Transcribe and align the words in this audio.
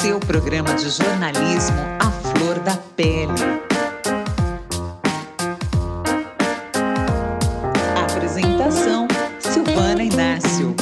seu 0.00 0.18
programa 0.18 0.72
de 0.76 0.88
jornalismo 0.88 1.76
à 1.98 2.10
flor 2.10 2.58
da 2.60 2.74
pele. 2.96 3.34
Apresentação: 8.02 9.06
Silvana 9.38 10.02
Inácio. 10.02 10.74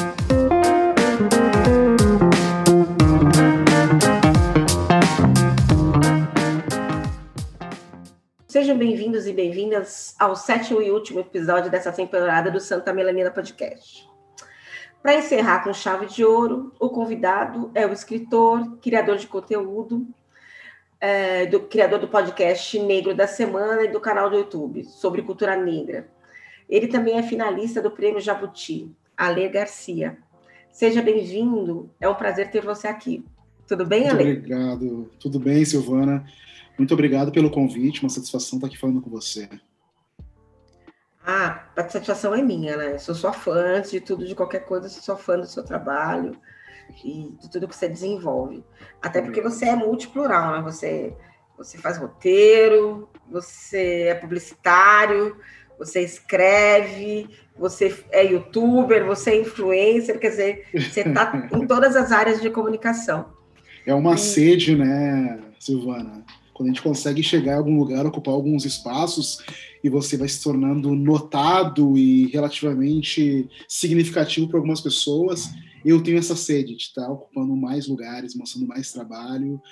Sejam 8.46 8.78
bem-vindos 8.78 9.26
e 9.26 9.32
bem-vindas 9.32 10.14
ao 10.16 10.36
sétimo 10.36 10.80
e 10.80 10.92
último 10.92 11.18
episódio 11.18 11.68
dessa 11.68 11.90
temporada 11.90 12.52
do 12.52 12.60
Santa 12.60 12.92
Melanina 12.92 13.32
Podcast. 13.32 14.08
Para 15.02 15.16
encerrar 15.16 15.62
com 15.62 15.72
chave 15.72 16.06
de 16.06 16.24
ouro, 16.24 16.72
o 16.78 16.88
convidado 16.90 17.70
é 17.74 17.86
o 17.86 17.92
escritor, 17.92 18.78
criador 18.78 19.16
de 19.16 19.26
conteúdo, 19.26 20.06
é, 21.00 21.46
do 21.46 21.60
criador 21.60 22.00
do 22.00 22.08
podcast 22.08 22.78
Negro 22.80 23.14
da 23.14 23.26
Semana 23.26 23.84
e 23.84 23.92
do 23.92 24.00
canal 24.00 24.28
do 24.28 24.36
YouTube 24.36 24.84
sobre 24.84 25.22
cultura 25.22 25.56
negra. 25.56 26.08
Ele 26.68 26.88
também 26.88 27.16
é 27.16 27.22
finalista 27.22 27.80
do 27.80 27.90
Prêmio 27.90 28.20
Jabuti, 28.20 28.90
Ale 29.16 29.48
Garcia. 29.48 30.18
Seja 30.70 31.00
bem-vindo, 31.00 31.88
é 32.00 32.08
um 32.08 32.14
prazer 32.14 32.50
ter 32.50 32.64
você 32.64 32.88
aqui. 32.88 33.24
Tudo 33.66 33.86
bem, 33.86 34.08
Ale? 34.08 34.24
Muito 34.24 34.38
obrigado. 34.38 35.10
Tudo 35.18 35.38
bem, 35.38 35.64
Silvana. 35.64 36.24
Muito 36.76 36.92
obrigado 36.94 37.32
pelo 37.32 37.50
convite, 37.50 38.02
uma 38.02 38.10
satisfação 38.10 38.58
estar 38.58 38.66
aqui 38.66 38.78
falando 38.78 39.00
com 39.00 39.10
você. 39.10 39.48
Ah, 41.24 41.64
a 41.76 41.88
satisfação 41.88 42.34
é 42.34 42.42
minha, 42.42 42.76
né? 42.76 42.98
Sou 42.98 43.14
sua 43.14 43.32
fã, 43.32 43.76
antes 43.76 43.90
de 43.90 44.00
tudo, 44.00 44.26
de 44.26 44.34
qualquer 44.34 44.60
coisa, 44.60 44.88
sou 44.88 45.02
sua 45.02 45.16
fã 45.16 45.38
do 45.38 45.46
seu 45.46 45.62
trabalho 45.62 46.38
e 47.04 47.36
de 47.40 47.50
tudo 47.50 47.68
que 47.68 47.76
você 47.76 47.88
desenvolve. 47.88 48.64
Até 49.02 49.20
porque 49.20 49.40
você 49.40 49.66
é 49.66 49.76
multiplural, 49.76 50.52
né? 50.52 50.62
Você, 50.62 51.14
você 51.56 51.76
faz 51.78 51.98
roteiro, 51.98 53.08
você 53.30 54.06
é 54.08 54.14
publicitário, 54.14 55.36
você 55.78 56.00
escreve, 56.00 57.28
você 57.56 57.94
é 58.10 58.24
youtuber, 58.24 59.04
você 59.04 59.30
é 59.30 59.40
influencer, 59.40 60.18
quer 60.18 60.30
dizer, 60.30 60.66
você 60.72 61.00
está 61.00 61.48
em 61.52 61.66
todas 61.66 61.94
as 61.94 62.10
áreas 62.10 62.40
de 62.40 62.50
comunicação. 62.50 63.32
É 63.86 63.94
uma 63.94 64.14
e... 64.14 64.18
sede, 64.18 64.76
né, 64.76 65.40
Silvana? 65.58 66.24
Quando 66.58 66.70
a 66.70 66.72
gente 66.72 66.82
consegue 66.82 67.22
chegar 67.22 67.52
em 67.52 67.58
algum 67.58 67.78
lugar, 67.78 68.04
ocupar 68.04 68.34
alguns 68.34 68.64
espaços 68.64 69.38
e 69.82 69.88
você 69.88 70.16
vai 70.16 70.28
se 70.28 70.42
tornando 70.42 70.92
notado 70.92 71.96
e 71.96 72.26
relativamente 72.26 73.48
significativo 73.68 74.48
para 74.48 74.58
algumas 74.58 74.80
pessoas, 74.80 75.48
eu 75.84 76.02
tenho 76.02 76.18
essa 76.18 76.34
sede 76.34 76.74
de 76.74 76.82
estar 76.82 77.08
ocupando 77.08 77.54
mais 77.54 77.86
lugares, 77.86 78.34
mostrando 78.34 78.66
mais 78.66 78.90
trabalho 78.90 79.62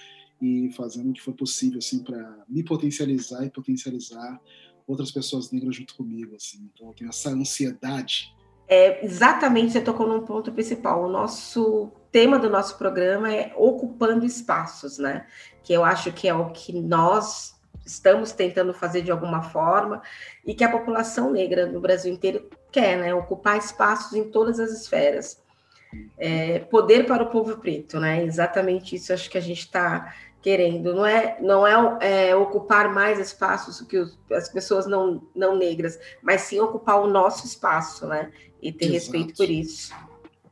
e 0.41 0.71
fazendo 0.77 1.11
o 1.11 1.13
que 1.13 1.21
for 1.21 1.35
possível 1.35 1.79
assim 1.79 2.05
para 2.05 2.45
me 2.49 2.63
potencializar 2.63 3.45
e 3.45 3.51
potencializar 3.51 4.41
outras 4.87 5.11
pessoas 5.11 5.51
negras 5.51 5.75
junto 5.75 5.93
comigo 5.97 6.37
assim. 6.37 6.71
Então 6.73 6.87
eu 6.87 6.95
tenho 6.95 7.11
essa 7.11 7.31
ansiedade. 7.31 8.33
É, 8.69 9.05
exatamente, 9.05 9.73
você 9.73 9.81
tocou 9.81 10.07
num 10.07 10.25
ponto 10.25 10.53
principal. 10.53 11.05
O 11.05 11.11
nosso 11.11 11.91
tema 12.11 12.39
do 12.39 12.51
nosso 12.51 12.77
programa 12.79 13.33
é 13.33 13.53
ocupando 13.57 14.25
espaços, 14.25 14.99
né? 14.99 15.27
Que 15.63 15.73
eu 15.73 15.85
acho 15.85 16.13
que 16.13 16.29
é 16.29 16.35
o 16.35 16.51
que 16.51 16.73
nós 16.73 17.57
estamos 17.85 18.33
tentando 18.33 18.75
fazer 18.75 19.03
de 19.03 19.11
alguma 19.13 19.43
forma 19.43 20.03
e 20.45 20.55
que 20.55 20.65
a 20.65 20.71
população 20.71 21.31
negra 21.31 21.67
no 21.67 21.81
Brasil 21.81 22.13
inteiro 22.13 22.49
quer, 22.73 22.99
né? 22.99 23.15
Ocupar 23.15 23.57
espaços 23.57 24.13
em 24.15 24.31
todas 24.31 24.59
as 24.59 24.71
esferas. 24.71 25.45
É, 26.19 26.59
poder 26.59 27.07
para 27.07 27.23
o 27.23 27.31
povo 27.31 27.59
preto, 27.59 28.01
né? 28.01 28.25
Exatamente 28.25 28.97
isso 28.97 29.13
acho 29.13 29.31
que 29.31 29.39
a 29.39 29.43
gente 29.43 29.61
está 29.61 30.13
querendo. 30.43 30.95
Não 30.95 31.07
é, 31.07 31.39
não 31.41 31.67
é, 31.67 32.29
é, 32.29 32.37
ocupar 32.37 32.93
mais 32.93 33.19
espaços 33.19 33.81
que 33.83 33.99
os, 33.99 34.19
as 34.31 34.49
pessoas 34.49 34.87
não, 34.87 35.23
não 35.35 35.57
negras, 35.57 35.99
mas 36.23 36.43
sim 36.43 36.61
ocupar 36.61 37.01
o 37.01 37.07
nosso 37.07 37.47
espaço, 37.47 38.07
né? 38.07 38.31
E 38.61 38.73
ter 38.73 38.87
Exato. 38.87 38.95
respeito 38.95 39.37
por 39.37 39.51
isso. 39.51 39.95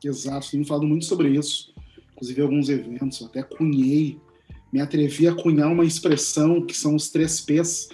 Exato, 0.04 0.50
tenho 0.50 0.64
falado 0.64 0.86
muito 0.86 1.04
sobre 1.04 1.30
isso. 1.30 1.72
Inclusive, 2.12 2.42
alguns 2.42 2.68
eventos, 2.68 3.20
eu 3.20 3.26
até 3.26 3.42
cunhei 3.42 4.18
me 4.74 4.80
atrevi 4.80 5.28
a 5.28 5.34
cunhar 5.34 5.70
uma 5.70 5.84
expressão 5.84 6.60
que 6.60 6.76
são 6.76 6.96
os 6.96 7.08
três 7.08 7.40
P's, 7.40 7.88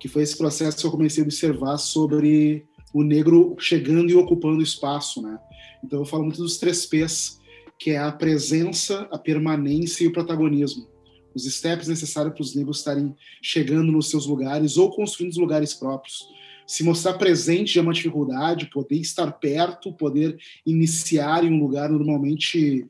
que 0.00 0.08
foi 0.08 0.22
esse 0.22 0.34
processo 0.34 0.78
que 0.78 0.86
eu 0.86 0.90
comecei 0.90 1.22
a 1.22 1.26
observar 1.26 1.76
sobre 1.76 2.64
o 2.94 3.02
negro 3.02 3.54
chegando 3.58 4.10
e 4.10 4.14
ocupando 4.14 4.62
espaço, 4.62 5.20
né? 5.20 5.38
Então 5.84 5.98
eu 5.98 6.06
falo 6.06 6.22
muito 6.22 6.42
dos 6.42 6.56
três 6.56 6.86
P's, 6.86 7.38
que 7.78 7.90
é 7.90 7.98
a 7.98 8.10
presença, 8.10 9.06
a 9.10 9.18
permanência 9.18 10.04
e 10.04 10.06
o 10.06 10.12
protagonismo. 10.12 10.88
Os 11.34 11.44
steps 11.44 11.86
necessários 11.86 12.32
para 12.32 12.42
os 12.42 12.54
negros 12.54 12.78
estarem 12.78 13.14
chegando 13.42 13.92
nos 13.92 14.08
seus 14.08 14.24
lugares 14.24 14.78
ou 14.78 14.90
construindo 14.90 15.32
os 15.32 15.38
lugares 15.38 15.74
próprios. 15.74 16.26
Se 16.66 16.84
mostrar 16.84 17.14
presente 17.14 17.78
é 17.78 17.82
uma 17.82 17.92
dificuldade, 17.92 18.66
poder 18.66 18.96
estar 18.96 19.30
perto, 19.32 19.92
poder 19.92 20.38
iniciar 20.64 21.44
em 21.44 21.52
um 21.52 21.60
lugar 21.60 21.90
normalmente 21.90 22.86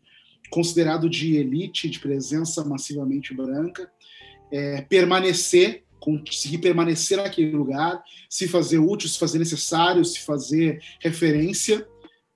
considerado 0.50 1.08
de 1.08 1.36
elite, 1.36 1.88
de 1.88 1.98
presença 1.98 2.62
massivamente 2.62 3.34
branca, 3.34 3.90
é, 4.50 4.82
permanecer, 4.82 5.84
conseguir 5.98 6.58
permanecer 6.58 7.16
naquele 7.16 7.52
lugar, 7.52 8.02
se 8.28 8.46
fazer 8.46 8.78
útil, 8.78 9.08
se 9.08 9.18
fazer 9.18 9.38
necessário, 9.38 10.04
se 10.04 10.20
fazer 10.20 10.82
referência. 11.00 11.86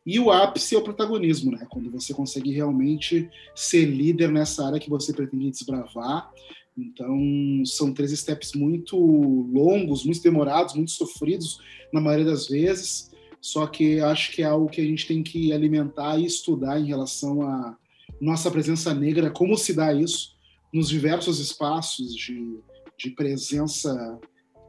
E 0.04 0.18
o 0.18 0.30
ápice 0.30 0.74
é 0.74 0.78
o 0.78 0.82
protagonismo, 0.82 1.50
né? 1.50 1.66
Quando 1.68 1.90
você 1.90 2.14
consegue 2.14 2.52
realmente 2.52 3.28
ser 3.54 3.84
líder 3.84 4.30
nessa 4.30 4.64
área 4.64 4.80
que 4.80 4.88
você 4.88 5.12
pretende 5.12 5.50
desbravar. 5.50 6.30
Então, 6.76 7.18
são 7.64 7.92
três 7.92 8.10
steps 8.12 8.52
muito 8.52 8.96
longos, 8.96 10.04
muito 10.04 10.22
demorados, 10.22 10.74
muito 10.74 10.90
sofridos 10.90 11.58
na 11.92 12.00
maioria 12.00 12.26
das 12.26 12.48
vezes. 12.48 13.10
Só 13.40 13.66
que 13.66 14.00
acho 14.00 14.32
que 14.32 14.42
é 14.42 14.44
algo 14.44 14.68
que 14.68 14.80
a 14.80 14.84
gente 14.84 15.06
tem 15.06 15.22
que 15.22 15.52
alimentar 15.52 16.18
e 16.18 16.26
estudar 16.26 16.78
em 16.78 16.86
relação 16.86 17.42
a, 17.42 17.76
nossa 18.20 18.50
presença 18.50 18.94
negra, 18.94 19.30
como 19.30 19.56
se 19.56 19.72
dá 19.72 19.92
isso 19.92 20.36
nos 20.72 20.88
diversos 20.88 21.38
espaços 21.38 22.14
de, 22.14 22.58
de 22.98 23.10
presença 23.10 24.18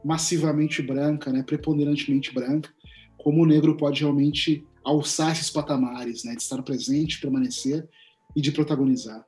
massivamente 0.04 0.82
branca, 0.82 1.32
né, 1.32 1.42
preponderantemente 1.42 2.32
branca, 2.32 2.70
como 3.16 3.42
o 3.42 3.46
negro 3.46 3.76
pode 3.76 4.00
realmente 4.00 4.64
alçar 4.84 5.32
esses 5.32 5.50
patamares, 5.50 6.24
né, 6.24 6.34
de 6.34 6.42
estar 6.42 6.62
presente, 6.62 7.20
permanecer 7.20 7.88
e 8.36 8.40
de 8.40 8.52
protagonizar. 8.52 9.26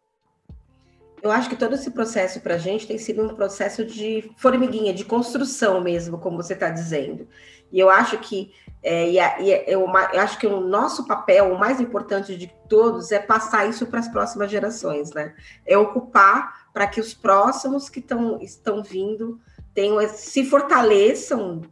Eu 1.22 1.30
acho 1.30 1.48
que 1.48 1.56
todo 1.56 1.74
esse 1.74 1.90
processo 1.90 2.40
para 2.40 2.54
a 2.54 2.58
gente 2.58 2.86
tem 2.86 2.96
sido 2.96 3.22
um 3.22 3.34
processo 3.34 3.84
de 3.84 4.30
formiguinha, 4.36 4.94
de 4.94 5.04
construção 5.04 5.80
mesmo, 5.80 6.18
como 6.18 6.36
você 6.36 6.54
está 6.54 6.70
dizendo. 6.70 7.28
E 7.70 7.78
eu 7.78 7.90
acho 7.90 8.18
que 8.18 8.52
é, 8.82 9.10
e, 9.10 9.16
e 9.16 9.64
eu, 9.66 9.80
eu, 9.80 10.20
acho 10.20 10.38
que 10.38 10.46
o 10.46 10.60
nosso 10.60 11.06
papel, 11.06 11.52
o 11.52 11.58
mais 11.58 11.80
importante 11.80 12.34
de 12.36 12.50
todos, 12.68 13.12
é 13.12 13.18
passar 13.18 13.68
isso 13.68 13.86
para 13.86 14.00
as 14.00 14.08
próximas 14.08 14.50
gerações, 14.50 15.12
né? 15.12 15.34
É 15.66 15.76
ocupar 15.76 16.70
para 16.72 16.86
que 16.86 17.00
os 17.00 17.12
próximos 17.12 17.90
que 17.90 18.00
tão, 18.00 18.40
estão 18.40 18.82
vindo 18.82 19.38
tenham, 19.74 20.00
se 20.08 20.44
fortaleçam 20.44 21.62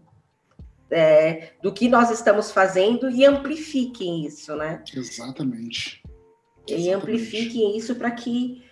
é, 0.91 1.53
do 1.63 1.73
que 1.73 1.89
nós 1.89 2.11
estamos 2.11 2.51
fazendo 2.51 3.11
e 3.11 3.25
amplifiquem 3.25 4.27
isso, 4.27 4.55
né? 4.55 4.83
Exatamente. 4.95 6.03
E 6.67 6.75
Exatamente. 6.75 6.95
amplifiquem 6.95 7.77
isso 7.77 7.95
para 7.95 8.11
que 8.11 8.63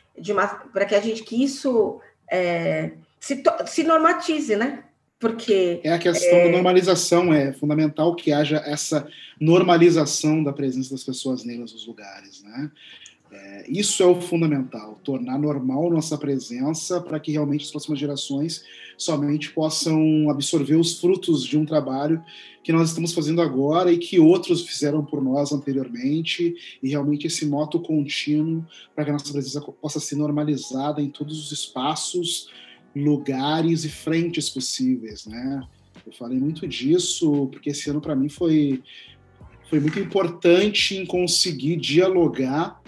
para 0.72 0.84
que 0.84 0.94
a 0.94 1.00
gente 1.00 1.22
que 1.22 1.42
isso 1.42 2.00
é, 2.30 2.92
se, 3.20 3.42
se 3.66 3.82
normatize, 3.82 4.56
né? 4.56 4.84
Porque. 5.18 5.80
É 5.82 5.92
a 5.92 5.98
questão 5.98 6.38
é... 6.38 6.44
da 6.44 6.52
normalização, 6.52 7.32
é 7.32 7.52
fundamental 7.52 8.14
que 8.14 8.32
haja 8.32 8.62
essa 8.66 9.08
normalização 9.40 10.42
da 10.42 10.52
presença 10.52 10.90
das 10.90 11.04
pessoas 11.04 11.44
negras 11.44 11.72
nos 11.72 11.86
lugares, 11.86 12.42
né? 12.42 12.70
É, 13.46 13.64
isso 13.68 14.02
é 14.02 14.06
o 14.06 14.20
fundamental, 14.20 14.98
tornar 15.04 15.38
normal 15.38 15.88
nossa 15.88 16.18
presença 16.18 17.00
para 17.00 17.20
que 17.20 17.30
realmente 17.30 17.64
as 17.64 17.70
próximas 17.70 17.96
gerações 17.96 18.64
somente 18.98 19.52
possam 19.52 20.28
absorver 20.28 20.74
os 20.74 20.98
frutos 20.98 21.44
de 21.44 21.56
um 21.56 21.64
trabalho 21.64 22.20
que 22.64 22.72
nós 22.72 22.88
estamos 22.88 23.14
fazendo 23.14 23.40
agora 23.40 23.92
e 23.92 23.98
que 23.98 24.18
outros 24.18 24.62
fizeram 24.62 25.04
por 25.04 25.22
nós 25.22 25.52
anteriormente, 25.52 26.56
e 26.82 26.88
realmente 26.88 27.28
esse 27.28 27.46
moto 27.46 27.78
contínuo 27.78 28.66
para 28.96 29.04
que 29.04 29.10
a 29.10 29.12
nossa 29.12 29.32
presença 29.32 29.60
possa 29.60 30.00
ser 30.00 30.16
normalizada 30.16 31.00
em 31.00 31.08
todos 31.08 31.38
os 31.38 31.52
espaços 31.52 32.50
lugares 32.96 33.84
e 33.84 33.88
frentes 33.88 34.50
possíveis, 34.50 35.24
né? 35.24 35.62
Eu 36.04 36.12
falei 36.12 36.40
muito 36.40 36.66
disso 36.66 37.48
porque 37.52 37.70
esse 37.70 37.88
ano 37.90 38.00
para 38.00 38.16
mim 38.16 38.28
foi 38.28 38.82
foi 39.70 39.78
muito 39.80 39.98
importante 39.98 40.96
em 40.96 41.04
conseguir 41.04 41.76
dialogar 41.76 42.80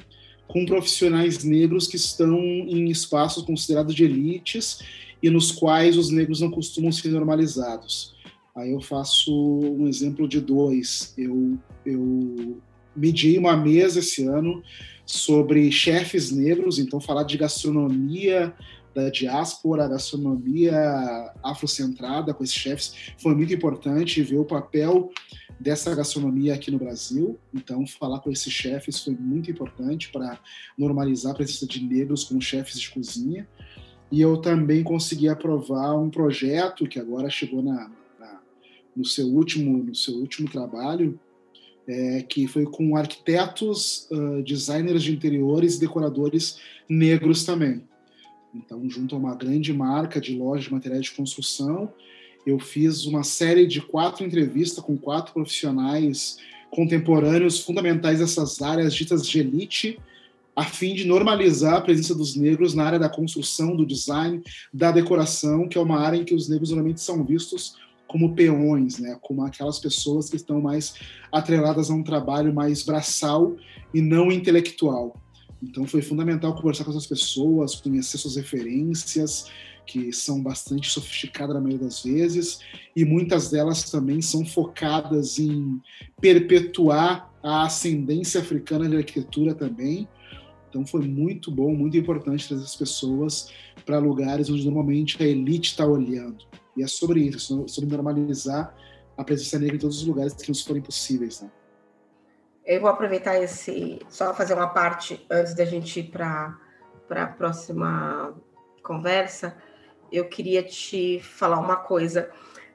com 0.48 0.64
profissionais 0.64 1.44
negros 1.44 1.86
que 1.86 1.96
estão 1.96 2.40
em 2.40 2.90
espaços 2.90 3.44
considerados 3.44 3.94
de 3.94 4.04
elites 4.04 4.80
e 5.22 5.30
nos 5.30 5.52
quais 5.52 5.96
os 5.96 6.10
negros 6.10 6.40
não 6.40 6.50
costumam 6.50 6.90
ser 6.90 7.10
normalizados. 7.10 8.14
Aí 8.56 8.72
eu 8.72 8.80
faço 8.80 9.32
um 9.32 9.86
exemplo 9.86 10.26
de 10.26 10.40
dois. 10.40 11.14
Eu, 11.16 11.58
eu 11.84 12.58
mediei 12.96 13.38
uma 13.38 13.56
mesa 13.56 14.00
esse 14.00 14.26
ano 14.26 14.62
sobre 15.04 15.70
chefes 15.70 16.32
negros, 16.32 16.78
então 16.78 17.00
falar 17.00 17.22
de 17.22 17.36
gastronomia 17.36 18.52
da 18.94 19.10
diáspora, 19.10 19.86
gastronomia 19.86 20.74
afrocentrada 21.42 22.34
com 22.34 22.42
esses 22.42 22.56
chefes 22.56 22.94
foi 23.18 23.34
muito 23.34 23.52
importante 23.54 24.22
ver 24.22 24.38
o 24.38 24.44
papel 24.44 25.10
dessa 25.58 25.94
gastronomia 25.94 26.54
aqui 26.54 26.70
no 26.70 26.78
Brasil. 26.78 27.38
Então, 27.52 27.86
falar 27.86 28.20
com 28.20 28.30
esses 28.30 28.52
chefes 28.52 29.02
foi 29.02 29.14
muito 29.14 29.50
importante 29.50 30.10
para 30.10 30.38
normalizar 30.76 31.32
a 31.32 31.34
presença 31.34 31.66
de 31.66 31.82
negros 31.82 32.24
como 32.24 32.40
chefes 32.40 32.80
de 32.80 32.90
cozinha. 32.90 33.48
E 34.10 34.20
eu 34.20 34.36
também 34.38 34.82
consegui 34.82 35.28
aprovar 35.28 35.94
um 35.94 36.08
projeto 36.08 36.86
que 36.86 36.98
agora 36.98 37.28
chegou 37.28 37.62
na, 37.62 37.90
na 38.18 38.40
no 38.96 39.04
seu 39.04 39.26
último 39.26 39.82
no 39.82 39.94
seu 39.94 40.14
último 40.14 40.48
trabalho, 40.48 41.18
é, 41.86 42.22
que 42.22 42.46
foi 42.46 42.64
com 42.64 42.96
arquitetos, 42.96 44.08
uh, 44.10 44.42
designers 44.42 45.02
de 45.02 45.12
interiores 45.12 45.76
e 45.76 45.80
decoradores 45.80 46.58
negros 46.88 47.44
também. 47.44 47.82
Então, 48.54 48.88
junto 48.88 49.14
a 49.14 49.18
uma 49.18 49.34
grande 49.34 49.72
marca 49.72 50.20
de 50.20 50.36
loja 50.36 50.64
de 50.64 50.72
materiais 50.72 51.04
de 51.04 51.12
construção, 51.12 51.92
eu 52.46 52.58
fiz 52.58 53.04
uma 53.04 53.22
série 53.22 53.66
de 53.66 53.80
quatro 53.80 54.24
entrevistas 54.24 54.82
com 54.82 54.96
quatro 54.96 55.32
profissionais 55.32 56.38
contemporâneos 56.70 57.60
fundamentais 57.60 58.18
dessas 58.18 58.60
áreas 58.60 58.94
ditas 58.94 59.26
de 59.26 59.40
elite, 59.40 59.98
a 60.54 60.64
fim 60.64 60.94
de 60.94 61.06
normalizar 61.06 61.74
a 61.74 61.80
presença 61.80 62.14
dos 62.14 62.34
negros 62.34 62.74
na 62.74 62.84
área 62.84 62.98
da 62.98 63.08
construção, 63.08 63.76
do 63.76 63.86
design, 63.86 64.42
da 64.72 64.90
decoração, 64.90 65.68
que 65.68 65.78
é 65.78 65.80
uma 65.80 66.00
área 66.00 66.16
em 66.16 66.24
que 66.24 66.34
os 66.34 66.48
negros 66.48 66.70
normalmente 66.70 67.00
são 67.00 67.24
vistos 67.24 67.76
como 68.08 68.34
peões, 68.34 68.98
né, 68.98 69.16
como 69.20 69.44
aquelas 69.44 69.78
pessoas 69.78 70.30
que 70.30 70.36
estão 70.36 70.60
mais 70.60 70.94
atreladas 71.30 71.90
a 71.90 71.94
um 71.94 72.02
trabalho 72.02 72.52
mais 72.52 72.82
braçal 72.82 73.54
e 73.94 74.00
não 74.00 74.32
intelectual. 74.32 75.14
Então 75.62 75.86
foi 75.86 76.02
fundamental 76.02 76.54
conversar 76.54 76.84
com 76.84 76.90
essas 76.90 77.06
pessoas, 77.06 77.74
conhecer 77.76 78.16
suas 78.18 78.36
referências, 78.36 79.46
que 79.88 80.12
são 80.12 80.42
bastante 80.42 80.90
sofisticadas 80.90 81.54
na 81.54 81.60
maioria 81.60 81.86
das 81.86 82.02
vezes, 82.04 82.60
e 82.94 83.06
muitas 83.06 83.50
delas 83.50 83.90
também 83.90 84.20
são 84.20 84.44
focadas 84.44 85.38
em 85.38 85.80
perpetuar 86.20 87.32
a 87.42 87.64
ascendência 87.64 88.42
africana 88.42 88.86
da 88.86 88.98
arquitetura 88.98 89.54
também. 89.54 90.06
Então 90.68 90.86
foi 90.86 91.00
muito 91.00 91.50
bom, 91.50 91.74
muito 91.74 91.96
importante 91.96 92.46
trazer 92.46 92.64
as 92.64 92.76
pessoas 92.76 93.50
para 93.86 93.98
lugares 93.98 94.50
onde 94.50 94.66
normalmente 94.66 95.20
a 95.22 95.26
elite 95.26 95.70
está 95.70 95.86
olhando. 95.86 96.44
E 96.76 96.82
é 96.82 96.86
sobre 96.86 97.20
isso, 97.20 97.66
sobre 97.66 97.88
normalizar 97.90 98.74
a 99.16 99.24
presença 99.24 99.58
negra 99.58 99.76
em 99.76 99.80
todos 99.80 100.02
os 100.02 100.06
lugares 100.06 100.34
que 100.34 100.50
nos 100.50 100.60
forem 100.62 100.82
possíveis. 100.82 101.40
Né? 101.40 101.50
Eu 102.66 102.82
vou 102.82 102.90
aproveitar 102.90 103.42
esse, 103.42 103.98
só 104.10 104.34
fazer 104.34 104.52
uma 104.52 104.68
parte 104.68 105.24
antes 105.30 105.54
da 105.54 105.64
gente 105.64 106.00
ir 106.00 106.10
para 106.10 106.58
a 107.08 107.26
próxima 107.26 108.34
conversa. 108.82 109.56
Eu 110.10 110.26
queria 110.26 110.62
te 110.62 111.20
falar 111.20 111.58
uma 111.58 111.76
coisa. 111.76 112.30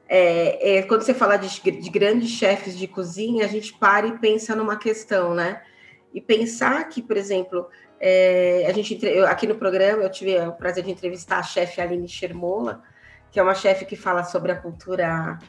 É, 0.07 0.77
é, 0.77 0.81
quando 0.83 1.01
você 1.01 1.13
fala 1.13 1.37
de, 1.37 1.49
de, 1.59 1.89
grandes 1.89 2.29
chefes 2.29 2.77
de 2.77 2.87
cozinha, 2.87 3.45
a 3.45 3.47
gente 3.47 3.73
para 3.73 4.07
e 4.07 4.17
pensa 4.17 4.55
numa 4.55 4.77
questão, 4.77 5.33
né? 5.33 5.61
E 6.13 6.21
pensar 6.21 6.87
que, 6.89 7.01
por 7.01 7.17
exemplo, 7.17 7.67
é, 7.99 8.65
a 8.67 8.73
gente 8.73 8.99
eu, 9.05 9.25
aqui 9.25 9.47
no 9.47 9.55
programa 9.55 10.03
eu 10.03 10.11
tive 10.11 10.37
o 10.39 10.51
prazer 10.53 10.83
de 10.83 10.91
entrevistar 10.91 11.39
a 11.39 11.43
chefe 11.43 11.81
Aline 11.81 12.07
Shermola, 12.07 12.83
que 13.31 13.39
é 13.39 13.43
uma 13.43 13.55
chefe 13.55 13.85
que 13.85 13.95
fala 13.95 14.23
sobre 14.23 14.51
a 14.51 14.55
cultura 14.55 15.39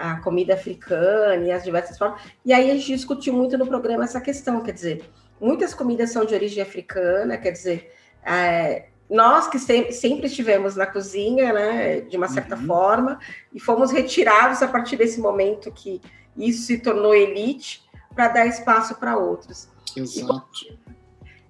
a 0.00 0.16
comida 0.16 0.54
africana 0.54 1.44
e 1.44 1.52
as 1.52 1.62
diversas 1.62 1.98
formas. 1.98 2.22
E 2.42 2.54
aí 2.54 2.70
a 2.70 2.74
gente 2.74 2.94
discutiu 2.94 3.34
muito 3.34 3.58
no 3.58 3.66
programa 3.66 4.04
essa 4.04 4.20
questão, 4.20 4.62
quer 4.62 4.72
dizer, 4.72 5.04
muitas 5.38 5.74
comidas 5.74 6.10
são 6.10 6.24
de 6.24 6.34
origem 6.34 6.62
africana, 6.62 7.36
quer 7.36 7.50
dizer, 7.50 7.92
é, 8.24 8.86
nós 9.10 9.48
que 9.48 9.58
sempre, 9.58 10.26
estivemos 10.26 10.76
na 10.76 10.86
cozinha, 10.86 11.52
né, 11.52 12.00
de 12.00 12.16
uma 12.16 12.28
certa 12.28 12.54
uhum. 12.54 12.66
forma, 12.66 13.18
e 13.52 13.58
fomos 13.58 13.90
retirados 13.90 14.62
a 14.62 14.68
partir 14.68 14.96
desse 14.96 15.20
momento 15.20 15.72
que 15.72 16.00
isso 16.36 16.62
se 16.62 16.78
tornou 16.78 17.14
elite 17.14 17.82
para 18.14 18.28
dar 18.28 18.46
espaço 18.46 18.94
para 18.94 19.16
outros. 19.16 19.68
Exato. 19.96 20.48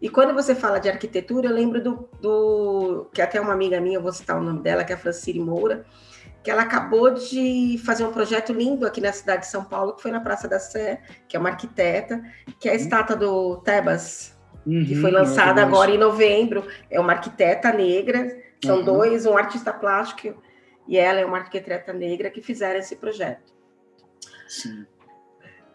E, 0.01 0.07
e, 0.07 0.09
quando 0.09 0.33
você 0.33 0.55
fala 0.55 0.79
de 0.79 0.89
arquitetura, 0.89 1.49
eu 1.49 1.55
lembro 1.55 1.83
do, 1.83 2.09
do 2.21 3.07
que 3.13 3.21
até 3.21 3.39
uma 3.39 3.53
amiga 3.53 3.79
minha, 3.79 3.99
eu 3.99 4.03
vou 4.03 4.13
citar 4.13 4.39
o 4.39 4.43
nome 4.43 4.61
dela, 4.61 4.83
que 4.83 4.93
é 4.93 4.95
a 4.95 4.99
Francine 4.99 5.41
Moura, 5.41 5.85
que 6.43 6.51
ela 6.51 6.63
acabou 6.63 7.13
de 7.13 7.79
fazer 7.85 8.05
um 8.05 8.13
projeto 8.13 8.55
lindo 8.55 8.87
aqui 8.87 9.03
na 9.03 9.13
cidade 9.13 9.43
de 9.43 9.49
São 9.49 9.63
Paulo, 9.63 9.93
que 9.95 10.01
foi 10.01 10.11
na 10.11 10.21
Praça 10.21 10.49
da 10.49 10.59
Sé, 10.59 11.03
que 11.29 11.37
é 11.37 11.41
uma 11.41 11.51
arquiteta, 11.51 12.23
que 12.59 12.71
é 12.71 12.73
a 12.73 12.75
estátua 12.75 13.15
do 13.15 13.59
Tebas, 13.59 14.40
uhum, 14.67 14.85
que 14.85 14.95
foi 14.95 15.11
lançada 15.11 15.63
agora 15.63 15.91
em 15.91 15.99
novembro. 15.99 16.67
É 16.91 16.99
uma 17.01 17.13
arquiteta 17.13 17.73
negra, 17.73 18.37
são 18.65 18.79
uhum. 18.79 18.85
dois, 18.85 19.27
um 19.27 19.37
artista 19.37 19.73
plástico 19.73 20.41
e 20.87 20.97
ela 20.97 21.21
é 21.21 21.25
uma 21.25 21.39
arquiteta 21.39 21.93
negra 21.93 22.31
que 22.31 22.43
fizeram 22.43 22.81
esse 22.81 22.97
projeto. 22.97 23.53
Sim. 24.49 24.87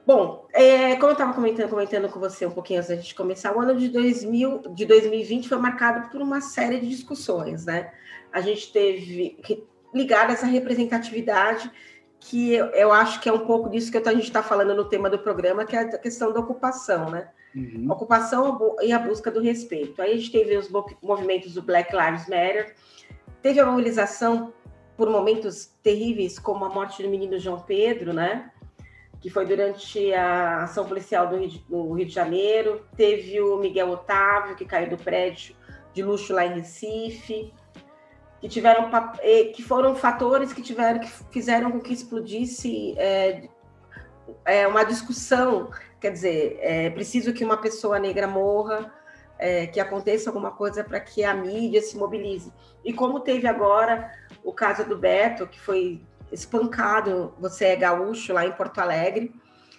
Bom, 0.05 0.45
é, 0.53 0.95
como 0.97 1.07
eu 1.07 1.13
estava 1.13 1.33
comentando, 1.33 1.69
comentando 1.69 2.09
com 2.09 2.19
você 2.19 2.45
um 2.45 2.51
pouquinho 2.51 2.79
antes 2.79 2.89
da 2.89 2.95
gente 2.95 3.15
começar, 3.15 3.55
o 3.55 3.59
ano 3.59 3.75
de, 3.75 3.89
2000, 3.89 4.73
de 4.75 4.85
2020 4.85 5.49
foi 5.49 5.57
marcado 5.57 6.09
por 6.09 6.21
uma 6.21 6.41
série 6.41 6.79
de 6.79 6.87
discussões, 6.87 7.65
né? 7.65 7.91
A 8.31 8.39
gente 8.39 8.71
teve 8.71 9.37
ligadas 9.93 10.43
à 10.43 10.45
representatividade, 10.45 11.71
que 12.19 12.53
eu, 12.53 12.67
eu, 12.67 12.91
acho 12.91 13.19
que 13.19 13.29
é 13.29 13.33
um 13.33 13.45
pouco 13.45 13.69
disso 13.69 13.91
que 13.91 13.97
a 13.97 14.13
gente 14.13 14.25
está 14.25 14.43
falando 14.43 14.75
no 14.75 14.85
tema 14.85 15.09
do 15.09 15.17
programa, 15.17 15.65
que 15.65 15.75
é 15.75 15.79
a 15.79 15.97
questão 15.97 16.31
da 16.31 16.39
ocupação, 16.39 17.09
né? 17.09 17.29
Uhum. 17.55 17.87
Ocupação 17.89 18.75
e 18.81 18.91
a 18.91 18.99
busca 18.99 19.31
do 19.31 19.41
respeito. 19.41 20.01
Aí 20.01 20.13
a 20.13 20.15
gente 20.17 20.31
teve 20.31 20.57
os 20.57 20.69
movimentos 21.01 21.53
do 21.53 21.61
Black 21.61 21.95
Lives 21.95 22.27
Matter, 22.27 22.75
teve 23.41 23.59
a 23.59 23.65
mobilização 23.65 24.53
por 24.97 25.09
momentos 25.09 25.73
terríveis, 25.81 26.37
como 26.37 26.65
a 26.65 26.69
morte 26.69 27.01
do 27.01 27.09
menino 27.09 27.39
João 27.39 27.59
Pedro, 27.61 28.13
né? 28.13 28.51
Que 29.21 29.29
foi 29.29 29.45
durante 29.45 30.13
a 30.13 30.63
ação 30.63 30.85
policial 30.85 31.27
do 31.27 31.37
Rio, 31.37 31.49
de, 31.49 31.65
Rio 31.69 32.05
de 32.05 32.13
Janeiro. 32.13 32.85
Teve 32.95 33.41
o 33.41 33.57
Miguel 33.57 33.89
Otávio, 33.89 34.55
que 34.55 34.65
caiu 34.65 34.89
do 34.89 34.97
prédio 34.97 35.55
de 35.93 36.03
luxo 36.03 36.33
lá 36.33 36.45
em 36.45 36.55
Recife 36.55 37.53
que 38.41 38.49
tiveram 38.49 38.91
que 39.55 39.63
foram 39.63 39.95
fatores 39.95 40.53
que 40.53 40.61
tiveram 40.61 40.99
que 40.99 41.09
fizeram 41.31 41.71
com 41.71 41.79
que 41.79 41.93
explodisse 41.93 42.93
é, 42.97 43.47
é 44.45 44.67
uma 44.67 44.83
discussão 44.83 45.69
quer 46.05 46.11
dizer 46.11 46.57
é 46.61 46.89
preciso 46.89 47.33
que 47.33 47.43
uma 47.43 47.57
pessoa 47.57 47.97
negra 47.97 48.27
morra 48.27 48.93
é, 49.39 49.67
que 49.67 49.79
aconteça 49.79 50.29
alguma 50.29 50.51
coisa 50.51 50.83
para 50.83 50.99
que 50.99 51.23
a 51.23 51.33
mídia 51.33 51.81
se 51.81 51.97
mobilize 51.97 52.53
e 52.83 52.93
como 52.93 53.19
teve 53.19 53.47
agora 53.47 54.11
o 54.43 54.53
caso 54.53 54.87
do 54.87 54.97
Beto 54.97 55.47
que 55.47 55.59
foi 55.59 56.01
espancado 56.31 57.33
você 57.39 57.65
é 57.65 57.75
gaúcho 57.75 58.33
lá 58.33 58.45
em 58.45 58.51
Porto 58.51 58.79
Alegre 58.79 59.33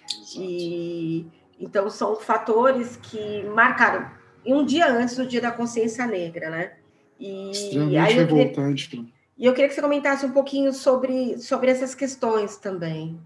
Exato. 0.05 0.41
e 0.41 1.27
então 1.59 1.89
são 1.89 2.15
fatores 2.17 2.97
que 2.97 3.43
marcaram 3.45 4.11
um 4.45 4.63
dia 4.65 4.91
antes 4.91 5.15
do 5.15 5.25
Dia 5.25 5.41
da 5.41 5.51
Consciência 5.51 6.05
Negra, 6.05 6.49
né? 6.49 6.73
E 7.19 7.51
Extremamente 7.51 7.97
aí 7.97 8.13
revoltante. 8.13 8.89
Queria, 8.89 9.05
e 9.37 9.45
eu 9.45 9.53
queria 9.53 9.67
que 9.67 9.75
você 9.75 9.81
comentasse 9.81 10.25
um 10.25 10.31
pouquinho 10.31 10.71
sobre, 10.71 11.37
sobre 11.39 11.69
essas 11.69 11.93
questões 11.93 12.57
também. 12.57 13.19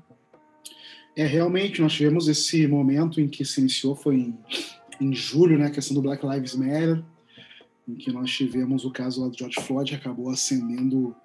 É, 1.15 1.25
realmente, 1.25 1.81
nós 1.81 1.93
tivemos 1.93 2.27
esse 2.27 2.67
momento 2.67 3.19
em 3.19 3.27
que 3.27 3.43
se 3.43 3.59
iniciou, 3.59 3.95
foi 3.95 4.15
em, 4.15 4.37
em 4.99 5.13
julho, 5.13 5.57
né, 5.57 5.65
a 5.65 5.71
questão 5.71 5.93
do 5.93 6.01
Black 6.01 6.25
Lives 6.25 6.55
Matter, 6.55 7.03
em 7.87 7.95
que 7.95 8.11
nós 8.11 8.31
tivemos 8.31 8.85
o 8.85 8.91
caso 8.91 9.21
lá 9.21 9.27
do 9.27 9.37
George 9.37 9.59
Floyd, 9.61 9.91
que 9.91 9.97
acabou 9.97 10.29
acendendo 10.29 11.15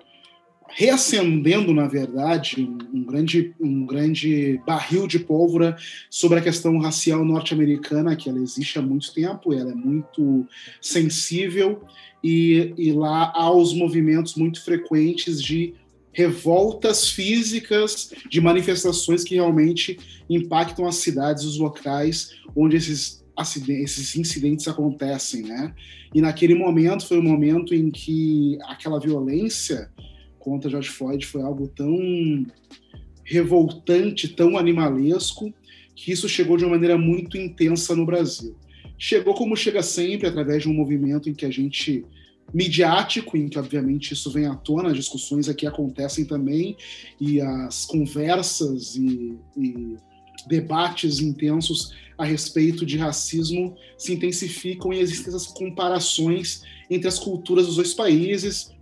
reacendendo, 0.68 1.72
na 1.72 1.86
verdade, 1.86 2.60
um, 2.92 3.04
grande, 3.04 3.54
um 3.60 3.86
grande 3.86 4.60
barril 4.66 5.06
de 5.06 5.18
pólvora 5.18 5.76
sobre 6.10 6.38
a 6.38 6.42
questão 6.42 6.78
racial 6.78 7.24
norte-americana, 7.24 8.16
que 8.16 8.28
ela 8.28 8.40
existe 8.40 8.78
há 8.78 8.82
muito 8.82 9.12
tempo, 9.14 9.54
ela 9.54 9.70
é 9.70 9.74
muito 9.74 10.46
sensível, 10.80 11.82
e, 12.22 12.74
e 12.76 12.92
lá 12.92 13.32
há 13.34 13.50
os 13.50 13.72
movimentos 13.72 14.34
muito 14.34 14.62
frequentes 14.62 15.40
de 15.40 15.74
revoltas 16.16 17.10
físicas, 17.10 18.10
de 18.30 18.40
manifestações 18.40 19.22
que 19.22 19.34
realmente 19.34 19.98
impactam 20.30 20.86
as 20.86 20.94
cidades, 20.94 21.44
os 21.44 21.58
locais 21.58 22.34
onde 22.56 22.74
esses 22.78 23.22
esses 23.68 24.16
incidentes 24.16 24.66
acontecem, 24.66 25.42
né? 25.42 25.74
E 26.14 26.22
naquele 26.22 26.54
momento 26.54 27.06
foi 27.06 27.18
um 27.18 27.22
momento 27.22 27.74
em 27.74 27.90
que 27.90 28.56
aquela 28.62 28.98
violência 28.98 29.90
contra 30.38 30.70
George 30.70 30.88
Floyd 30.88 31.26
foi 31.26 31.42
algo 31.42 31.68
tão 31.68 32.46
revoltante, 33.22 34.26
tão 34.26 34.56
animalesco, 34.56 35.52
que 35.94 36.12
isso 36.12 36.30
chegou 36.30 36.56
de 36.56 36.64
uma 36.64 36.70
maneira 36.70 36.96
muito 36.96 37.36
intensa 37.36 37.94
no 37.94 38.06
Brasil. 38.06 38.56
Chegou 38.96 39.34
como 39.34 39.54
chega 39.54 39.82
sempre, 39.82 40.26
através 40.26 40.62
de 40.62 40.70
um 40.70 40.72
movimento 40.72 41.28
em 41.28 41.34
que 41.34 41.44
a 41.44 41.50
gente 41.50 42.06
midiático, 42.56 43.36
em 43.36 43.50
que 43.50 43.58
obviamente 43.58 44.14
isso 44.14 44.30
vem 44.30 44.46
à 44.46 44.54
tona, 44.54 44.88
as 44.88 44.96
discussões 44.96 45.46
aqui 45.46 45.66
acontecem 45.66 46.24
também, 46.24 46.74
e 47.20 47.38
as 47.38 47.84
conversas 47.84 48.96
e, 48.96 49.36
e 49.58 49.96
debates 50.48 51.20
intensos 51.20 51.92
a 52.16 52.24
respeito 52.24 52.86
de 52.86 52.96
racismo 52.96 53.76
se 53.98 54.14
intensificam 54.14 54.90
e 54.90 55.00
existem 55.00 55.28
essas 55.28 55.46
comparações 55.48 56.62
entre 56.88 57.06
as 57.06 57.18
culturas 57.18 57.66
dos 57.66 57.76
dois 57.76 57.92
países. 57.92 58.74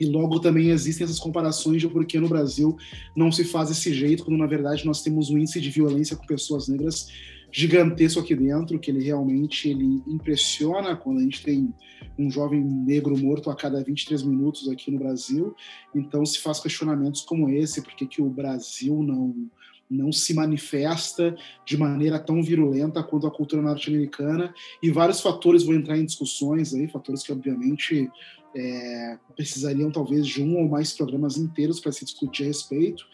E 0.00 0.06
logo 0.06 0.40
também 0.40 0.70
existem 0.70 1.04
essas 1.04 1.18
comparações 1.18 1.82
de 1.82 1.88
por 1.88 2.06
que 2.06 2.18
no 2.18 2.28
Brasil 2.28 2.78
não 3.14 3.30
se 3.30 3.44
faz 3.44 3.68
desse 3.68 3.92
jeito, 3.92 4.24
quando 4.24 4.38
na 4.38 4.46
verdade 4.46 4.86
nós 4.86 5.02
temos 5.02 5.28
um 5.28 5.36
índice 5.36 5.60
de 5.60 5.70
violência 5.70 6.16
com 6.16 6.24
pessoas 6.24 6.66
negras 6.66 7.08
gigantesco 7.56 8.20
aqui 8.20 8.36
dentro, 8.36 8.78
que 8.78 8.90
ele 8.90 9.02
realmente 9.02 9.70
ele 9.70 10.02
impressiona 10.06 10.94
quando 10.94 11.20
a 11.20 11.22
gente 11.22 11.42
tem 11.42 11.72
um 12.18 12.30
jovem 12.30 12.62
negro 12.62 13.16
morto 13.16 13.48
a 13.48 13.56
cada 13.56 13.82
23 13.82 14.24
minutos 14.24 14.68
aqui 14.68 14.90
no 14.90 14.98
Brasil. 14.98 15.56
Então 15.94 16.26
se 16.26 16.38
faz 16.38 16.60
questionamentos 16.60 17.22
como 17.22 17.48
esse, 17.48 17.80
por 17.80 17.94
que, 17.94 18.20
o 18.20 18.28
Brasil 18.28 19.02
não 19.02 19.48
não 19.88 20.10
se 20.10 20.34
manifesta 20.34 21.36
de 21.64 21.78
maneira 21.78 22.18
tão 22.18 22.42
virulenta 22.42 23.04
quanto 23.04 23.28
a 23.28 23.30
cultura 23.30 23.62
norte-americana 23.62 24.52
e 24.82 24.90
vários 24.90 25.20
fatores 25.20 25.62
vão 25.62 25.76
entrar 25.76 25.96
em 25.96 26.04
discussões 26.04 26.74
aí, 26.74 26.88
fatores 26.88 27.22
que 27.22 27.30
obviamente 27.30 28.10
é, 28.58 29.18
precisariam 29.36 29.90
talvez 29.90 30.26
de 30.26 30.42
um 30.42 30.56
ou 30.56 30.68
mais 30.68 30.94
programas 30.94 31.36
inteiros 31.36 31.78
para 31.78 31.92
se 31.92 32.06
discutir 32.06 32.44
a 32.44 32.46
respeito, 32.46 33.04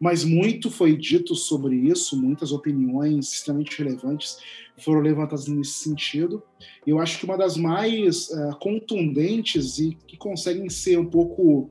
mas 0.00 0.24
muito 0.24 0.70
foi 0.70 0.96
dito 0.96 1.34
sobre 1.34 1.74
isso, 1.74 2.16
muitas 2.16 2.52
opiniões 2.52 3.32
extremamente 3.32 3.76
relevantes 3.76 4.38
foram 4.78 5.00
levantadas 5.00 5.48
nesse 5.48 5.72
sentido. 5.72 6.42
Eu 6.86 7.00
acho 7.00 7.18
que 7.18 7.24
uma 7.24 7.36
das 7.36 7.56
mais 7.56 8.28
uh, 8.28 8.56
contundentes 8.60 9.78
e 9.78 9.98
que 10.06 10.16
conseguem 10.16 10.68
ser 10.68 10.98
um 10.98 11.06
pouco 11.06 11.68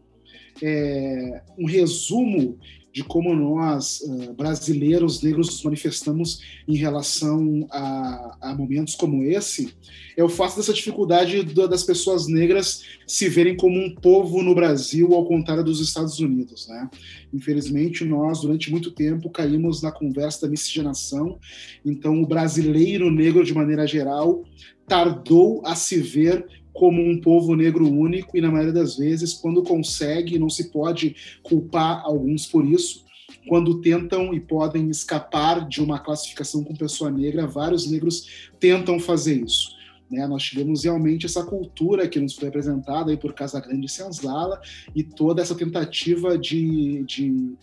é, 0.61 1.41
um 1.57 1.65
resumo 1.65 2.59
de 2.93 3.03
como 3.03 3.33
nós, 3.33 4.01
uh, 4.01 4.33
brasileiros 4.33 5.21
negros, 5.21 5.47
nos 5.47 5.63
manifestamos 5.63 6.41
em 6.67 6.75
relação 6.75 7.65
a, 7.71 8.37
a, 8.41 8.55
momentos 8.55 8.95
como 8.95 9.23
esse, 9.23 9.73
é 10.17 10.23
o 10.23 10.29
fato 10.29 10.57
dessa 10.57 10.73
dificuldade 10.73 11.41
das 11.43 11.83
pessoas 11.83 12.27
negras 12.27 12.83
se 13.07 13.29
verem 13.29 13.55
como 13.55 13.79
um 13.79 13.95
povo 13.95 14.41
no 14.41 14.53
Brasil, 14.53 15.13
ao 15.13 15.25
contrário 15.25 15.63
dos 15.63 15.79
Estados 15.79 16.19
Unidos. 16.19 16.67
Né? 16.67 16.89
Infelizmente, 17.33 18.03
nós, 18.03 18.41
durante 18.41 18.69
muito 18.69 18.91
tempo, 18.91 19.29
caímos 19.29 19.81
na 19.81 19.91
conversa 19.91 20.41
da 20.41 20.51
miscigenação, 20.51 21.39
então 21.85 22.21
o 22.21 22.27
brasileiro 22.27 23.09
negro, 23.09 23.43
de 23.43 23.53
maneira 23.53 23.87
geral, 23.87 24.43
tardou 24.85 25.61
a 25.65 25.75
se 25.75 25.97
ver 25.97 26.45
como 26.73 27.01
um 27.01 27.19
povo 27.19 27.55
negro 27.55 27.89
único 27.89 28.37
e 28.37 28.41
na 28.41 28.51
maioria 28.51 28.73
das 28.73 28.97
vezes 28.97 29.33
quando 29.33 29.63
consegue 29.63 30.39
não 30.39 30.49
se 30.49 30.71
pode 30.71 31.15
culpar 31.43 32.01
alguns 32.03 32.45
por 32.45 32.65
isso 32.65 33.05
quando 33.47 33.81
tentam 33.81 34.33
e 34.33 34.39
podem 34.39 34.89
escapar 34.89 35.67
de 35.67 35.81
uma 35.81 35.99
classificação 35.99 36.63
com 36.63 36.75
pessoa 36.75 37.09
negra 37.09 37.47
vários 37.47 37.89
negros 37.89 38.49
tentam 38.59 38.99
fazer 38.99 39.43
isso 39.43 39.81
né? 40.11 40.27
Nós 40.27 40.43
tivemos 40.43 40.83
realmente 40.83 41.25
essa 41.25 41.43
cultura 41.43 42.07
que 42.07 42.19
nos 42.19 42.33
foi 42.33 42.49
apresentada 42.49 43.11
aí 43.11 43.17
por 43.17 43.33
Casa 43.33 43.61
Grande 43.61 43.85
e 43.85 43.89
Senzala 43.89 44.59
e 44.93 45.03
toda 45.03 45.41
essa 45.41 45.55
tentativa 45.55 46.37
de, 46.37 47.03
de 47.05 47.55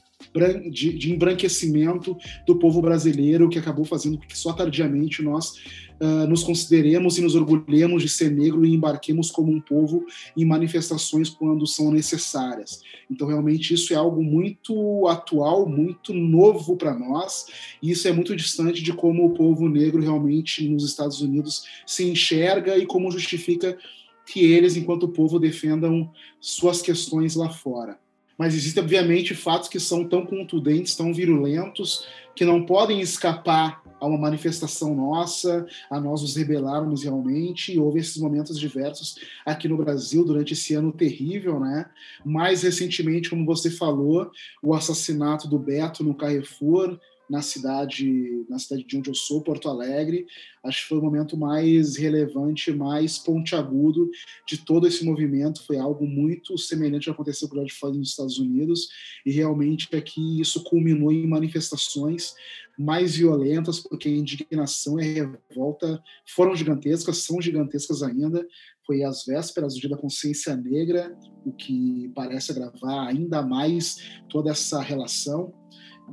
de, 0.71 0.93
de, 0.93 1.13
embranquecimento 1.13 2.17
do 2.47 2.59
povo 2.59 2.83
brasileiro, 2.83 3.49
que 3.49 3.59
acabou 3.59 3.85
fazendo 3.85 4.19
com 4.19 4.27
que 4.27 4.37
só 4.37 4.53
tardiamente 4.53 5.23
nós 5.23 5.55
uh, 6.01 6.27
nos 6.29 6.43
consideremos 6.43 7.19
e 7.19 7.23
nos 7.23 7.35
orgulhemos 7.35 8.03
de 8.03 8.09
ser 8.09 8.31
negro 8.31 8.67
e 8.67 8.75
embarquemos 8.75 9.31
como 9.31 9.53
um 9.53 9.61
povo 9.61 10.05
em 10.37 10.45
manifestações 10.45 11.31
quando 11.31 11.67
são 11.67 11.93
necessárias. 11.93 12.83
Então, 13.11 13.29
realmente, 13.29 13.73
isso 13.73 13.93
é 13.93 13.97
algo 13.97 14.23
muito 14.23 15.07
atual, 15.07 15.69
muito 15.69 16.13
novo 16.13 16.77
para 16.77 16.99
nós, 16.99 17.47
e 17.81 17.91
isso 17.91 18.07
é 18.09 18.13
muito 18.13 18.35
distante 18.35 18.83
de 18.83 18.93
como 18.93 19.25
o 19.25 19.35
povo 19.35 19.69
negro 19.69 20.03
realmente 20.03 20.69
nos 20.69 20.85
Estados 20.85 21.21
Unidos 21.21 21.65
se 21.87 22.05
enxerga 22.05 22.77
e 22.77 22.87
como 22.87 23.11
justifica 23.11 23.79
que 24.27 24.45
eles, 24.45 24.77
enquanto 24.77 25.09
povo, 25.09 25.39
defendam 25.39 26.11
suas 26.39 26.83
questões 26.83 27.35
lá 27.35 27.49
fora 27.49 27.99
mas 28.39 28.55
existem, 28.55 28.83
obviamente, 28.83 29.35
fatos 29.35 29.69
que 29.69 29.81
são 29.81 30.09
tão 30.09 30.25
contundentes, 30.25 30.95
tão 30.95 31.13
virulentos, 31.13 32.07
que 32.37 32.45
não 32.45 32.65
podem 32.65 33.01
escapar 33.01 33.83
a 34.01 34.07
uma 34.07 34.17
manifestação 34.17 34.95
nossa, 34.95 35.67
a 35.91 36.01
nós 36.01 36.23
nos 36.23 36.37
rebelarmos 36.37 37.03
realmente, 37.03 37.73
e 37.73 37.81
houve 37.81 37.99
esses 37.99 38.17
momentos 38.17 38.57
diversos 38.57 39.19
aqui 39.45 39.67
no 39.67 39.77
Brasil 39.77 40.25
durante 40.25 40.53
esse 40.53 40.73
ano 40.75 40.93
terrível, 40.93 41.59
né? 41.59 41.87
Mais 42.25 42.63
recentemente, 42.63 43.29
como 43.29 43.45
você 43.45 43.71
falou, 43.71 44.31
o 44.63 44.73
assassinato 44.73 45.49
do 45.49 45.59
Beto 45.59 46.05
no 46.05 46.15
Carrefour, 46.15 46.97
na 47.29 47.43
cidade, 47.43 48.45
na 48.49 48.59
cidade 48.59 48.85
de 48.85 48.97
onde 48.97 49.11
eu 49.11 49.15
sou, 49.15 49.43
Porto 49.43 49.69
Alegre. 49.69 50.27
Acho 50.65 50.83
que 50.83 50.89
foi 50.89 50.99
o 50.99 51.03
momento 51.03 51.37
mais 51.37 51.97
relevante, 51.97 52.73
mais 52.73 53.19
pontiagudo 53.19 54.11
de 54.47 54.59
todo 54.59 54.87
esse 54.87 55.05
movimento. 55.05 55.65
Foi 55.65 55.79
algo 55.79 56.07
muito 56.07 56.57
semelhante 56.57 57.09
ao 57.09 57.15
que 57.15 57.21
aconteceu 57.21 57.49
com 57.49 57.55
o 57.55 57.69
George 57.69 57.99
nos 57.99 58.11
Estados 58.11 58.39
Unidos 58.39 58.89
e 59.25 59.31
realmente 59.31 59.95
aqui 59.95 60.41
isso 60.41 60.65
culminou 60.65 61.13
em 61.13 61.27
manifestações 61.27 62.35
mais 62.79 63.17
violentas, 63.17 63.81
porque 63.81 64.09
a 64.09 64.13
indignação 64.13 65.01
e 65.01 65.21
a 65.21 65.29
revolta 65.49 66.01
foram 66.25 66.55
gigantescas, 66.55 67.19
são 67.19 67.43
gigantescas 67.43 68.03
ainda. 68.05 68.47
Foi 68.87 69.03
às 69.03 69.25
vésperas 69.27 69.75
do 69.75 69.81
Dia 69.81 69.91
da 69.91 69.97
Consciência 69.97 70.57
Negra, 70.57 71.15
o 71.45 71.53
que 71.53 72.11
parece 72.15 72.53
agravar 72.53 73.09
ainda 73.09 73.43
mais 73.43 73.97
toda 74.31 74.51
essa 74.51 74.81
relação. 74.81 75.53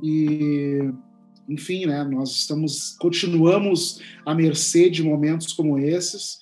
E 0.02 0.92
enfim, 1.48 1.86
né, 1.86 2.02
nós 2.04 2.30
estamos 2.32 2.96
continuamos 2.98 4.00
à 4.24 4.34
mercê 4.34 4.90
de 4.90 5.02
momentos 5.02 5.52
como 5.52 5.78
esses. 5.78 6.38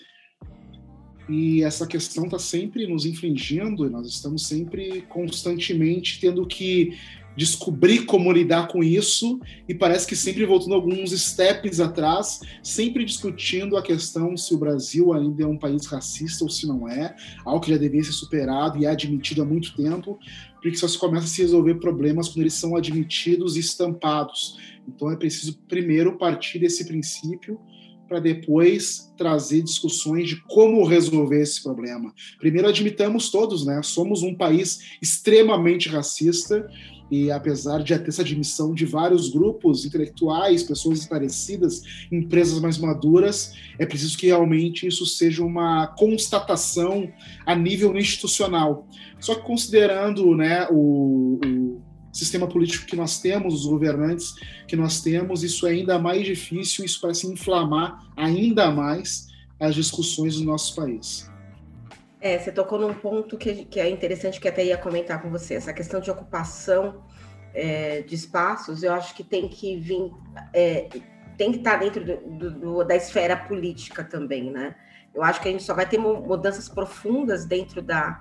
E 1.29 1.63
essa 1.63 1.87
questão 1.87 2.25
está 2.25 2.39
sempre 2.39 2.87
nos 2.87 3.07
infringindo, 3.07 3.89
nós 3.89 4.07
estamos 4.07 4.47
sempre 4.47 5.03
constantemente 5.09 6.21
tendo 6.21 6.47
que 6.47 6.99
descobrir 7.37 8.05
como 8.05 8.31
lidar 8.33 8.69
com 8.69 8.83
isso 8.83 9.41
e 9.69 9.75
parece 9.75 10.07
que 10.07 10.17
sempre 10.17 10.45
voltando 10.45 10.75
alguns 10.75 11.11
steps 11.11 11.81
atrás, 11.81 12.41
sempre 12.63 13.05
discutindo 13.05 13.77
a 13.77 13.83
questão 13.83 14.37
se 14.37 14.55
o 14.55 14.59
Brasil 14.59 15.13
ainda 15.13 15.43
é 15.43 15.47
um 15.47 15.59
país 15.59 15.87
racista 15.87 16.45
ou 16.45 16.51
se 16.51 16.67
não 16.67 16.89
é, 16.89 17.15
algo 17.45 17.61
que 17.61 17.71
já 17.71 17.77
deveria 17.77 18.05
ser 18.05 18.13
superado 18.13 18.79
e 18.79 18.87
é 18.87 18.89
admitido 18.89 19.43
há 19.43 19.45
muito 19.45 19.75
tempo, 19.77 20.19
porque 20.63 20.77
só 20.77 20.89
se 20.89 20.99
começa 20.99 21.27
a 21.27 21.29
se 21.29 21.43
resolver 21.43 21.75
problemas 21.75 22.29
quando 22.29 22.41
eles 22.43 22.55
são 22.55 22.77
admitidos 22.77 23.57
e 23.57 23.61
estampados. 23.61 24.59
Então 24.89 25.11
é 25.11 25.17
preciso 25.17 25.59
primeiro 25.69 26.17
partir 26.17 26.59
desse 26.59 26.87
princípio 26.87 27.61
para 28.09 28.21
depois 28.21 29.13
trazer 29.17 29.63
discussões 29.63 30.29
de 30.29 30.37
como 30.43 30.85
resolver 30.85 31.41
esse 31.41 31.63
problema. 31.63 32.13
Primeiro 32.39 32.69
admitamos 32.69 33.31
todos, 33.31 33.65
né? 33.65 33.81
Somos 33.83 34.23
um 34.23 34.35
país 34.35 34.97
extremamente 35.01 35.89
racista, 35.89 36.69
e 37.15 37.31
apesar 37.31 37.79
de 37.83 37.97
ter 37.97 38.09
essa 38.09 38.23
admissão 38.23 38.75
de 38.75 38.85
vários 38.85 39.29
grupos 39.29 39.85
intelectuais, 39.85 40.65
pessoas 40.65 40.99
esclarecidas, 40.99 41.83
empresas 42.11 42.59
mais 42.61 42.77
maduras, 42.77 43.53
é 43.79 43.87
preciso 43.87 44.19
que 44.19 44.27
realmente 44.27 44.85
isso 44.85 45.07
seja 45.07 45.45
uma 45.45 45.87
constatação 45.87 47.09
a 47.47 47.55
nível 47.55 47.97
institucional. 47.97 48.89
Só 49.21 49.37
que 49.37 49.43
considerando 49.43 50.35
né, 50.35 50.67
o, 50.73 51.39
o 51.45 51.81
sistema 52.13 52.49
político 52.49 52.87
que 52.87 52.97
nós 52.97 53.21
temos, 53.21 53.55
os 53.55 53.67
governantes 53.67 54.35
que 54.67 54.75
nós 54.75 55.01
temos, 55.01 55.45
isso 55.45 55.69
é 55.69 55.71
ainda 55.71 55.99
mais 56.01 56.27
difícil, 56.27 56.85
isso 56.85 57.01
parece 57.01 57.29
inflamar 57.29 58.13
ainda 58.17 58.73
mais 58.73 59.29
as 59.61 59.77
discussões 59.77 60.37
do 60.37 60.45
nosso 60.45 60.75
país. 60.75 61.33
É, 62.25 62.39
você 62.39 62.51
tocou 62.51 62.79
num 62.79 62.95
ponto 62.95 63.37
que, 63.37 63.67
que 63.67 63.79
é 63.79 63.87
interessante, 63.91 64.41
que 64.41 64.49
até 64.49 64.65
ia 64.65 64.79
comentar 64.79 65.21
com 65.21 65.29
você, 65.29 65.57
essa 65.57 65.75
questão 65.75 66.01
de 66.01 66.11
ocupação 66.11 67.05
é, 67.53 68.01
de 68.01 68.15
espaços, 68.15 68.83
eu 68.83 68.95
acho 68.95 69.15
que 69.15 69.23
tem 69.23 69.47
que 69.47 69.77
vir, 69.77 70.11
é, 70.55 70.89
tem 71.37 71.53
que 71.53 71.59
estar 71.59 71.77
dentro 71.77 72.03
do, 72.03 72.51
do, 72.51 72.83
da 72.83 72.97
esfera 72.97 73.37
política 73.37 74.03
também, 74.03 74.51
né? 74.51 74.75
Eu 75.15 75.23
acho 75.23 75.39
que 75.43 75.49
a 75.51 75.53
gente 75.53 75.65
só 75.65 75.75
vai 75.75 75.87
ter 75.87 75.99
mudanças 75.99 76.67
profundas 76.67 77.45
dentro 77.45 77.83
da, 77.83 78.19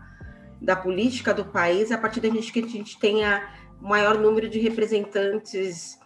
da 0.62 0.76
política 0.76 1.34
do 1.34 1.46
país 1.46 1.90
a 1.90 1.98
partir 1.98 2.20
da 2.20 2.28
gente 2.28 2.52
que 2.52 2.60
a 2.60 2.68
gente 2.68 3.00
tenha 3.00 3.54
maior 3.80 4.18
número 4.18 4.50
de 4.50 4.60
representantes. 4.60 5.98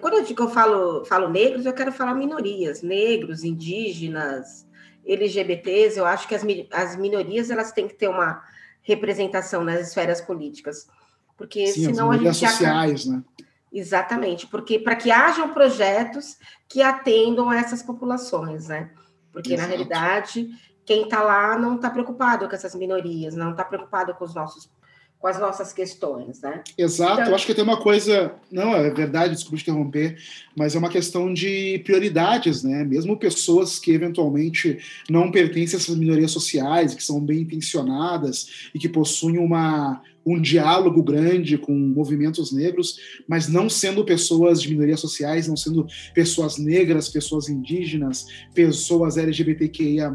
Quando 0.00 0.14
eu, 0.14 0.24
digo, 0.24 0.42
eu 0.42 0.50
falo, 0.50 1.04
falo 1.04 1.28
negros, 1.28 1.64
eu 1.64 1.72
quero 1.72 1.92
falar 1.92 2.14
minorias, 2.14 2.82
negros, 2.82 3.44
indígenas, 3.44 4.66
LGBTs, 5.06 5.98
eu 5.98 6.06
acho 6.06 6.26
que 6.26 6.34
as, 6.34 6.42
as 6.70 6.96
minorias 6.96 7.50
elas 7.50 7.72
têm 7.72 7.88
que 7.88 7.94
ter 7.94 8.08
uma 8.08 8.42
representação 8.82 9.64
nas 9.64 9.88
esferas 9.88 10.20
políticas, 10.20 10.86
porque 11.36 11.66
Sim, 11.66 11.86
senão 11.86 12.10
a 12.10 12.16
gente 12.16 12.34
sociais, 12.34 13.02
acaba... 13.02 13.16
né? 13.16 13.24
Exatamente, 13.72 14.46
porque 14.46 14.78
para 14.78 14.94
que 14.94 15.10
hajam 15.10 15.52
projetos 15.52 16.38
que 16.68 16.80
atendam 16.80 17.50
a 17.50 17.56
essas 17.56 17.82
populações, 17.82 18.68
né? 18.68 18.90
Porque 19.32 19.54
Exato. 19.54 19.68
na 19.68 19.74
realidade 19.74 20.48
quem 20.84 21.02
está 21.04 21.22
lá 21.22 21.58
não 21.58 21.76
está 21.76 21.90
preocupado 21.90 22.48
com 22.48 22.54
essas 22.54 22.74
minorias, 22.74 23.34
não 23.34 23.50
está 23.50 23.64
preocupado 23.64 24.14
com 24.14 24.24
os 24.24 24.34
nossos 24.34 24.70
com 25.18 25.28
as 25.28 25.38
nossas 25.38 25.72
questões, 25.72 26.42
né? 26.42 26.62
Exato, 26.76 27.14
então, 27.14 27.28
eu 27.28 27.34
acho 27.34 27.46
que 27.46 27.54
tem 27.54 27.64
uma 27.64 27.80
coisa, 27.80 28.34
não, 28.52 28.76
é 28.76 28.90
verdade, 28.90 29.32
desculpa 29.32 29.56
te 29.56 29.62
interromper, 29.62 30.18
mas 30.56 30.74
é 30.74 30.78
uma 30.78 30.88
questão 30.88 31.32
de 31.32 31.80
prioridades, 31.84 32.62
né? 32.62 32.84
Mesmo 32.84 33.16
pessoas 33.16 33.78
que 33.78 33.90
eventualmente 33.90 34.78
não 35.10 35.30
pertencem 35.30 35.76
a 35.76 35.80
essas 35.80 35.96
minorias 35.96 36.30
sociais, 36.30 36.94
que 36.94 37.02
são 37.02 37.20
bem 37.20 37.40
intencionadas 37.40 38.68
e 38.74 38.78
que 38.78 38.88
possuem 38.88 39.38
uma, 39.38 40.00
um 40.24 40.40
diálogo 40.40 41.02
grande 41.02 41.58
com 41.58 41.72
movimentos 41.72 42.52
negros, 42.52 42.98
mas 43.28 43.48
não 43.48 43.68
sendo 43.68 44.04
pessoas 44.04 44.62
de 44.62 44.70
minorias 44.70 45.00
sociais, 45.00 45.48
não 45.48 45.56
sendo 45.56 45.86
pessoas 46.14 46.56
negras, 46.56 47.08
pessoas 47.08 47.48
indígenas, 47.48 48.26
pessoas 48.54 49.16
LGBTQIA+, 49.16 50.12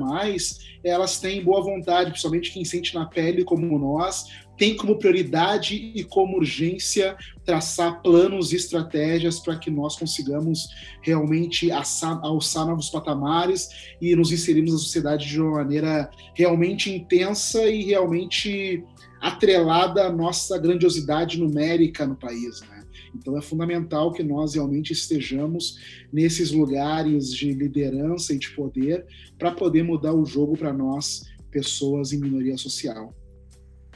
elas 0.84 1.20
têm 1.20 1.44
boa 1.44 1.62
vontade, 1.62 2.12
principalmente 2.12 2.52
quem 2.52 2.64
sente 2.64 2.96
na 2.96 3.06
pele 3.06 3.44
como 3.44 3.78
nós, 3.78 4.26
tem 4.58 4.76
como 4.76 4.98
prioridade 4.98 5.92
e 5.96 6.04
como 6.04 6.38
urgência 6.38 7.16
traçar 7.50 8.00
planos 8.04 8.54
e 8.54 8.58
estratégias 8.58 9.40
para 9.40 9.58
que 9.58 9.72
nós 9.72 9.98
consigamos 9.98 10.68
realmente 11.02 11.72
alçar, 11.72 12.20
alçar 12.22 12.68
novos 12.68 12.92
patamares 12.92 13.70
e 14.00 14.16
nos 14.16 14.32
inserirmos 14.32 14.72
na 14.72 14.78
sociedade 14.78 15.28
de 15.28 15.42
uma 15.42 15.64
maneira 15.64 16.12
realmente 16.36 16.92
intensa 16.92 17.68
e 17.68 17.86
realmente 17.86 18.84
atrelada 19.20 20.06
à 20.06 20.12
nossa 20.12 20.60
grandiosidade 20.60 21.40
numérica 21.40 22.06
no 22.06 22.16
país, 22.16 22.62
né? 22.62 22.84
Então 23.16 23.36
é 23.36 23.42
fundamental 23.42 24.14
que 24.14 24.22
nós 24.22 24.54
realmente 24.54 24.94
estejamos 24.94 26.06
nesses 26.14 26.52
lugares 26.52 27.34
de 27.34 27.52
liderança 27.52 28.32
e 28.32 28.38
de 28.38 28.52
poder 28.52 29.08
para 29.40 29.50
poder 29.50 29.82
mudar 29.82 30.14
o 30.14 30.24
jogo 30.24 30.56
para 30.56 30.72
nós, 30.72 31.24
pessoas 31.50 32.14
em 32.14 32.20
minoria 32.20 32.58
social. 32.60 33.12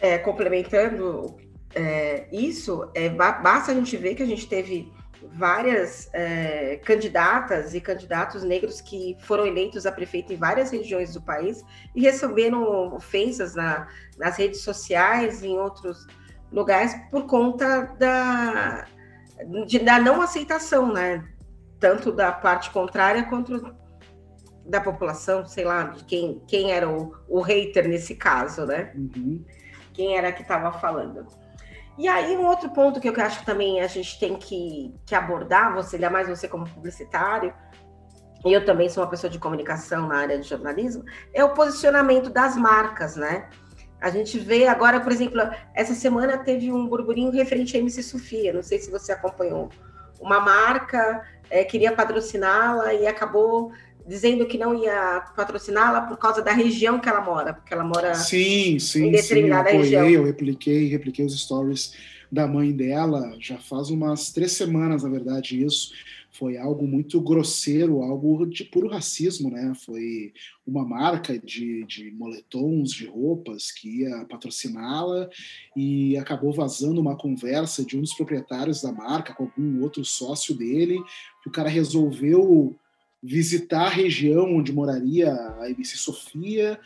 É, 0.01 0.17
complementando 0.17 1.42
é, 1.75 2.27
isso, 2.31 2.89
é, 2.93 3.09
basta 3.09 3.71
a 3.71 3.75
gente 3.75 3.95
ver 3.97 4.15
que 4.15 4.23
a 4.23 4.27
gente 4.27 4.47
teve 4.47 4.91
várias 5.31 6.09
é, 6.13 6.79
candidatas 6.83 7.73
e 7.73 7.81
candidatos 7.81 8.43
negros 8.43 8.81
que 8.81 9.15
foram 9.21 9.45
eleitos 9.45 9.85
a 9.85 9.91
prefeito 9.91 10.33
em 10.33 10.35
várias 10.35 10.71
regiões 10.71 11.13
do 11.13 11.21
país 11.21 11.63
e 11.95 12.01
receberam 12.01 12.93
ofensas 12.93 13.55
na, 13.55 13.87
nas 14.17 14.37
redes 14.37 14.61
sociais 14.61 15.41
e 15.41 15.47
em 15.47 15.57
outros 15.57 16.05
lugares 16.51 16.93
por 17.09 17.25
conta 17.25 17.93
da, 17.97 18.85
de, 19.65 19.79
da 19.79 19.99
não 19.99 20.21
aceitação, 20.21 20.91
né? 20.91 21.27
Tanto 21.79 22.11
da 22.11 22.31
parte 22.31 22.69
contrária 22.69 23.23
quanto 23.23 23.75
da 24.65 24.79
população, 24.79 25.45
sei 25.45 25.65
lá, 25.65 25.83
de 25.83 26.03
quem, 26.05 26.41
quem 26.47 26.71
era 26.71 26.87
o, 26.87 27.13
o 27.27 27.41
hater 27.41 27.87
nesse 27.87 28.15
caso, 28.15 28.65
né? 28.65 28.93
Uhum. 28.95 29.43
Quem 29.93 30.17
era 30.17 30.31
que 30.31 30.41
estava 30.41 30.71
falando. 30.79 31.27
E 31.97 32.07
aí, 32.07 32.35
um 32.35 32.45
outro 32.45 32.69
ponto 32.71 32.99
que 32.99 33.07
eu 33.07 33.13
acho 33.17 33.39
que 33.39 33.45
também 33.45 33.81
a 33.81 33.87
gente 33.87 34.19
tem 34.19 34.35
que, 34.35 34.93
que 35.05 35.13
abordar, 35.13 35.73
você, 35.73 35.95
ainda 35.95 36.09
mais 36.09 36.27
você 36.27 36.47
como 36.47 36.67
publicitário, 36.67 37.53
e 38.45 38.51
eu 38.51 38.65
também 38.65 38.89
sou 38.89 39.03
uma 39.03 39.09
pessoa 39.09 39.29
de 39.29 39.39
comunicação 39.39 40.07
na 40.07 40.17
área 40.17 40.39
de 40.39 40.47
jornalismo, 40.47 41.03
é 41.33 41.43
o 41.43 41.53
posicionamento 41.53 42.29
das 42.29 42.57
marcas, 42.57 43.15
né? 43.15 43.47
A 44.01 44.09
gente 44.09 44.37
vê 44.37 44.67
agora, 44.67 44.99
por 44.99 45.11
exemplo, 45.11 45.39
essa 45.73 45.93
semana 45.93 46.37
teve 46.37 46.71
um 46.71 46.87
burburinho 46.87 47.31
referente 47.31 47.77
a 47.77 47.79
MC 47.79 48.03
Sofia, 48.03 48.51
não 48.51 48.63
sei 48.63 48.79
se 48.79 48.91
você 48.91 49.13
acompanhou. 49.13 49.69
Uma 50.19 50.41
marca 50.41 51.23
é, 51.49 51.63
queria 51.63 51.95
patrociná-la 51.95 52.93
e 52.93 53.07
acabou 53.07 53.71
dizendo 54.07 54.45
que 54.45 54.57
não 54.57 54.75
ia 54.75 55.21
patrociná-la 55.35 56.01
por 56.01 56.17
causa 56.17 56.41
da 56.41 56.51
região 56.51 56.99
que 56.99 57.07
ela 57.07 57.21
mora, 57.21 57.53
porque 57.53 57.73
ela 57.73 57.83
mora 57.83 58.13
sim, 58.15 58.77
sim, 58.79 59.07
em 59.07 59.11
determinada 59.11 59.69
sim, 59.69 59.75
eu 59.75 59.81
apoiei, 59.81 59.95
região. 59.95 60.09
Eu 60.09 60.25
repliquei, 60.25 60.87
repliquei 60.87 61.25
os 61.25 61.39
stories 61.39 61.93
da 62.31 62.47
mãe 62.47 62.71
dela, 62.71 63.35
já 63.39 63.59
faz 63.59 63.89
umas 63.89 64.31
três 64.31 64.53
semanas, 64.53 65.03
na 65.03 65.09
verdade, 65.09 65.63
isso. 65.63 65.93
Foi 66.31 66.57
algo 66.57 66.87
muito 66.87 67.21
grosseiro, 67.21 68.01
algo 68.01 68.47
de 68.47 68.63
puro 68.63 68.87
racismo, 68.87 69.51
né? 69.51 69.71
Foi 69.85 70.33
uma 70.65 70.83
marca 70.83 71.37
de, 71.37 71.85
de 71.85 72.09
moletons, 72.09 72.91
de 72.91 73.05
roupas 73.05 73.71
que 73.71 73.99
ia 74.01 74.25
patrociná-la 74.25 75.29
e 75.77 76.17
acabou 76.17 76.51
vazando 76.51 76.99
uma 76.99 77.15
conversa 77.15 77.85
de 77.85 77.95
um 77.95 78.01
dos 78.01 78.15
proprietários 78.15 78.81
da 78.81 78.91
marca 78.91 79.31
com 79.31 79.43
algum 79.43 79.83
outro 79.83 80.03
sócio 80.03 80.57
dele, 80.57 80.97
que 81.43 81.49
o 81.49 81.51
cara 81.51 81.69
resolveu 81.69 82.75
visitar 83.23 83.85
a 83.85 83.89
região 83.89 84.53
onde 84.53 84.73
moraria 84.73 85.33
a 85.33 85.69
MC 85.69 85.95
Sofia 85.95 86.77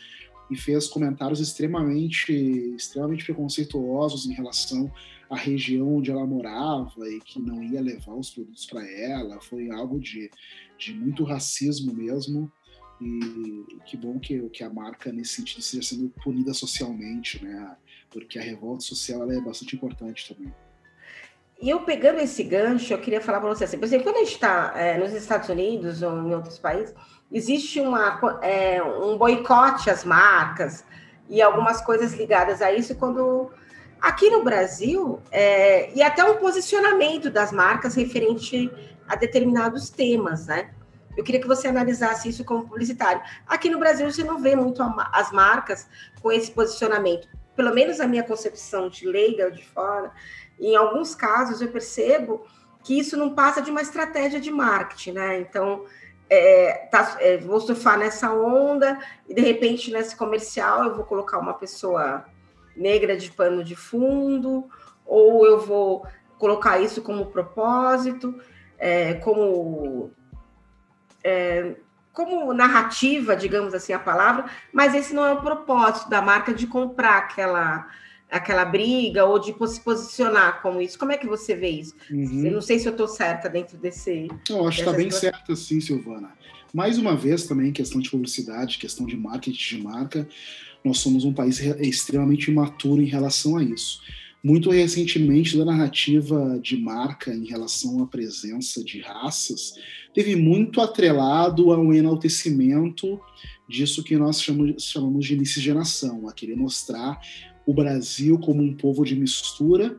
e 0.48 0.56
fez 0.56 0.86
comentários 0.86 1.40
extremamente, 1.40 2.32
extremamente 2.76 3.24
preconceituosos 3.24 4.26
em 4.26 4.32
relação 4.32 4.90
à 5.28 5.36
região 5.36 5.96
onde 5.96 6.10
ela 6.10 6.24
morava 6.24 7.08
e 7.10 7.20
que 7.20 7.40
não 7.40 7.62
ia 7.62 7.80
levar 7.80 8.14
os 8.14 8.30
produtos 8.30 8.64
para 8.64 8.88
ela. 8.88 9.40
Foi 9.40 9.68
algo 9.70 9.98
de, 9.98 10.30
de 10.78 10.94
muito 10.94 11.24
racismo 11.24 11.92
mesmo. 11.92 12.50
E 13.00 13.64
que 13.86 13.96
bom 13.96 14.18
que, 14.18 14.48
que 14.48 14.64
a 14.64 14.70
marca, 14.70 15.12
nesse 15.12 15.34
sentido, 15.34 15.60
esteja 15.60 15.82
sendo 15.82 16.08
punida 16.22 16.52
socialmente, 16.52 17.44
né? 17.44 17.76
Porque 18.10 18.38
a 18.38 18.42
revolta 18.42 18.80
social 18.80 19.30
é 19.30 19.40
bastante 19.40 19.76
importante 19.76 20.34
também. 20.34 20.52
E 21.60 21.70
eu 21.70 21.80
pegando 21.80 22.20
esse 22.20 22.44
gancho, 22.44 22.92
eu 22.92 22.98
queria 23.00 23.20
falar 23.20 23.40
para 23.40 23.48
você 23.48 23.64
assim, 23.64 23.78
por 23.78 23.84
exemplo, 23.84 24.04
quando 24.04 24.16
a 24.16 24.20
gente 24.20 24.34
está 24.34 24.72
é, 24.76 24.96
nos 24.96 25.12
Estados 25.12 25.48
Unidos 25.48 26.02
ou 26.02 26.12
em 26.16 26.32
outros 26.32 26.58
países, 26.58 26.94
existe 27.32 27.80
uma, 27.80 28.20
é, 28.42 28.80
um 28.82 29.18
boicote 29.18 29.90
às 29.90 30.04
marcas 30.04 30.84
e 31.28 31.42
algumas 31.42 31.80
coisas 31.80 32.14
ligadas 32.14 32.62
a 32.62 32.72
isso, 32.72 32.94
quando 32.94 33.50
aqui 34.00 34.30
no 34.30 34.44
Brasil, 34.44 35.20
é, 35.32 35.92
e 35.94 36.00
até 36.00 36.24
um 36.24 36.36
posicionamento 36.36 37.28
das 37.28 37.50
marcas 37.50 37.96
referente 37.96 38.70
a 39.08 39.16
determinados 39.16 39.90
temas, 39.90 40.46
né? 40.46 40.70
Eu 41.16 41.24
queria 41.24 41.40
que 41.40 41.48
você 41.48 41.66
analisasse 41.66 42.28
isso 42.28 42.44
como 42.44 42.68
publicitário. 42.68 43.20
Aqui 43.48 43.68
no 43.68 43.80
Brasil, 43.80 44.08
você 44.08 44.22
não 44.22 44.38
vê 44.38 44.54
muito 44.54 44.80
as 45.12 45.32
marcas 45.32 45.88
com 46.22 46.30
esse 46.30 46.52
posicionamento. 46.52 47.26
Pelo 47.56 47.74
menos 47.74 47.98
a 47.98 48.06
minha 48.06 48.22
concepção 48.22 48.88
de 48.88 49.04
leiga 49.04 49.50
de 49.50 49.64
fora, 49.64 50.12
em 50.60 50.76
alguns 50.76 51.14
casos 51.14 51.60
eu 51.60 51.68
percebo 51.68 52.44
que 52.82 52.98
isso 52.98 53.16
não 53.16 53.34
passa 53.34 53.60
de 53.60 53.70
uma 53.70 53.82
estratégia 53.82 54.40
de 54.40 54.50
marketing, 54.50 55.12
né? 55.12 55.40
Então, 55.40 55.84
é, 56.30 56.88
tá, 56.90 57.16
é, 57.20 57.38
vou 57.38 57.60
surfar 57.60 57.98
nessa 57.98 58.32
onda 58.32 58.98
e 59.28 59.34
de 59.34 59.40
repente 59.40 59.90
nesse 59.90 60.16
comercial 60.16 60.84
eu 60.84 60.94
vou 60.94 61.04
colocar 61.04 61.38
uma 61.38 61.54
pessoa 61.54 62.24
negra 62.76 63.16
de 63.16 63.30
pano 63.30 63.64
de 63.64 63.74
fundo, 63.74 64.68
ou 65.04 65.46
eu 65.46 65.60
vou 65.60 66.06
colocar 66.38 66.78
isso 66.78 67.02
como 67.02 67.26
propósito, 67.26 68.38
é, 68.78 69.14
como 69.14 70.12
é, 71.24 71.76
como 72.12 72.52
narrativa, 72.52 73.36
digamos 73.36 73.74
assim 73.74 73.92
a 73.92 73.98
palavra, 73.98 74.46
mas 74.72 74.94
esse 74.94 75.14
não 75.14 75.24
é 75.24 75.32
o 75.32 75.40
propósito 75.40 76.10
da 76.10 76.20
marca 76.20 76.52
de 76.52 76.66
comprar 76.66 77.18
aquela 77.18 77.86
aquela 78.30 78.64
briga 78.64 79.24
ou 79.24 79.38
de 79.38 79.54
se 79.68 79.80
posicionar 79.80 80.60
como 80.60 80.80
isso. 80.80 80.98
Como 80.98 81.12
é 81.12 81.16
que 81.16 81.26
você 81.26 81.54
vê 81.54 81.70
isso? 81.70 81.94
Uhum. 82.10 82.46
Eu 82.46 82.52
não 82.52 82.60
sei 82.60 82.78
se 82.78 82.86
eu 82.86 82.92
estou 82.92 83.08
certa 83.08 83.48
dentro 83.48 83.78
desse. 83.78 84.28
Eu 84.48 84.66
acho 84.66 84.78
que 84.78 84.88
está 84.88 84.92
bem 84.92 85.10
certa, 85.10 85.56
sim, 85.56 85.80
Silvana. 85.80 86.32
Mais 86.72 86.98
uma 86.98 87.16
vez, 87.16 87.46
também, 87.46 87.72
questão 87.72 88.00
de 88.00 88.10
publicidade, 88.10 88.78
questão 88.78 89.06
de 89.06 89.16
marketing 89.16 89.76
de 89.76 89.82
marca, 89.82 90.28
nós 90.84 90.98
somos 90.98 91.24
um 91.24 91.32
país 91.32 91.60
extremamente 91.60 92.50
imaturo 92.50 93.00
em 93.00 93.06
relação 93.06 93.56
a 93.56 93.62
isso. 93.62 94.00
Muito 94.42 94.70
recentemente, 94.70 95.56
da 95.58 95.64
narrativa 95.64 96.60
de 96.62 96.76
marca 96.76 97.34
em 97.34 97.46
relação 97.46 98.02
à 98.02 98.06
presença 98.06 98.84
de 98.84 99.00
raças, 99.00 99.74
teve 100.14 100.36
muito 100.36 100.80
atrelado 100.80 101.72
ao 101.72 101.92
enaltecimento 101.92 103.20
disso 103.68 104.04
que 104.04 104.16
nós 104.16 104.40
chamamos, 104.40 104.84
chamamos 104.84 105.26
de 105.26 105.36
miscigenação, 105.36 106.28
a 106.28 106.32
querer 106.32 106.56
mostrar 106.56 107.20
o 107.68 107.74
Brasil 107.74 108.38
como 108.38 108.62
um 108.62 108.74
povo 108.74 109.04
de 109.04 109.14
mistura 109.14 109.94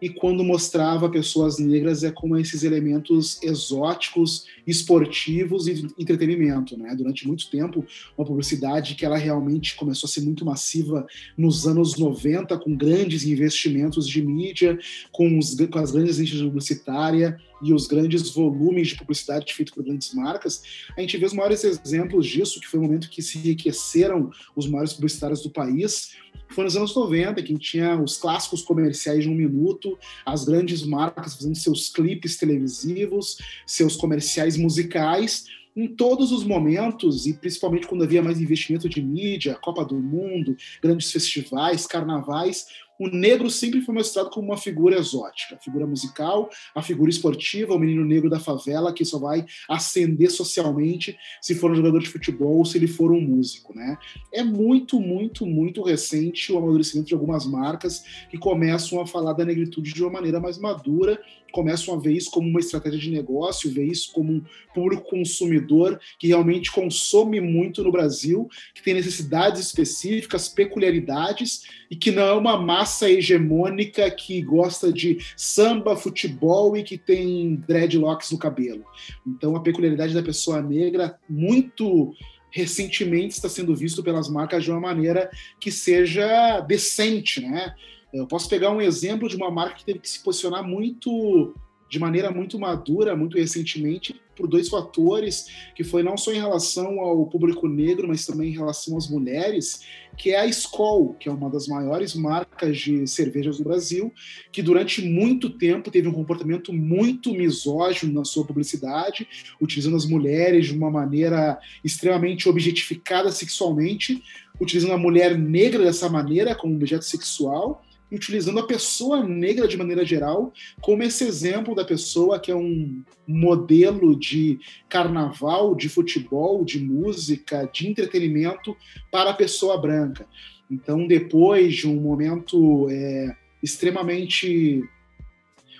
e 0.00 0.10
quando 0.10 0.44
mostrava 0.44 1.08
pessoas 1.08 1.58
negras 1.58 2.04
é 2.04 2.10
como 2.10 2.36
esses 2.36 2.62
elementos 2.62 3.42
exóticos, 3.42 4.46
esportivos 4.66 5.66
e 5.66 5.88
entretenimento, 5.98 6.76
né? 6.76 6.94
Durante 6.94 7.26
muito 7.26 7.50
tempo, 7.50 7.84
uma 8.16 8.26
publicidade 8.26 8.94
que 8.94 9.06
ela 9.06 9.16
realmente 9.16 9.74
começou 9.74 10.06
a 10.06 10.10
ser 10.10 10.20
muito 10.20 10.44
massiva 10.44 11.06
nos 11.36 11.66
anos 11.66 11.96
90, 11.96 12.56
com 12.58 12.76
grandes 12.76 13.24
investimentos 13.24 14.06
de 14.06 14.22
mídia, 14.22 14.78
com, 15.10 15.38
os, 15.38 15.56
com 15.56 15.78
as 15.78 15.90
grandes 15.90 16.16
agências 16.16 16.42
publicitárias 16.42 17.34
e 17.62 17.72
os 17.72 17.88
grandes 17.88 18.30
volumes 18.30 18.88
de 18.88 18.96
publicidade 18.96 19.52
feitos 19.52 19.74
por 19.74 19.82
grandes 19.82 20.14
marcas, 20.14 20.62
a 20.96 21.00
gente 21.00 21.16
vê 21.16 21.26
os 21.26 21.32
maiores 21.32 21.64
exemplos 21.64 22.26
disso, 22.26 22.60
que 22.60 22.68
foi 22.68 22.78
o 22.78 22.82
momento 22.82 23.10
que 23.10 23.20
se 23.20 23.38
enriqueceram 23.38 24.30
os 24.54 24.68
maiores 24.68 24.92
publicitários 24.92 25.42
do 25.42 25.50
país, 25.50 26.12
foi 26.48 26.64
nos 26.64 26.76
anos 26.76 26.94
90, 26.94 27.42
que 27.42 27.56
tinha 27.58 28.00
os 28.00 28.16
clássicos 28.16 28.62
comerciais 28.62 29.24
de 29.24 29.30
um 29.30 29.34
minuto, 29.34 29.98
as 30.24 30.44
grandes 30.44 30.82
marcas 30.84 31.34
fazendo 31.34 31.56
seus 31.56 31.88
clipes 31.88 32.36
televisivos, 32.36 33.38
seus 33.66 33.96
comerciais 33.96 34.56
musicais, 34.56 35.46
em 35.76 35.86
todos 35.86 36.32
os 36.32 36.42
momentos, 36.42 37.26
e 37.26 37.34
principalmente 37.34 37.86
quando 37.86 38.02
havia 38.02 38.22
mais 38.22 38.40
investimento 38.40 38.88
de 38.88 39.00
mídia, 39.00 39.54
Copa 39.54 39.84
do 39.84 39.94
Mundo, 39.94 40.56
grandes 40.82 41.12
festivais, 41.12 41.86
carnavais, 41.86 42.66
o 42.98 43.08
negro 43.08 43.50
sempre 43.50 43.80
foi 43.80 43.94
mostrado 43.94 44.30
como 44.30 44.48
uma 44.48 44.56
figura 44.56 44.98
exótica, 44.98 45.54
a 45.54 45.58
figura 45.58 45.86
musical, 45.86 46.50
a 46.74 46.82
figura 46.82 47.10
esportiva, 47.10 47.74
o 47.74 47.78
menino 47.78 48.04
negro 48.04 48.28
da 48.28 48.40
favela 48.40 48.92
que 48.92 49.04
só 49.04 49.18
vai 49.18 49.44
ascender 49.68 50.30
socialmente 50.30 51.16
se 51.40 51.54
for 51.54 51.70
um 51.70 51.74
jogador 51.74 52.00
de 52.00 52.08
futebol 52.08 52.58
ou 52.58 52.64
se 52.64 52.76
ele 52.78 52.88
for 52.88 53.12
um 53.12 53.20
músico, 53.20 53.74
né? 53.74 53.96
É 54.32 54.42
muito, 54.42 55.00
muito, 55.00 55.46
muito 55.46 55.82
recente 55.82 56.52
o 56.52 56.58
amadurecimento 56.58 57.08
de 57.08 57.14
algumas 57.14 57.46
marcas 57.46 58.04
que 58.30 58.38
começam 58.38 59.00
a 59.00 59.06
falar 59.06 59.32
da 59.32 59.44
negritude 59.44 59.92
de 59.92 60.02
uma 60.02 60.12
maneira 60.12 60.40
mais 60.40 60.58
madura 60.58 61.20
começam 61.52 61.94
a 61.94 61.98
ver 61.98 62.12
isso 62.12 62.30
como 62.30 62.48
uma 62.48 62.60
estratégia 62.60 62.98
de 62.98 63.10
negócio, 63.10 63.70
ver 63.70 63.84
isso 63.84 64.12
como 64.12 64.32
um 64.32 64.42
público 64.74 65.08
consumidor 65.08 66.00
que 66.18 66.28
realmente 66.28 66.70
consome 66.70 67.40
muito 67.40 67.82
no 67.82 67.92
Brasil, 67.92 68.48
que 68.74 68.82
tem 68.82 68.94
necessidades 68.94 69.60
específicas, 69.60 70.48
peculiaridades 70.48 71.64
e 71.90 71.96
que 71.96 72.10
não 72.10 72.22
é 72.22 72.32
uma 72.32 72.56
massa 72.60 73.10
hegemônica 73.10 74.10
que 74.10 74.40
gosta 74.42 74.92
de 74.92 75.18
samba, 75.36 75.96
futebol 75.96 76.76
e 76.76 76.82
que 76.82 76.98
tem 76.98 77.56
dreadlocks 77.66 78.30
no 78.30 78.38
cabelo. 78.38 78.84
Então 79.26 79.56
a 79.56 79.60
peculiaridade 79.60 80.14
da 80.14 80.22
pessoa 80.22 80.62
negra 80.62 81.18
muito 81.28 82.14
recentemente 82.50 83.34
está 83.34 83.48
sendo 83.48 83.74
visto 83.74 84.02
pelas 84.02 84.28
marcas 84.28 84.64
de 84.64 84.70
uma 84.70 84.80
maneira 84.80 85.30
que 85.60 85.70
seja 85.70 86.60
decente, 86.60 87.40
né? 87.40 87.74
Eu 88.12 88.26
posso 88.26 88.48
pegar 88.48 88.70
um 88.70 88.80
exemplo 88.80 89.28
de 89.28 89.36
uma 89.36 89.50
marca 89.50 89.76
que 89.76 89.84
teve 89.84 89.98
que 89.98 90.08
se 90.08 90.20
posicionar 90.20 90.66
muito, 90.66 91.54
de 91.90 91.98
maneira 91.98 92.30
muito 92.30 92.58
madura, 92.58 93.14
muito 93.14 93.36
recentemente, 93.36 94.18
por 94.34 94.46
dois 94.46 94.68
fatores, 94.68 95.48
que 95.74 95.82
foi 95.82 96.02
não 96.02 96.16
só 96.16 96.32
em 96.32 96.38
relação 96.38 97.00
ao 97.00 97.26
público 97.26 97.66
negro, 97.66 98.06
mas 98.06 98.24
também 98.24 98.50
em 98.50 98.56
relação 98.56 98.96
às 98.96 99.10
mulheres, 99.10 99.84
que 100.16 100.30
é 100.30 100.38
a 100.38 100.46
Skol, 100.46 101.14
que 101.14 101.28
é 101.28 101.32
uma 101.32 101.50
das 101.50 101.66
maiores 101.66 102.14
marcas 102.14 102.78
de 102.78 103.06
cervejas 103.06 103.58
do 103.58 103.64
Brasil, 103.64 104.12
que 104.52 104.62
durante 104.62 105.02
muito 105.02 105.50
tempo 105.50 105.90
teve 105.90 106.08
um 106.08 106.12
comportamento 106.12 106.72
muito 106.72 107.34
misógino 107.34 108.14
na 108.14 108.24
sua 108.24 108.44
publicidade, 108.46 109.28
utilizando 109.60 109.96
as 109.96 110.06
mulheres 110.06 110.66
de 110.66 110.72
uma 110.72 110.90
maneira 110.90 111.58
extremamente 111.84 112.48
objetificada 112.48 113.30
sexualmente, 113.32 114.22
utilizando 114.60 114.94
a 114.94 114.98
mulher 114.98 115.36
negra 115.36 115.84
dessa 115.84 116.08
maneira 116.08 116.54
como 116.54 116.74
objeto 116.74 117.04
sexual, 117.04 117.84
utilizando 118.10 118.58
a 118.58 118.66
pessoa 118.66 119.22
negra 119.22 119.68
de 119.68 119.76
maneira 119.76 120.04
geral 120.04 120.52
como 120.80 121.02
esse 121.02 121.24
exemplo 121.24 121.74
da 121.74 121.84
pessoa 121.84 122.38
que 122.40 122.50
é 122.50 122.56
um 122.56 123.02
modelo 123.26 124.18
de 124.18 124.58
carnaval, 124.88 125.74
de 125.74 125.88
futebol, 125.88 126.64
de 126.64 126.80
música, 126.80 127.68
de 127.72 127.88
entretenimento 127.88 128.76
para 129.10 129.30
a 129.30 129.34
pessoa 129.34 129.78
branca. 129.78 130.26
Então, 130.70 131.06
depois 131.06 131.76
de 131.76 131.88
um 131.88 132.00
momento 132.00 132.88
é, 132.90 133.34
extremamente 133.62 134.82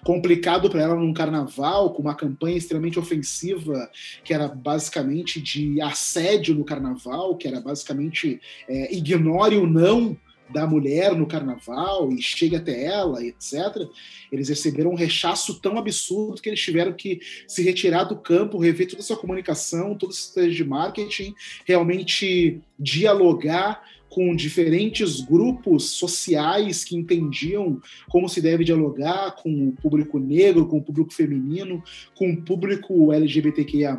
complicado 0.05 0.71
para 0.71 0.83
ela 0.83 0.95
num 0.95 1.13
carnaval, 1.13 1.93
com 1.93 2.03
uma 2.03 2.15
campanha 2.15 2.57
extremamente 2.57 2.99
ofensiva, 2.99 3.91
que 4.25 4.33
era 4.33 4.49
basicamente 4.49 5.41
de 5.41 5.81
assédio 5.81 6.55
no 6.55 6.65
carnaval, 6.65 7.37
que 7.37 7.49
era 7.49 7.61
basicamente 7.61 8.41
é, 8.69 8.95
ignore 8.95 9.57
o 9.57 9.67
não 9.67 10.17
da 10.51 10.67
mulher 10.67 11.15
no 11.15 11.27
carnaval 11.27 12.11
e 12.13 12.21
chegue 12.21 12.57
até 12.57 12.85
ela, 12.85 13.25
etc., 13.25 13.87
eles 14.31 14.49
receberam 14.49 14.91
um 14.91 14.97
rechaço 14.97 15.61
tão 15.61 15.79
absurdo 15.79 16.41
que 16.41 16.49
eles 16.49 16.61
tiveram 16.61 16.93
que 16.93 17.21
se 17.47 17.63
retirar 17.63 18.05
do 18.05 18.17
campo, 18.17 18.59
rever 18.59 18.89
toda 18.89 19.01
a 19.01 19.05
sua 19.05 19.17
comunicação, 19.17 19.95
toda 19.95 20.13
a 20.13 20.15
estratégia 20.15 20.57
de 20.57 20.65
marketing, 20.65 21.35
realmente 21.65 22.61
dialogar 22.79 23.83
com 24.11 24.35
diferentes 24.35 25.21
grupos 25.21 25.91
sociais 25.91 26.83
que 26.83 26.97
entendiam 26.97 27.81
como 28.09 28.29
se 28.29 28.41
deve 28.41 28.65
dialogar 28.65 29.33
com 29.33 29.69
o 29.69 29.73
público 29.73 30.19
negro, 30.19 30.67
com 30.67 30.79
o 30.79 30.83
público 30.83 31.13
feminino, 31.13 31.83
com 32.15 32.31
o 32.31 32.43
público 32.43 33.13
LGBTQIA, 33.13 33.99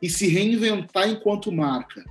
e 0.00 0.08
se 0.08 0.28
reinventar 0.28 1.08
enquanto 1.08 1.50
marca 1.50 2.04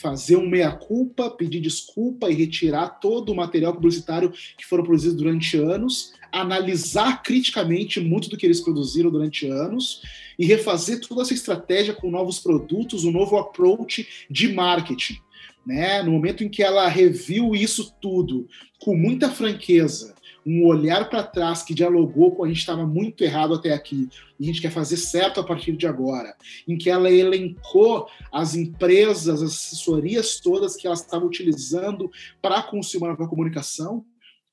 fazer 0.00 0.36
um 0.36 0.48
meia-culpa, 0.48 1.30
pedir 1.30 1.60
desculpa 1.60 2.30
e 2.30 2.34
retirar 2.34 2.88
todo 3.00 3.30
o 3.30 3.36
material 3.36 3.74
publicitário 3.74 4.32
que 4.56 4.64
foram 4.64 4.82
produzidos 4.82 5.16
durante 5.16 5.58
anos, 5.58 6.14
analisar 6.32 7.22
criticamente 7.22 8.00
muito 8.00 8.30
do 8.30 8.36
que 8.36 8.46
eles 8.46 8.60
produziram 8.60 9.10
durante 9.10 9.46
anos 9.46 10.00
e 10.38 10.46
refazer 10.46 11.00
toda 11.00 11.20
essa 11.20 11.34
estratégia 11.34 11.92
com 11.92 12.10
novos 12.10 12.38
produtos, 12.38 13.04
um 13.04 13.10
novo 13.10 13.36
approach 13.36 14.08
de 14.30 14.50
marketing. 14.52 15.18
Né? 15.66 16.02
No 16.02 16.12
momento 16.12 16.42
em 16.42 16.48
que 16.48 16.62
ela 16.62 16.88
reviu 16.88 17.54
isso 17.54 17.94
tudo 18.00 18.48
com 18.78 18.96
muita 18.96 19.28
franqueza, 19.28 20.14
um 20.44 20.64
olhar 20.66 21.08
para 21.08 21.22
trás 21.22 21.62
que 21.62 21.74
dialogou 21.74 22.34
com 22.34 22.44
a 22.44 22.48
gente 22.48 22.58
estava 22.58 22.86
muito 22.86 23.22
errado 23.22 23.54
até 23.54 23.72
aqui 23.72 24.08
e 24.38 24.44
a 24.44 24.46
gente 24.46 24.62
quer 24.62 24.70
fazer 24.70 24.96
certo 24.96 25.38
a 25.38 25.44
partir 25.44 25.76
de 25.76 25.86
agora, 25.86 26.34
em 26.66 26.78
que 26.78 26.88
ela 26.88 27.10
elencou 27.10 28.08
as 28.32 28.54
empresas, 28.54 29.28
as 29.28 29.42
assessorias 29.42 30.40
todas 30.40 30.76
que 30.76 30.86
ela 30.86 30.94
estava 30.94 31.26
utilizando 31.26 32.10
para 32.40 32.62
consumir 32.62 33.10
a 33.10 33.28
comunicação, 33.28 34.04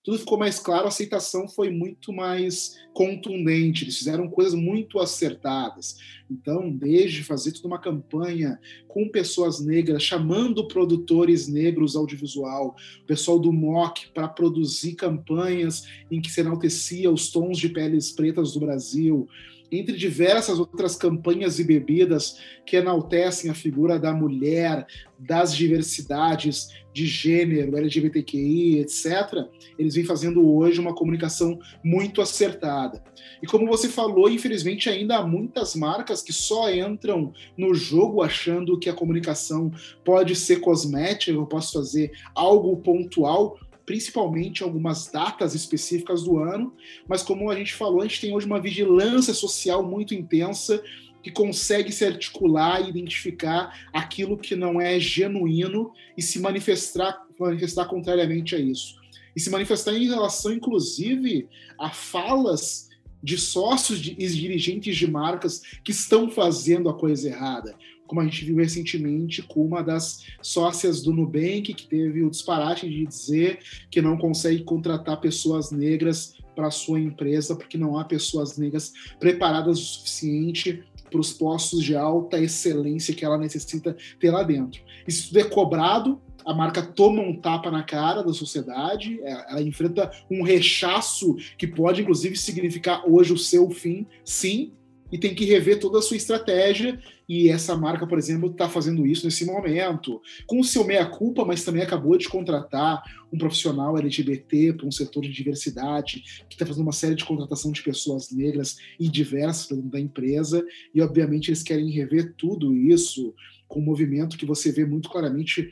tudo 0.08 0.20
ficou 0.20 0.38
mais 0.38 0.58
claro, 0.58 0.86
a 0.86 0.88
aceitação 0.88 1.50
foi 1.50 1.70
muito 1.70 2.14
mais 2.14 2.78
contundente, 2.94 3.84
eles 3.84 3.98
fizeram 3.98 4.30
coisas 4.30 4.54
muito 4.54 5.00
acertadas. 5.00 5.98
Então, 6.32 6.72
desde 6.72 7.26
fazer 7.26 7.52
toda 7.52 7.68
uma 7.68 7.78
campanha 7.78 8.58
com 8.88 9.10
pessoas 9.10 9.60
negras, 9.60 10.02
chamando 10.02 10.66
produtores 10.66 11.50
negros 11.50 11.98
audiovisual, 11.98 12.74
o 13.02 13.06
pessoal 13.06 13.38
do 13.38 13.52
MOC 13.52 14.08
para 14.14 14.30
produzir 14.30 14.94
campanhas 14.94 15.86
em 16.10 16.22
que 16.22 16.32
se 16.32 16.40
enaltecia 16.40 17.12
os 17.12 17.30
tons 17.30 17.58
de 17.58 17.68
peles 17.68 18.10
pretas 18.10 18.54
do 18.54 18.62
Brasil, 18.62 19.28
entre 19.72 19.96
diversas 19.96 20.60
outras 20.60 20.96
campanhas 20.96 21.60
e 21.60 21.64
bebidas 21.64 22.40
que 22.66 22.78
enaltecem 22.78 23.50
a 23.50 23.54
figura 23.54 24.00
da 24.00 24.14
mulher, 24.14 24.86
das 25.20 25.56
diversidades 25.56 26.70
de 26.94 27.06
gênero, 27.06 27.78
LGBTQI, 27.78 28.80
etc., 28.80 29.46
eles 29.78 29.96
vêm 29.96 30.04
fazendo 30.04 30.52
hoje 30.52 30.80
uma 30.80 30.96
comunicação 30.96 31.60
muito 31.84 32.22
acertada. 32.22 33.04
E 33.42 33.46
como 33.46 33.68
você 33.68 33.88
falou, 33.88 34.30
infelizmente 34.30 34.90
ainda 34.90 35.18
há 35.18 35.28
muitas 35.28 35.76
marcas 35.76 36.24
que 36.24 36.34
só 36.34 36.72
entram 36.72 37.32
no 37.56 37.76
jogo 37.76 38.24
achando 38.24 38.80
que 38.80 38.90
a 38.90 38.94
comunicação 38.94 39.72
pode 40.04 40.36
ser 40.36 40.60
cosmética, 40.60 41.32
eu 41.32 41.46
posso 41.46 41.74
fazer 41.74 42.12
algo 42.34 42.76
pontual, 42.78 43.60
principalmente 43.88 44.64
algumas 44.64 45.10
datas 45.10 45.56
específicas 45.56 46.22
do 46.22 46.38
ano, 46.40 46.76
mas 47.08 47.24
como 47.24 47.50
a 47.50 47.56
gente 47.56 47.74
falou, 47.74 48.02
a 48.02 48.04
gente 48.04 48.20
tem 48.20 48.36
hoje 48.36 48.46
uma 48.46 48.60
vigilância 48.60 49.34
social 49.34 49.82
muito 49.82 50.14
intensa 50.14 50.84
que 51.24 51.32
consegue 51.32 51.90
se 51.94 52.04
articular 52.04 52.82
e 52.82 52.90
identificar 52.90 53.88
aquilo 53.94 54.38
que 54.38 54.58
não 54.58 54.80
é 54.80 55.00
genuíno 55.00 55.94
e 56.18 56.22
se 56.22 56.38
manifestar, 56.38 57.26
manifestar 57.40 57.86
contrariamente 57.86 58.56
a 58.56 58.60
isso. 58.60 58.96
E 59.34 59.40
se 59.40 59.50
manifestar 59.50 59.94
em 59.94 60.08
relação, 60.08 60.52
inclusive, 60.52 61.48
a 61.80 61.90
falas 61.90 62.90
de 63.24 63.38
sócios 63.38 64.06
e 64.06 64.28
dirigentes 64.28 64.98
de 64.98 65.10
marcas 65.10 65.62
que 65.82 65.92
estão 65.92 66.30
fazendo 66.30 66.90
a 66.90 66.94
coisa 66.94 67.30
errada 67.30 67.74
como 68.08 68.22
a 68.22 68.24
gente 68.24 68.46
viu 68.46 68.56
recentemente 68.56 69.44
com 69.44 69.64
uma 69.64 69.84
das 69.84 70.26
sócias 70.42 71.02
do 71.04 71.14
Nubank, 71.14 71.74
que 71.74 71.88
teve 71.88 72.24
o 72.24 72.30
disparate 72.30 72.90
de 72.90 73.06
dizer 73.06 73.60
que 73.92 74.02
não 74.02 74.18
consegue 74.18 74.64
contratar 74.64 75.20
pessoas 75.20 75.72
negras 75.72 76.36
para 76.56 76.72
sua 76.72 77.00
empresa, 77.00 77.56
porque 77.56 77.78
não 77.78 78.00
há 78.00 78.06
pessoas 78.06 78.58
negras 78.58 78.92
preparadas 79.20 79.78
o 79.78 79.84
suficiente 79.84 80.84
para 81.12 81.20
os 81.20 81.32
postos 81.32 81.84
de 81.84 81.96
alta 81.96 82.40
excelência 82.40 83.14
que 83.14 83.24
ela 83.24 83.38
necessita 83.38 83.96
ter 84.20 84.32
lá 84.32 84.44
dentro. 84.44 84.82
Isso 85.08 85.28
tudo 85.28 85.40
é 85.40 85.44
cobrado, 85.44 86.20
a 86.46 86.54
marca 86.54 86.82
toma 86.82 87.22
um 87.22 87.36
tapa 87.36 87.70
na 87.70 87.84
cara 87.84 88.24
da 88.24 88.34
sociedade, 88.34 89.20
é, 89.22 89.52
ela 89.52 89.62
enfrenta 89.62 90.10
um 90.32 90.44
rechaço 90.44 91.36
que 91.58 91.68
pode, 91.68 92.02
inclusive, 92.02 92.38
significar 92.38 93.04
hoje 93.06 93.34
o 93.34 93.38
seu 93.38 93.70
fim, 93.70 94.06
sim, 94.24 94.72
e 95.12 95.18
tem 95.18 95.34
que 95.34 95.46
rever 95.46 95.80
toda 95.80 96.00
a 96.00 96.02
sua 96.02 96.18
estratégia. 96.18 97.00
E 97.28 97.50
essa 97.50 97.76
marca, 97.76 98.08
por 98.08 98.18
exemplo, 98.18 98.50
está 98.50 98.70
fazendo 98.70 99.06
isso 99.06 99.26
nesse 99.26 99.46
momento, 99.46 100.22
com 100.46 100.60
o 100.60 100.64
seu 100.64 100.86
meia-culpa, 100.86 101.44
mas 101.44 101.64
também 101.64 101.82
acabou 101.82 102.18
de 102.18 102.30
contratar 102.30 103.04
um 103.32 103.38
profissional 103.38 103.98
LGBT 103.98 104.74
para 104.74 104.88
um 104.88 104.92
setor 104.92 105.22
de 105.22 105.32
diversidade, 105.32 106.24
que 106.50 106.56
está 106.56 106.66
fazendo 106.66 106.84
uma 106.84 106.94
série 106.94 107.16
de 107.16 107.26
contratação 107.26 107.72
de 107.72 107.84
pessoas 107.84 108.32
negras 108.32 108.78
e 109.00 109.10
diversas 109.10 109.68
dentro 109.68 109.90
da 109.90 110.00
empresa. 110.00 110.66
E, 110.94 111.02
obviamente, 111.02 111.50
eles 111.50 111.64
querem 111.64 111.90
rever 111.90 112.34
tudo 112.38 112.74
isso 112.76 113.34
com 113.68 113.82
um 113.82 113.86
movimento 113.86 114.38
que 114.38 114.46
você 114.46 114.72
vê 114.72 114.86
muito 114.86 115.10
claramente 115.10 115.70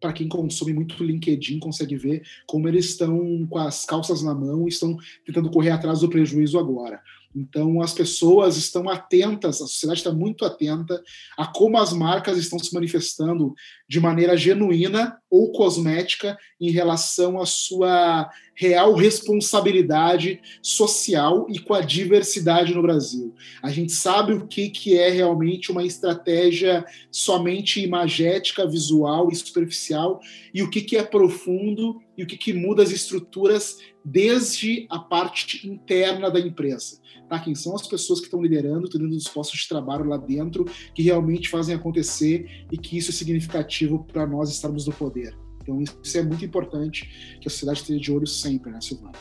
para 0.00 0.12
quem 0.12 0.28
consome 0.28 0.72
muito 0.72 1.02
LinkedIn, 1.02 1.58
consegue 1.58 1.96
ver 1.96 2.22
como 2.46 2.68
eles 2.68 2.86
estão 2.86 3.46
com 3.48 3.58
as 3.58 3.84
calças 3.84 4.22
na 4.22 4.34
mão 4.34 4.66
e 4.66 4.68
estão 4.68 4.96
tentando 5.24 5.50
correr 5.50 5.70
atrás 5.70 6.00
do 6.00 6.08
prejuízo 6.08 6.58
agora. 6.58 7.00
Então, 7.36 7.82
as 7.82 7.92
pessoas 7.92 8.56
estão 8.56 8.88
atentas, 8.88 9.56
a 9.56 9.66
sociedade 9.66 10.00
está 10.00 10.10
muito 10.10 10.42
atenta 10.42 11.02
a 11.36 11.46
como 11.46 11.76
as 11.76 11.92
marcas 11.92 12.38
estão 12.38 12.58
se 12.58 12.72
manifestando 12.72 13.54
de 13.86 14.00
maneira 14.00 14.38
genuína 14.38 15.18
ou 15.30 15.52
cosmética 15.52 16.38
em 16.58 16.70
relação 16.70 17.38
à 17.38 17.44
sua 17.44 18.30
real 18.54 18.94
responsabilidade 18.94 20.40
social 20.62 21.46
e 21.50 21.58
com 21.58 21.74
a 21.74 21.82
diversidade 21.82 22.74
no 22.74 22.80
Brasil. 22.80 23.34
A 23.62 23.70
gente 23.70 23.92
sabe 23.92 24.32
o 24.32 24.46
que, 24.46 24.70
que 24.70 24.96
é 24.98 25.10
realmente 25.10 25.70
uma 25.70 25.84
estratégia 25.84 26.86
somente 27.10 27.82
imagética, 27.82 28.66
visual 28.66 29.30
e 29.30 29.36
superficial, 29.36 30.20
e 30.54 30.62
o 30.62 30.70
que, 30.70 30.80
que 30.80 30.96
é 30.96 31.02
profundo 31.02 32.00
e 32.16 32.22
o 32.22 32.26
que, 32.26 32.38
que 32.38 32.54
muda 32.54 32.82
as 32.82 32.90
estruturas 32.90 33.76
desde 34.02 34.86
a 34.88 34.98
parte 34.98 35.68
interna 35.68 36.30
da 36.30 36.40
empresa. 36.40 36.98
Tá? 37.28 37.38
Quem 37.38 37.54
são 37.54 37.74
as 37.74 37.86
pessoas 37.86 38.20
que 38.20 38.26
estão 38.26 38.40
liderando, 38.40 38.88
tendo 38.88 39.06
os 39.08 39.28
postos 39.28 39.60
de 39.60 39.68
trabalho 39.68 40.04
lá 40.04 40.16
dentro, 40.16 40.64
que 40.94 41.02
realmente 41.02 41.48
fazem 41.48 41.74
acontecer 41.74 42.66
e 42.70 42.78
que 42.78 42.96
isso 42.96 43.10
é 43.10 43.14
significativo 43.14 44.04
para 44.04 44.26
nós 44.26 44.50
estarmos 44.50 44.86
no 44.86 44.92
poder. 44.92 45.36
Então, 45.62 45.82
isso 45.82 46.18
é 46.18 46.22
muito 46.22 46.44
importante 46.44 47.38
que 47.40 47.48
a 47.48 47.50
sociedade 47.50 47.80
esteja 47.80 48.00
de 48.00 48.12
olho 48.12 48.26
sempre, 48.26 48.70
né, 48.70 48.80
Silvana? 48.80 49.12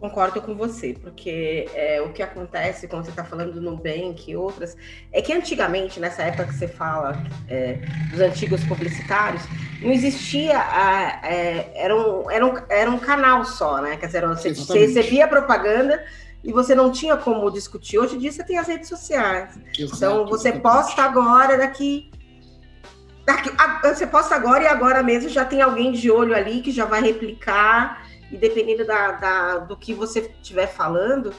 Concordo 0.00 0.42
com 0.42 0.54
você, 0.54 0.94
porque 0.94 1.68
é, 1.74 2.00
o 2.02 2.12
que 2.12 2.22
acontece 2.22 2.86
quando 2.86 3.04
você 3.04 3.10
está 3.10 3.24
falando 3.24 3.54
do 3.54 3.60
Nubank 3.62 4.30
e 4.30 4.36
outras, 4.36 4.76
é 5.10 5.22
que 5.22 5.32
antigamente, 5.32 5.98
nessa 5.98 6.22
época 6.22 6.44
que 6.44 6.54
você 6.54 6.68
fala 6.68 7.24
é, 7.48 7.80
dos 8.10 8.20
antigos 8.20 8.62
publicitários, 8.64 9.42
não 9.80 9.90
existia, 9.90 10.58
a, 10.58 11.20
é, 11.26 11.72
era, 11.74 11.96
um, 11.96 12.30
era, 12.30 12.46
um, 12.46 12.54
era 12.68 12.90
um 12.90 12.98
canal 12.98 13.44
só, 13.44 13.80
né? 13.80 13.96
Quer 13.96 14.06
dizer, 14.06 14.26
você, 14.26 14.54
você 14.54 14.78
recebia 14.78 15.26
propaganda 15.26 16.02
e 16.42 16.52
você 16.52 16.74
não 16.74 16.92
tinha 16.92 17.16
como 17.16 17.50
discutir. 17.50 17.98
Hoje 17.98 18.16
em 18.16 18.18
dia 18.18 18.32
você 18.32 18.44
tem 18.44 18.58
as 18.58 18.68
redes 18.68 18.88
sociais. 18.88 19.58
Exato, 19.78 19.96
então 19.96 20.26
você 20.26 20.48
exatamente. 20.48 20.62
posta 20.62 21.02
agora, 21.02 21.58
daqui 21.58 22.10
você 23.82 24.06
posta 24.06 24.34
agora 24.34 24.64
e 24.64 24.66
agora 24.66 25.02
mesmo 25.02 25.28
já 25.28 25.44
tem 25.44 25.60
alguém 25.60 25.92
de 25.92 26.10
olho 26.10 26.34
ali 26.34 26.60
que 26.60 26.70
já 26.70 26.84
vai 26.84 27.02
replicar, 27.02 28.06
e 28.30 28.36
dependendo 28.36 28.86
da, 28.86 29.12
da, 29.12 29.58
do 29.58 29.76
que 29.76 29.94
você 29.94 30.20
estiver 30.20 30.66
falando, 30.66 31.32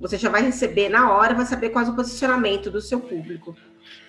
você 0.00 0.16
já 0.16 0.28
vai 0.28 0.42
receber 0.42 0.88
na 0.88 1.12
hora, 1.12 1.34
vai 1.34 1.46
saber 1.46 1.70
qual 1.70 1.84
é 1.84 1.88
o 1.88 1.94
posicionamento 1.96 2.70
do 2.70 2.80
seu 2.80 3.00
público. 3.00 3.56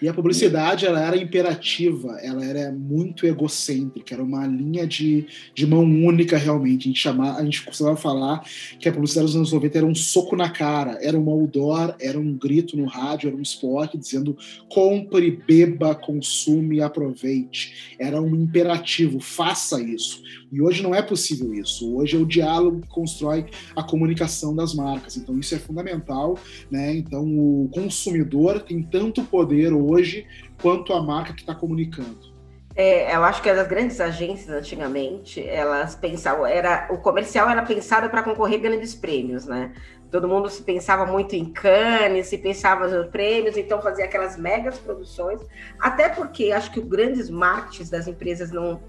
E 0.02 0.08
a 0.08 0.14
publicidade 0.14 0.86
ela 0.86 1.02
era 1.02 1.18
imperativa, 1.18 2.20
ela 2.22 2.44
era 2.46 2.72
muito 2.72 3.26
egocêntrica, 3.26 4.14
era 4.14 4.24
uma 4.24 4.46
linha 4.46 4.86
de, 4.86 5.26
de 5.54 5.66
mão 5.66 5.84
única 5.84 6.38
realmente. 6.38 6.84
A 6.84 6.88
gente, 6.90 7.00
chamava, 7.00 7.40
a 7.40 7.44
gente 7.44 7.64
costumava 7.64 7.96
falar 7.96 8.44
que 8.80 8.90
a 8.90 8.92
publicidade 8.92 9.28
dos 9.28 9.36
anos 9.36 9.52
90 9.52 9.78
era 9.78 9.86
um 9.86 9.96
soco 9.96 10.36
na 10.36 10.50
cara, 10.50 11.00
era 11.02 11.18
um 11.18 11.30
outdoor, 11.30 11.96
era 12.00 12.20
um 12.20 12.34
grito 12.34 12.78
no 12.78 12.86
rádio, 12.86 13.30
era 13.30 13.38
um 13.38 13.42
spot 13.42 13.96
dizendo 13.96 14.38
compre, 14.70 15.32
beba, 15.48 15.96
consume, 15.96 16.82
aproveite. 16.82 17.96
Era 18.00 18.22
um 18.22 18.36
imperativo, 18.36 19.20
faça 19.20 19.82
isso. 19.82 20.22
E 20.52 20.62
hoje 20.62 20.82
não 20.82 20.96
é 20.96 21.02
possível 21.02 21.54
isso. 21.54 21.96
Hoje 21.96 22.16
é 22.16 22.20
o 22.20 22.26
diálogo 22.26 22.82
que 22.82 22.88
constrói 22.88 23.46
a 23.76 23.84
comunicação 23.84 24.56
das 24.56 24.74
marcas. 24.74 25.18
Então 25.18 25.38
isso 25.38 25.54
é 25.56 25.60
fundamental, 25.60 26.38
né? 26.72 26.96
Então 26.96 27.26
o 27.26 27.70
consumidor 27.74 28.62
tem 28.62 28.82
tanto 28.82 29.24
poder 29.24 29.74
hoje 29.76 30.28
quanto 30.62 30.94
a 30.94 31.02
marca 31.02 31.34
que 31.34 31.42
está 31.42 31.54
comunicando. 31.54 32.36
É, 32.76 33.16
eu 33.16 33.24
acho 33.24 33.42
que 33.42 33.50
as 33.50 33.66
grandes 33.68 34.02
agências 34.02 34.50
antigamente, 34.50 35.42
elas 35.48 35.96
pensavam, 35.96 36.46
era 36.46 36.90
o 36.92 36.98
comercial 36.98 37.50
era 37.50 37.62
pensado 37.62 38.10
para 38.10 38.22
concorrer 38.22 38.60
grandes 38.60 38.94
prêmios, 38.94 39.46
né? 39.46 39.74
Todo 40.12 40.28
mundo 40.28 40.50
se 40.50 40.62
pensava 40.62 41.06
muito 41.06 41.36
em 41.36 41.46
Cannes, 41.46 42.28
se 42.28 42.38
pensava 42.38 42.88
nos 42.88 43.08
prêmios, 43.08 43.56
então 43.56 43.82
fazia 43.82 44.06
aquelas 44.06 44.38
megas 44.38 44.78
produções, 44.78 45.40
até 45.80 46.10
porque 46.10 46.52
acho 46.52 46.72
que 46.72 46.80
os 46.80 46.88
grandes 46.88 47.30
marketings 47.30 47.90
das 47.90 48.08
empresas 48.08 48.52
não 48.52 48.82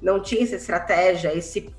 não 0.00 0.20
tinha 0.20 0.42
essa 0.42 0.56
estratégia, 0.56 1.34
esse 1.34 1.70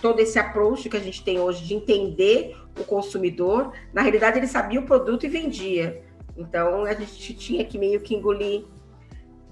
todo 0.00 0.20
esse 0.20 0.38
approach 0.38 0.88
que 0.88 0.96
a 0.96 1.00
gente 1.00 1.22
tem 1.22 1.38
hoje 1.38 1.64
de 1.64 1.74
entender 1.74 2.56
o 2.78 2.84
consumidor, 2.84 3.72
na 3.92 4.00
realidade 4.00 4.38
ele 4.38 4.46
sabia 4.46 4.80
o 4.80 4.86
produto 4.86 5.24
e 5.24 5.28
vendia. 5.28 6.02
Então 6.36 6.84
a 6.84 6.94
gente 6.94 7.34
tinha 7.34 7.64
que 7.64 7.78
meio 7.78 8.00
que 8.00 8.14
engolir, 8.14 8.64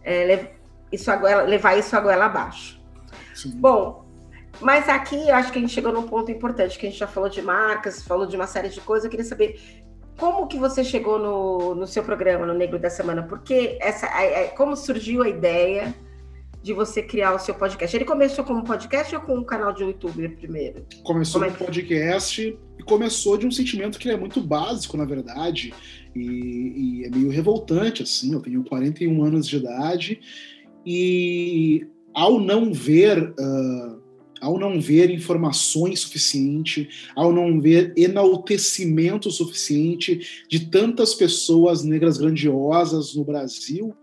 é, 0.03 0.53
isso 0.91 1.15
goela, 1.19 1.43
levar 1.43 1.79
isso 1.79 1.97
a 1.97 2.01
goela 2.01 2.27
abaixo. 2.27 2.81
Sim. 3.35 3.51
Bom, 3.57 4.05
mas 4.61 4.89
aqui 4.89 5.31
acho 5.31 5.53
que 5.53 5.59
a 5.59 5.61
gente 5.61 5.73
chegou 5.73 5.93
num 5.93 6.09
ponto 6.09 6.31
importante, 6.31 6.79
que 6.79 6.87
a 6.87 6.91
gente 6.91 6.99
já 6.99 7.07
falou 7.07 7.29
de 7.29 7.41
marcas, 7.43 8.03
falou 8.03 8.27
de 8.27 8.37
uma 8.37 8.47
série 8.47 8.69
de 8.69 8.81
coisas. 8.81 9.05
Eu 9.05 9.11
queria 9.11 9.25
saber 9.25 9.61
como 10.19 10.47
que 10.47 10.59
você 10.59 10.85
chegou 10.85 11.19
no, 11.19 11.75
no 11.75 11.87
seu 11.87 12.03
programa, 12.03 12.45
no 12.45 12.53
Negro 12.53 12.79
da 12.79 12.91
Semana? 12.91 13.23
Porque 13.23 13.79
essa, 13.81 14.09
como 14.57 14.77
surgiu 14.77 15.23
a 15.23 15.29
ideia 15.29 15.95
de 16.63 16.73
você 16.73 17.03
criar 17.03 17.35
o 17.35 17.39
seu 17.39 17.55
podcast? 17.55 17.97
Ele 17.97 18.05
começou 18.05 18.45
como 18.45 18.65
podcast 18.65 19.15
ou 19.15 19.21
com 19.23 19.39
um 19.39 19.45
canal 19.45 19.73
de 19.73 19.83
YouTube 19.83 20.29
primeiro? 20.31 20.87
Começou 21.03 21.41
como 21.41 21.53
é 21.53 21.55
podcast 21.55 22.59
e 22.79 22.83
começou 22.83 23.37
de 23.37 23.47
um 23.47 23.51
sentimento 23.51 23.99
que 23.99 24.11
é 24.11 24.17
muito 24.17 24.41
básico, 24.41 24.97
na 24.97 25.05
verdade, 25.05 25.73
e, 26.15 26.21
e, 26.21 27.05
é 27.05 27.11
meio 27.11 27.31
revoltante, 27.31 28.03
assim. 28.03 28.33
Eu 28.33 28.41
tenho 28.41 28.65
41 28.65 29.25
anos 29.25 29.47
de 29.47 29.57
idade 29.57 30.21
e 30.85 31.87
ao 32.15 32.39
não 32.41 32.73
ver. 32.73 33.35
Uh, 33.39 34.01
ao 34.41 34.59
não 34.59 34.81
ver 34.81 35.11
informações 35.11 36.01
suficiente, 36.01 36.89
ao 37.15 37.31
não 37.31 37.61
ver 37.61 37.93
enaltecimento 37.95 39.31
suficiente 39.31 40.47
de 40.49 40.67
tantas 40.71 41.15
pessoas 41.15 41.85
negras 41.85 42.17
grandiosas 42.17 43.15
no 43.15 43.23
Brasil, 43.23 43.95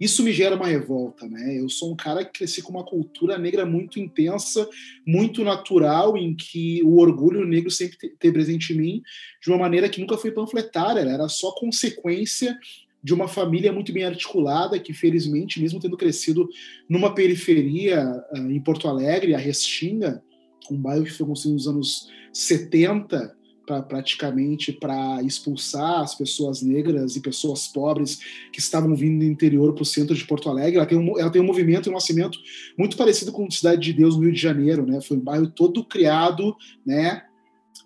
isso 0.00 0.22
me 0.22 0.32
gera 0.32 0.56
uma 0.56 0.66
revolta, 0.66 1.26
né? 1.26 1.58
Eu 1.58 1.68
sou 1.68 1.92
um 1.92 1.96
cara 1.96 2.24
que 2.24 2.38
cresci 2.38 2.62
com 2.62 2.70
uma 2.70 2.84
cultura 2.84 3.38
negra 3.38 3.64
muito 3.64 3.98
intensa, 3.98 4.68
muito 5.06 5.42
natural, 5.42 6.16
em 6.16 6.34
que 6.34 6.82
o 6.84 6.98
orgulho 6.98 7.46
negro 7.46 7.70
sempre 7.70 7.96
teve 8.18 8.34
presente 8.34 8.72
em 8.72 8.76
mim, 8.76 9.02
de 9.42 9.48
uma 9.48 9.58
maneira 9.58 9.88
que 9.88 10.00
nunca 10.00 10.18
foi 10.18 10.30
panfletária, 10.30 11.00
era 11.00 11.28
só 11.28 11.52
consequência 11.52 12.58
de 13.02 13.14
uma 13.14 13.28
família 13.28 13.72
muito 13.72 13.92
bem 13.92 14.04
articulada, 14.04 14.80
que 14.80 14.92
felizmente, 14.92 15.60
mesmo 15.60 15.78
tendo 15.78 15.96
crescido 15.96 16.48
numa 16.88 17.14
periferia 17.14 18.04
uh, 18.32 18.50
em 18.50 18.60
Porto 18.60 18.88
Alegre, 18.88 19.34
a 19.34 19.38
Restinga, 19.38 20.22
um 20.70 20.76
bairro 20.76 21.04
que 21.04 21.12
foi 21.12 21.26
construído 21.26 21.54
nos 21.54 21.68
anos 21.68 22.10
70, 22.32 23.35
pra, 23.66 23.82
praticamente 23.82 24.72
para 24.72 25.22
expulsar 25.22 26.00
as 26.00 26.14
pessoas 26.14 26.62
negras 26.62 27.16
e 27.16 27.20
pessoas 27.20 27.66
pobres 27.66 28.20
que 28.52 28.60
estavam 28.60 28.94
vindo 28.94 29.18
do 29.18 29.24
interior 29.24 29.74
para 29.74 29.82
o 29.82 29.86
centro 29.86 30.14
de 30.14 30.24
Porto 30.24 30.48
Alegre. 30.48 30.76
Ela 30.76 30.86
tem, 30.86 30.96
um, 30.96 31.18
ela 31.18 31.30
tem 31.30 31.42
um 31.42 31.46
movimento 31.46 31.88
e 31.88 31.90
um 31.90 31.94
nascimento 31.94 32.38
muito 32.78 32.96
parecido 32.96 33.32
com 33.32 33.50
Cidade 33.50 33.82
de 33.82 33.92
Deus 33.92 34.16
no 34.16 34.22
Rio 34.22 34.32
de 34.32 34.40
Janeiro, 34.40 34.86
né? 34.86 35.00
Foi 35.00 35.16
um 35.16 35.20
bairro 35.20 35.48
todo 35.48 35.84
criado, 35.84 36.56
né? 36.84 37.22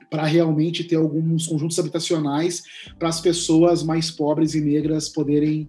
para 0.08 0.24
realmente 0.24 0.82
ter 0.82 0.96
alguns 0.96 1.46
conjuntos 1.46 1.78
habitacionais 1.78 2.64
para 2.98 3.08
as 3.08 3.20
pessoas 3.20 3.82
mais 3.84 4.10
pobres 4.10 4.54
e 4.54 4.60
negras 4.60 5.08
poderem 5.08 5.68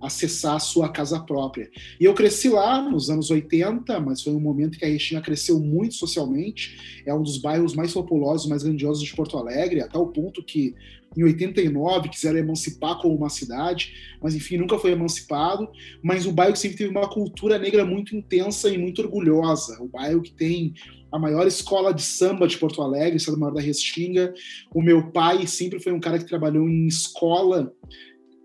acessar 0.00 0.56
a 0.56 0.60
sua 0.60 0.88
casa 0.88 1.20
própria. 1.20 1.70
E 1.98 2.04
eu 2.04 2.14
cresci 2.14 2.48
lá 2.48 2.80
nos 2.82 3.10
anos 3.10 3.30
80, 3.30 4.00
mas 4.00 4.22
foi 4.22 4.32
um 4.32 4.40
momento 4.40 4.78
que 4.78 4.84
a 4.84 4.88
Restinga 4.88 5.20
cresceu 5.20 5.60
muito 5.60 5.94
socialmente. 5.94 7.02
É 7.06 7.14
um 7.14 7.22
dos 7.22 7.38
bairros 7.38 7.74
mais 7.74 7.92
populosos, 7.92 8.48
mais 8.48 8.62
grandiosos 8.62 9.02
de 9.02 9.14
Porto 9.14 9.36
Alegre, 9.36 9.80
a 9.80 9.88
tal 9.88 10.06
ponto 10.08 10.42
que 10.42 10.74
em 11.16 11.24
89 11.24 12.08
quiseram 12.08 12.38
emancipar 12.38 13.00
como 13.00 13.16
uma 13.16 13.28
cidade, 13.28 13.92
mas 14.22 14.34
enfim, 14.34 14.56
nunca 14.56 14.78
foi 14.78 14.92
emancipado. 14.92 15.68
Mas 16.02 16.24
o 16.24 16.32
bairro 16.32 16.56
sempre 16.56 16.78
teve 16.78 16.90
uma 16.90 17.08
cultura 17.08 17.58
negra 17.58 17.84
muito 17.84 18.16
intensa 18.16 18.68
e 18.68 18.78
muito 18.78 19.02
orgulhosa. 19.02 19.82
O 19.82 19.88
bairro 19.88 20.22
que 20.22 20.32
tem 20.32 20.74
a 21.12 21.18
maior 21.18 21.46
escola 21.46 21.92
de 21.92 22.02
samba 22.02 22.46
de 22.46 22.56
Porto 22.56 22.82
Alegre, 22.82 23.16
Estado 23.16 23.38
Maior 23.38 23.52
da 23.52 23.60
Restinga. 23.60 24.32
O 24.72 24.80
meu 24.80 25.10
pai 25.10 25.46
sempre 25.46 25.80
foi 25.80 25.92
um 25.92 26.00
cara 26.00 26.18
que 26.18 26.24
trabalhou 26.24 26.68
em 26.68 26.86
escola 26.86 27.72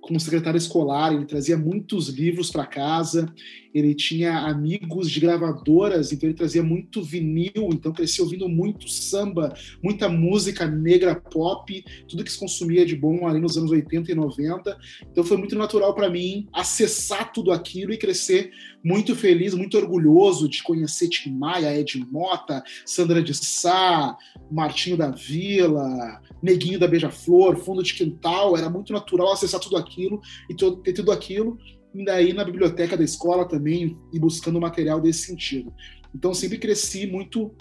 como 0.05 0.19
secretário 0.19 0.57
escolar, 0.57 1.11
ele 1.13 1.25
trazia 1.25 1.57
muitos 1.57 2.09
livros 2.09 2.51
para 2.51 2.65
casa, 2.65 3.33
ele 3.75 3.93
tinha 3.93 4.39
amigos 4.39 5.11
de 5.11 5.19
gravadoras, 5.19 6.13
então 6.13 6.29
ele 6.29 6.37
trazia 6.37 6.63
muito 6.63 7.03
vinil, 7.03 7.71
então 7.73 7.91
cresci 7.91 8.21
ouvindo 8.21 8.47
muito 8.47 8.87
samba, 8.87 9.53
muita 9.83 10.07
música 10.07 10.65
negra 10.65 11.13
pop, 11.13 11.83
tudo 12.07 12.23
que 12.23 12.31
se 12.31 12.39
consumia 12.39 12.85
de 12.85 12.95
bom 12.95 13.27
ali 13.27 13.41
nos 13.41 13.57
anos 13.57 13.71
80 13.71 14.09
e 14.09 14.15
90. 14.15 14.77
Então 15.11 15.25
foi 15.25 15.35
muito 15.35 15.57
natural 15.57 15.93
para 15.93 16.09
mim 16.09 16.47
acessar 16.53 17.33
tudo 17.33 17.51
aquilo 17.51 17.91
e 17.91 17.97
crescer 17.97 18.49
muito 18.81 19.13
feliz, 19.13 19.53
muito 19.53 19.75
orgulhoso 19.77 20.47
de 20.47 20.63
conhecer 20.63 21.09
Tim 21.09 21.31
Maia, 21.31 21.77
Ed 21.77 21.97
Mota, 22.09 22.63
Sandra 22.85 23.21
de 23.21 23.33
Sá, 23.33 24.15
Martinho 24.49 24.95
da 24.95 25.09
Vila, 25.09 26.21
Neguinho 26.41 26.79
da 26.79 26.87
Beija-Flor, 26.87 27.57
Fundo 27.57 27.83
de 27.83 27.93
Quintal, 27.93 28.55
era 28.55 28.69
muito 28.69 28.93
natural 28.93 29.33
acessar 29.33 29.59
tudo 29.59 29.75
aquilo 29.75 30.21
e 30.49 30.53
ter 30.53 30.93
tudo 30.93 31.11
aquilo, 31.11 31.57
e 32.01 32.05
daí 32.05 32.33
na 32.33 32.43
biblioteca 32.43 32.97
da 32.97 33.03
escola 33.03 33.45
também, 33.45 33.97
e 34.11 34.19
buscando 34.19 34.59
material 34.59 34.99
desse 34.99 35.25
sentido. 35.25 35.73
Então 36.13 36.33
sempre 36.33 36.57
cresci 36.57 37.07
muito 37.07 37.51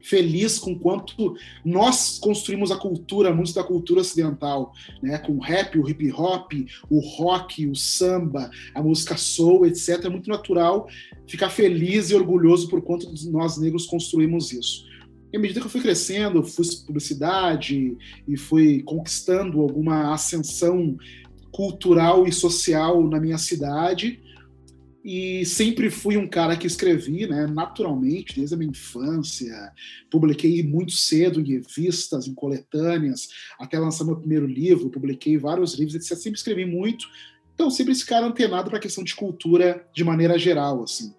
feliz 0.00 0.58
com 0.58 0.78
quanto 0.78 1.34
nós 1.64 2.18
construímos 2.18 2.70
a 2.70 2.76
cultura, 2.76 3.34
muito 3.34 3.52
da 3.52 3.64
cultura 3.64 4.00
ocidental, 4.00 4.72
né? 5.02 5.18
Com 5.18 5.32
o 5.32 5.40
rap, 5.40 5.78
o 5.78 5.88
hip 5.88 6.10
hop, 6.12 6.52
o 6.88 7.00
rock, 7.00 7.66
o 7.66 7.74
samba, 7.74 8.50
a 8.74 8.82
música 8.82 9.16
soul, 9.16 9.66
etc. 9.66 10.04
É 10.04 10.08
muito 10.08 10.30
natural 10.30 10.88
ficar 11.26 11.50
feliz 11.50 12.10
e 12.10 12.14
orgulhoso 12.14 12.68
por 12.68 12.80
quanto 12.80 13.12
nós 13.30 13.58
negros 13.58 13.86
construímos 13.86 14.52
isso. 14.52 14.86
E 15.32 15.36
à 15.36 15.40
medida 15.40 15.60
que 15.60 15.66
eu 15.66 15.70
fui 15.70 15.82
crescendo, 15.82 16.42
fui 16.42 16.64
publicidade 16.86 17.96
e 18.26 18.36
fui 18.36 18.82
conquistando 18.82 19.60
alguma 19.60 20.14
ascensão 20.14 20.96
cultural 21.52 22.26
e 22.26 22.32
social 22.32 23.06
na 23.08 23.20
minha 23.20 23.38
cidade, 23.38 24.20
e 25.04 25.44
sempre 25.46 25.88
fui 25.90 26.16
um 26.16 26.28
cara 26.28 26.56
que 26.56 26.66
escrevi, 26.66 27.26
né, 27.26 27.46
naturalmente, 27.46 28.36
desde 28.36 28.54
a 28.54 28.58
minha 28.58 28.70
infância. 28.70 29.72
Publiquei 30.10 30.62
muito 30.62 30.92
cedo 30.92 31.40
em 31.40 31.44
revistas, 31.44 32.26
em 32.26 32.34
coletâneas, 32.34 33.28
até 33.58 33.78
lançar 33.78 34.04
meu 34.04 34.16
primeiro 34.16 34.46
livro, 34.46 34.90
publiquei 34.90 35.38
vários 35.38 35.74
livros, 35.74 35.94
etc. 35.94 36.14
Sempre 36.16 36.38
escrevi 36.38 36.66
muito. 36.66 37.06
Então, 37.54 37.70
sempre 37.70 37.92
esse 37.92 38.04
cara 38.04 38.26
antenado 38.26 38.68
para 38.68 38.78
a 38.78 38.82
questão 38.82 39.02
de 39.02 39.14
cultura 39.14 39.86
de 39.94 40.04
maneira 40.04 40.38
geral, 40.38 40.82
assim. 40.82 41.14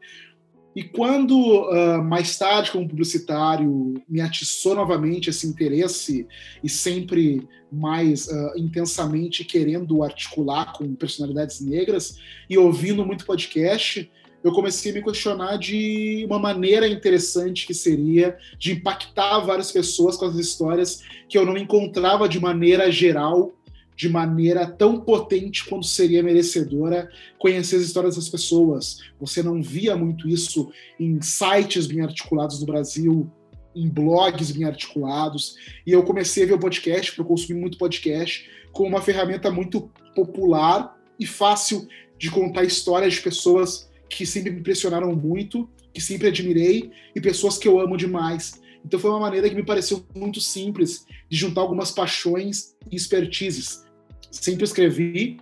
E 0.75 0.83
quando, 0.83 1.35
uh, 1.35 2.03
mais 2.03 2.37
tarde, 2.37 2.71
como 2.71 2.87
publicitário, 2.87 4.01
me 4.07 4.21
atiçou 4.21 4.75
novamente 4.75 5.29
esse 5.29 5.47
interesse 5.47 6.27
e 6.63 6.69
sempre 6.69 7.47
mais 7.71 8.27
uh, 8.27 8.53
intensamente 8.55 9.43
querendo 9.43 10.03
articular 10.03 10.73
com 10.73 10.93
personalidades 10.95 11.59
negras 11.59 12.17
e 12.49 12.57
ouvindo 12.57 13.05
muito 13.05 13.25
podcast, 13.25 14.09
eu 14.43 14.53
comecei 14.53 14.91
a 14.91 14.95
me 14.95 15.03
questionar 15.03 15.57
de 15.57 16.25
uma 16.25 16.39
maneira 16.39 16.87
interessante 16.87 17.67
que 17.67 17.73
seria 17.73 18.37
de 18.57 18.73
impactar 18.73 19.39
várias 19.39 19.71
pessoas 19.71 20.15
com 20.15 20.25
as 20.25 20.35
histórias 20.35 21.03
que 21.27 21.37
eu 21.37 21.45
não 21.45 21.57
encontrava 21.57 22.29
de 22.29 22.39
maneira 22.39 22.89
geral 22.91 23.53
de 23.99 24.07
maneira 24.07 24.65
tão 24.65 25.01
potente 25.01 25.65
quanto 25.65 25.85
seria 25.85 26.23
merecedora 26.23 27.11
conhecer 27.37 27.75
as 27.75 27.81
histórias 27.81 28.15
das 28.15 28.29
pessoas. 28.29 29.01
Você 29.19 29.43
não 29.43 29.61
via 29.61 29.93
muito 29.93 30.29
isso 30.29 30.71
em 30.97 31.21
sites 31.21 31.85
bem 31.85 31.99
articulados 31.99 32.61
no 32.61 32.65
Brasil, 32.65 33.29
em 33.75 33.89
blogs 33.89 34.51
bem 34.51 34.63
articulados. 34.63 35.57
E 35.85 35.91
eu 35.91 36.01
comecei 36.01 36.45
a 36.45 36.47
ver 36.47 36.53
o 36.53 36.59
podcast, 36.59 37.11
porque 37.11 37.19
eu 37.19 37.25
consumi 37.25 37.59
muito 37.59 37.77
podcast, 37.77 38.49
como 38.71 38.87
uma 38.87 39.01
ferramenta 39.01 39.51
muito 39.51 39.91
popular 40.15 40.97
e 41.19 41.25
fácil 41.25 41.85
de 42.17 42.31
contar 42.31 42.63
histórias 42.63 43.15
de 43.15 43.21
pessoas 43.21 43.91
que 44.07 44.25
sempre 44.25 44.49
me 44.49 44.61
impressionaram 44.61 45.13
muito, 45.13 45.69
que 45.93 45.99
sempre 45.99 46.29
admirei, 46.29 46.89
e 47.13 47.19
pessoas 47.19 47.57
que 47.57 47.67
eu 47.67 47.77
amo 47.81 47.97
demais. 47.97 48.61
Então 48.85 48.97
foi 48.97 49.09
uma 49.09 49.19
maneira 49.19 49.49
que 49.49 49.55
me 49.55 49.65
pareceu 49.65 50.05
muito 50.15 50.39
simples 50.39 51.05
de 51.29 51.35
juntar 51.35 51.59
algumas 51.59 51.91
paixões 51.91 52.77
e 52.89 52.95
expertises 52.95 53.88
sempre 54.31 54.63
escrevi, 54.63 55.39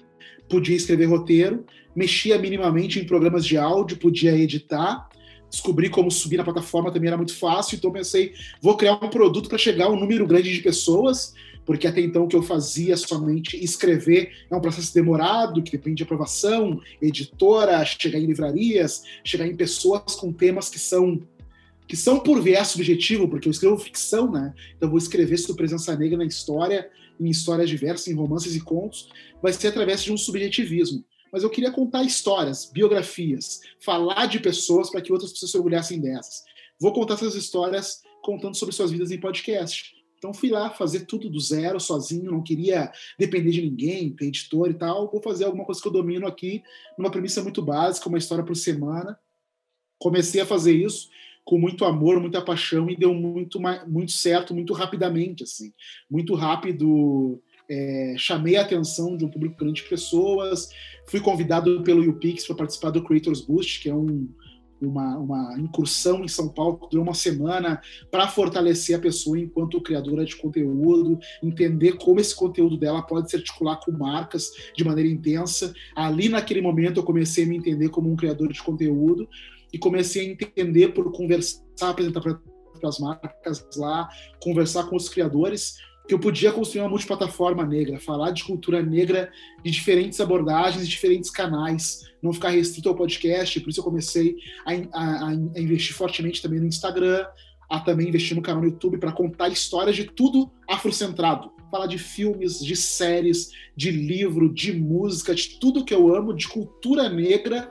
podia 0.50 0.76
escrever 0.76 1.06
roteiro, 1.06 1.66
mexia 1.96 2.38
minimamente 2.38 3.00
em 3.00 3.06
programas 3.06 3.46
de 3.46 3.58
áudio, 3.58 3.98
podia 3.98 4.36
editar, 4.36 5.10
descobri 5.50 5.90
como 5.90 6.12
subir 6.12 6.38
na 6.38 6.44
plataforma 6.44 6.92
também 6.92 7.08
era 7.08 7.18
muito 7.18 7.36
fácil, 7.36 7.76
então 7.76 7.92
pensei, 7.92 8.34
vou 8.62 8.78
criar 8.78 8.94
um 8.94 9.10
produto 9.10 9.50
para 9.50 9.58
chegar 9.58 9.86
a 9.86 9.90
um 9.90 10.00
número 10.00 10.28
grande 10.28 10.54
de 10.54 10.62
pessoas, 10.62 11.34
porque 11.66 11.88
até 11.88 12.00
então 12.00 12.24
o 12.24 12.28
que 12.28 12.36
eu 12.36 12.42
fazia 12.42 12.96
somente 12.96 13.62
escrever 13.62 14.32
é 14.50 14.56
um 14.56 14.62
processo 14.62 14.94
demorado, 14.94 15.62
que 15.62 15.72
depende 15.72 15.98
de 15.98 16.04
aprovação, 16.04 16.80
editora, 17.02 17.84
chegar 17.84 18.20
em 18.20 18.26
livrarias, 18.26 19.04
chegar 19.24 19.46
em 19.46 19.56
pessoas 19.56 20.16
com 20.16 20.32
temas 20.32 20.70
que 20.70 20.80
são 20.80 21.22
que 21.88 21.96
são 21.96 22.20
por 22.20 22.42
viés 22.42 22.68
subjetivo, 22.68 23.30
porque 23.30 23.48
eu 23.48 23.52
escrevo 23.52 23.78
ficção, 23.78 24.30
né? 24.30 24.54
Então 24.76 24.90
vou 24.90 24.98
escrever 24.98 25.38
sobre 25.38 25.56
presença 25.56 25.96
negra 25.96 26.18
na 26.18 26.26
história, 26.26 26.90
em 27.20 27.30
histórias 27.30 27.70
diversas, 27.70 28.08
em 28.08 28.16
romances 28.16 28.56
e 28.56 28.62
contos, 28.62 29.10
vai 29.42 29.54
ser 29.54 29.68
através 29.68 30.04
de 30.04 30.12
um 30.12 30.18
subjetivismo. 30.18 31.04
Mas 31.32 31.44
eu 31.44 31.50
queria 31.50 31.72
contar 31.72 32.04
histórias, 32.04 32.70
biografias, 32.72 33.62
falar 33.80 34.26
de 34.28 34.40
pessoas 34.40 34.90
para 34.90 35.02
que 35.02 35.12
outras 35.12 35.32
pessoas 35.32 35.52
se 35.52 35.58
orgulhassem 35.58 36.00
dessas. 36.00 36.44
Vou 36.80 36.94
contar 36.94 37.16
essas 37.16 37.36
histórias 37.36 38.02
contando 38.22 38.56
sobre 38.56 38.74
suas 38.74 38.92
vidas 38.92 39.12
em 39.12 39.20
podcast. 39.20 39.96
Então 40.18 40.34
fui 40.34 40.50
lá 40.50 40.70
fazer 40.72 41.02
tudo 41.02 41.30
do 41.30 41.40
zero, 41.40 41.80
sozinho, 41.80 42.32
não 42.32 42.42
queria 42.42 42.92
depender 43.20 43.52
de 43.52 43.62
ninguém, 43.62 44.10
ter 44.16 44.26
editor 44.26 44.70
e 44.70 44.74
tal. 44.74 45.12
Vou 45.12 45.22
fazer 45.22 45.46
alguma 45.46 45.66
coisa 45.66 45.82
que 45.82 45.88
eu 45.88 45.92
domino 45.92 46.26
aqui, 46.26 46.64
numa 46.98 47.12
premissa 47.12 47.44
muito 47.44 47.62
básica, 47.62 48.10
uma 48.10 48.18
história 48.18 48.44
por 48.44 48.56
semana. 48.56 49.20
Comecei 50.00 50.42
a 50.42 50.46
fazer 50.46 50.76
isso 50.76 51.10
com 51.48 51.58
muito 51.58 51.86
amor, 51.86 52.20
muita 52.20 52.42
paixão 52.42 52.90
e 52.90 52.96
deu 52.98 53.14
muito, 53.14 53.58
muito 53.88 54.12
certo, 54.12 54.54
muito 54.54 54.74
rapidamente, 54.74 55.44
assim, 55.44 55.72
muito 56.12 56.36
rápido. 56.36 57.42
É, 57.70 58.16
chamei 58.18 58.58
a 58.58 58.64
atenção 58.64 59.16
de 59.16 59.24
um 59.24 59.30
público 59.30 59.58
grande 59.58 59.82
de 59.82 59.88
pessoas, 59.88 60.70
fui 61.08 61.22
convidado 61.22 61.82
pelo 61.84 62.04
YouPix 62.04 62.46
para 62.46 62.58
participar 62.58 62.92
do 62.92 63.02
Creators 63.02 63.40
Boost, 63.40 63.82
que 63.82 63.90
é 63.90 63.96
um, 63.96 64.28
uma, 64.82 65.18
uma 65.18 65.58
incursão 65.58 66.22
em 66.22 66.28
São 66.28 66.50
Paulo 66.50 66.80
que 66.80 66.90
durou 66.90 67.06
uma 67.06 67.14
semana 67.14 67.80
para 68.12 68.28
fortalecer 68.28 68.98
a 68.98 69.02
pessoa 69.02 69.40
enquanto 69.40 69.82
criadora 69.82 70.26
de 70.26 70.36
conteúdo, 70.36 71.18
entender 71.42 71.94
como 71.94 72.20
esse 72.20 72.36
conteúdo 72.36 72.78
dela 72.78 73.02
pode 73.02 73.30
se 73.30 73.38
articular 73.38 73.78
com 73.78 73.94
marcas 73.94 74.52
de 74.76 74.84
maneira 74.84 75.10
intensa. 75.10 75.74
Ali, 75.96 76.28
naquele 76.28 76.60
momento, 76.60 77.00
eu 77.00 77.04
comecei 77.04 77.46
a 77.46 77.48
me 77.48 77.56
entender 77.56 77.88
como 77.88 78.12
um 78.12 78.18
criador 78.18 78.52
de 78.52 78.62
conteúdo, 78.62 79.30
e 79.72 79.78
comecei 79.78 80.28
a 80.28 80.32
entender 80.32 80.90
por 80.90 81.12
conversar, 81.12 81.62
apresentar 81.82 82.22
para 82.22 82.40
as 82.84 83.00
marcas 83.00 83.66
lá, 83.76 84.08
conversar 84.40 84.84
com 84.84 84.96
os 84.96 85.10
criadores, 85.10 85.76
que 86.08 86.14
eu 86.14 86.20
podia 86.20 86.52
construir 86.52 86.82
uma 86.82 86.90
multiplataforma 86.90 87.66
negra, 87.66 88.00
falar 88.00 88.32
de 88.32 88.44
cultura 88.44 88.82
negra 88.82 89.30
de 89.64 89.70
diferentes 89.70 90.22
abordagens 90.22 90.86
e 90.86 90.88
diferentes 90.88 91.30
canais, 91.30 92.04
não 92.22 92.32
ficar 92.32 92.50
restrito 92.50 92.88
ao 92.88 92.96
podcast. 92.96 93.60
Por 93.60 93.70
isso 93.70 93.82
eu 93.82 93.84
comecei 93.84 94.38
a, 94.66 94.72
a, 94.98 95.28
a 95.30 95.34
investir 95.60 95.94
fortemente 95.94 96.42
também 96.42 96.60
no 96.60 96.66
Instagram, 96.66 97.26
a 97.70 97.82
também 97.82 98.08
investir 98.08 98.36
no 98.36 98.42
canal 98.42 98.62
no 98.62 98.70
YouTube 98.70 98.98
para 98.98 99.12
contar 99.12 99.50
histórias 99.50 99.98
de 99.98 100.06
tudo 100.06 100.50
afrocentrado. 100.70 101.52
Falar 101.70 101.88
de 101.88 101.98
filmes, 101.98 102.64
de 102.64 102.78
séries, 102.78 103.52
de 103.76 103.92
livro, 103.92 104.54
de 104.54 104.72
música, 104.72 105.36
de 105.36 105.60
tudo 105.60 105.84
que 105.84 105.94
eu 105.94 106.16
amo, 106.16 106.34
de 106.34 106.48
cultura 106.48 107.10
negra 107.10 107.70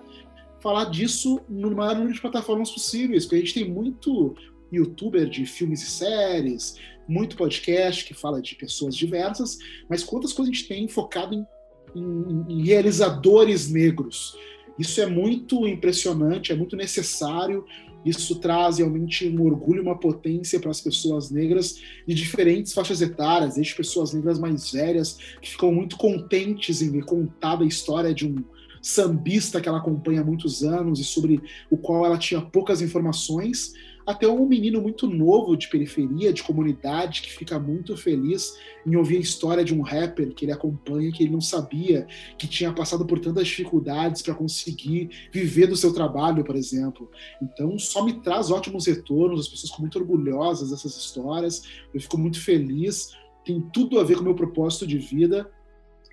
falar 0.66 0.86
disso 0.86 1.40
no 1.48 1.70
maior 1.70 1.94
número 1.94 2.12
de 2.12 2.20
plataformas 2.20 2.72
possíveis, 2.72 3.24
porque 3.24 3.36
a 3.36 3.38
gente 3.38 3.54
tem 3.54 3.70
muito 3.70 4.34
youtuber 4.72 5.28
de 5.28 5.46
filmes 5.46 5.80
e 5.80 5.86
séries, 5.86 6.74
muito 7.06 7.36
podcast 7.36 8.04
que 8.04 8.12
fala 8.12 8.42
de 8.42 8.56
pessoas 8.56 8.96
diversas, 8.96 9.58
mas 9.88 10.02
quantas 10.02 10.32
coisas 10.32 10.52
a 10.52 10.56
gente 10.56 10.66
tem 10.66 10.88
focado 10.88 11.36
em, 11.36 11.46
em, 11.94 12.44
em 12.48 12.64
realizadores 12.64 13.70
negros? 13.70 14.36
Isso 14.76 15.00
é 15.00 15.06
muito 15.06 15.68
impressionante, 15.68 16.50
é 16.50 16.56
muito 16.56 16.74
necessário. 16.74 17.64
Isso 18.04 18.34
traz 18.40 18.78
realmente 18.78 19.28
um 19.28 19.42
orgulho, 19.42 19.82
uma 19.82 19.98
potência 19.98 20.58
para 20.58 20.72
as 20.72 20.80
pessoas 20.80 21.30
negras 21.30 21.80
de 22.08 22.12
diferentes 22.12 22.72
faixas 22.72 23.00
etárias, 23.00 23.54
desde 23.54 23.72
pessoas 23.72 24.12
negras 24.12 24.36
mais 24.40 24.72
velhas, 24.72 25.16
que 25.40 25.50
ficam 25.50 25.72
muito 25.72 25.96
contentes 25.96 26.82
em 26.82 26.90
ver 26.90 27.04
contada 27.04 27.62
a 27.62 27.68
história 27.68 28.12
de 28.12 28.26
um, 28.26 28.44
sambista 28.86 29.60
que 29.60 29.68
ela 29.68 29.78
acompanha 29.78 30.20
há 30.20 30.24
muitos 30.24 30.62
anos 30.62 31.00
e 31.00 31.04
sobre 31.04 31.42
o 31.68 31.76
qual 31.76 32.06
ela 32.06 32.16
tinha 32.16 32.40
poucas 32.40 32.80
informações, 32.80 33.74
até 34.06 34.28
um 34.28 34.46
menino 34.46 34.80
muito 34.80 35.08
novo 35.08 35.56
de 35.56 35.68
periferia, 35.68 36.32
de 36.32 36.44
comunidade, 36.44 37.22
que 37.22 37.32
fica 37.32 37.58
muito 37.58 37.96
feliz 37.96 38.56
em 38.86 38.94
ouvir 38.94 39.16
a 39.16 39.20
história 39.20 39.64
de 39.64 39.74
um 39.74 39.82
rapper 39.82 40.32
que 40.32 40.44
ele 40.44 40.52
acompanha, 40.52 41.10
que 41.10 41.24
ele 41.24 41.32
não 41.32 41.40
sabia 41.40 42.06
que 42.38 42.46
tinha 42.46 42.72
passado 42.72 43.04
por 43.04 43.18
tantas 43.18 43.48
dificuldades 43.48 44.22
para 44.22 44.36
conseguir 44.36 45.10
viver 45.32 45.66
do 45.66 45.76
seu 45.76 45.92
trabalho, 45.92 46.44
por 46.44 46.54
exemplo. 46.54 47.10
Então, 47.42 47.76
só 47.80 48.04
me 48.04 48.12
traz 48.20 48.52
ótimos 48.52 48.86
retornos, 48.86 49.40
as 49.40 49.48
pessoas 49.48 49.70
ficam 49.70 49.80
muito 49.82 49.98
orgulhosas 49.98 50.70
dessas 50.70 50.96
histórias, 50.96 51.64
eu 51.92 52.00
fico 52.00 52.16
muito 52.16 52.40
feliz, 52.40 53.16
tem 53.44 53.60
tudo 53.72 53.98
a 53.98 54.04
ver 54.04 54.14
com 54.14 54.20
o 54.20 54.24
meu 54.26 54.36
propósito 54.36 54.86
de 54.86 54.98
vida 54.98 55.50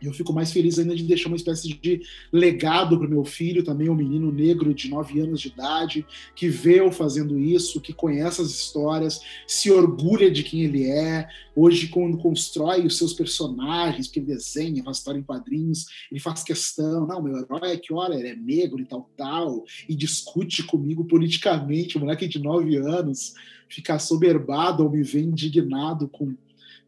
e 0.03 0.05
eu 0.05 0.11
fico 0.11 0.33
mais 0.33 0.51
feliz 0.51 0.77
ainda 0.77 0.93
de 0.93 1.03
deixar 1.03 1.29
uma 1.29 1.37
espécie 1.37 1.69
de 1.69 2.01
legado 2.29 2.97
para 2.97 3.07
o 3.07 3.09
meu 3.09 3.23
filho, 3.23 3.63
também 3.63 3.89
um 3.89 3.95
menino 3.95 4.34
negro 4.34 4.73
de 4.73 4.89
9 4.89 5.21
anos 5.21 5.39
de 5.39 5.47
idade, 5.47 6.05
que 6.36 6.49
vê 6.49 6.82
eu 6.82 6.91
fazendo 6.91 7.39
isso, 7.39 7.80
que 7.80 7.93
conhece 7.93 8.41
as 8.41 8.49
histórias, 8.49 9.21
se 9.47 9.71
orgulha 9.71 10.30
de 10.30 10.43
quem 10.43 10.63
ele 10.63 10.84
é. 10.84 11.30
Hoje, 11.55 11.88
quando 11.88 12.17
constrói 12.17 12.86
os 12.86 12.97
seus 12.97 13.13
personagens, 13.13 14.09
que 14.09 14.19
ele 14.19 14.25
desenha, 14.25 14.84
faz 14.84 14.97
história 14.97 15.19
em 15.19 15.23
quadrinhos, 15.23 15.86
ele 16.11 16.19
faz 16.19 16.43
questão, 16.43 17.07
não, 17.07 17.23
meu 17.23 17.38
herói 17.38 17.71
é 17.71 17.78
que, 17.78 17.93
olha, 17.93 18.15
ele 18.15 18.28
é 18.28 18.36
negro 18.36 18.82
e 18.82 18.86
tal, 18.86 19.09
tal, 19.15 19.63
e 19.88 19.95
discute 19.95 20.63
comigo 20.63 21.05
politicamente, 21.05 21.97
um 21.97 22.01
moleque 22.01 22.28
de 22.28 22.39
9 22.39 22.75
anos, 22.75 23.36
fica 23.69 23.97
soberbado 23.97 24.84
ou 24.84 24.89
me 24.89 25.01
vê 25.01 25.21
indignado 25.21 26.09
com 26.09 26.36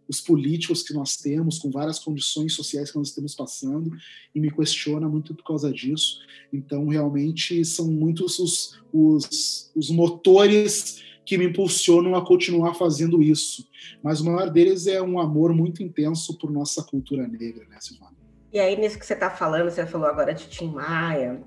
os 0.07 0.21
políticos 0.21 0.83
que 0.83 0.93
nós 0.93 1.17
temos, 1.17 1.57
com 1.57 1.69
várias 1.71 1.99
condições 1.99 2.53
sociais 2.53 2.91
que 2.91 2.97
nós 2.97 3.09
estamos 3.09 3.33
passando, 3.35 3.91
e 4.33 4.39
me 4.39 4.51
questiona 4.51 5.07
muito 5.07 5.33
por 5.33 5.43
causa 5.43 5.71
disso. 5.71 6.19
Então, 6.51 6.87
realmente, 6.87 7.63
são 7.65 7.91
muitos 7.91 8.39
os, 8.39 8.79
os, 8.93 9.71
os 9.75 9.89
motores 9.89 11.03
que 11.25 11.37
me 11.37 11.45
impulsionam 11.45 12.15
a 12.15 12.25
continuar 12.25 12.75
fazendo 12.75 13.21
isso. 13.21 13.67
Mas 14.03 14.21
o 14.21 14.25
maior 14.25 14.49
deles 14.49 14.85
é 14.85 15.01
um 15.01 15.19
amor 15.19 15.53
muito 15.53 15.81
intenso 15.81 16.37
por 16.37 16.51
nossa 16.51 16.83
cultura 16.83 17.27
negra, 17.27 17.65
né, 17.67 17.77
Silvana? 17.79 18.15
E 18.53 18.59
aí, 18.59 18.77
nisso 18.77 18.97
que 18.99 19.05
você 19.05 19.13
está 19.13 19.29
falando, 19.29 19.69
você 19.69 19.85
falou 19.85 20.07
agora 20.07 20.33
de 20.33 20.47
Tim 20.47 20.71
Maia, 20.71 21.43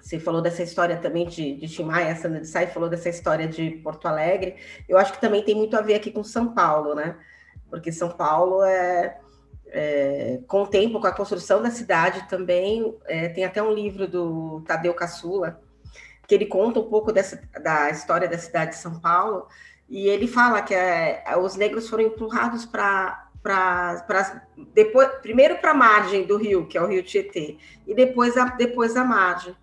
você 0.00 0.18
falou 0.18 0.42
dessa 0.42 0.62
história 0.62 0.96
também 0.96 1.28
de, 1.28 1.54
de 1.54 1.68
Tim 1.68 1.84
Maia, 1.84 2.16
Sandra 2.16 2.40
de 2.40 2.48
Sai 2.48 2.66
falou 2.66 2.88
dessa 2.88 3.08
história 3.08 3.46
de 3.46 3.70
Porto 3.82 4.06
Alegre. 4.06 4.56
Eu 4.88 4.98
acho 4.98 5.12
que 5.12 5.20
também 5.20 5.44
tem 5.44 5.54
muito 5.54 5.76
a 5.76 5.82
ver 5.82 5.94
aqui 5.94 6.10
com 6.10 6.24
São 6.24 6.52
Paulo, 6.52 6.94
né? 6.94 7.16
Porque 7.70 7.92
São 7.92 8.10
Paulo 8.10 8.62
é, 8.64 9.18
é 9.68 10.40
com 10.46 10.62
o 10.62 10.66
tempo, 10.66 11.00
com 11.00 11.06
a 11.06 11.12
construção 11.12 11.62
da 11.62 11.70
cidade 11.70 12.28
também, 12.28 12.94
é, 13.06 13.28
tem 13.28 13.44
até 13.44 13.62
um 13.62 13.72
livro 13.72 14.06
do 14.06 14.62
Tadeu 14.66 14.92
Caçula, 14.92 15.60
que 16.26 16.34
ele 16.34 16.46
conta 16.46 16.80
um 16.80 16.88
pouco 16.88 17.12
dessa, 17.12 17.40
da 17.62 17.90
história 17.90 18.28
da 18.28 18.38
cidade 18.38 18.72
de 18.72 18.76
São 18.78 19.00
Paulo, 19.00 19.46
e 19.88 20.06
ele 20.06 20.28
fala 20.28 20.62
que 20.62 20.74
é, 20.74 21.24
os 21.40 21.56
negros 21.56 21.88
foram 21.88 22.04
empurrados 22.04 22.64
para 22.64 23.26
para 23.42 24.46
depois 24.74 25.08
primeiro 25.22 25.56
para 25.56 25.70
a 25.70 25.74
margem 25.74 26.26
do 26.26 26.36
rio 26.36 26.66
que 26.66 26.76
é 26.76 26.82
o 26.82 26.86
rio 26.86 27.02
Tietê 27.02 27.56
e 27.86 27.94
depois 27.94 28.36
a 28.36 28.44
depois 28.44 28.96
a 28.96 29.04
margem. 29.04 29.56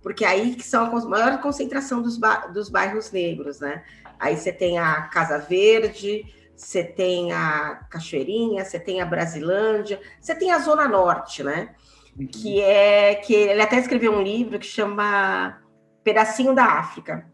Porque 0.00 0.24
aí 0.24 0.54
que 0.54 0.62
são 0.62 0.84
a 0.84 1.00
maior 1.06 1.40
concentração 1.40 2.00
dos, 2.00 2.18
dos 2.52 2.68
bairros 2.68 3.10
negros 3.10 3.58
né? 3.58 3.84
Aí 4.18 4.36
você 4.36 4.52
tem 4.52 4.78
a 4.78 5.02
Casa 5.02 5.38
Verde 5.38 6.24
você 6.56 6.82
tem 6.82 7.32
a 7.32 7.86
Cachoeirinha 7.90 8.64
você 8.64 8.80
tem 8.80 9.00
a 9.00 9.06
Brasilândia 9.06 10.00
você 10.20 10.34
tem 10.34 10.50
a 10.50 10.58
Zona 10.58 10.88
Norte 10.88 11.42
né 11.42 11.74
uhum. 12.18 12.26
que 12.26 12.60
é 12.60 13.14
que 13.16 13.34
ele 13.34 13.62
até 13.62 13.78
escreveu 13.78 14.12
um 14.12 14.22
livro 14.22 14.58
que 14.58 14.66
chama 14.66 15.60
pedacinho 16.06 16.54
da 16.54 16.64
África. 16.64 17.26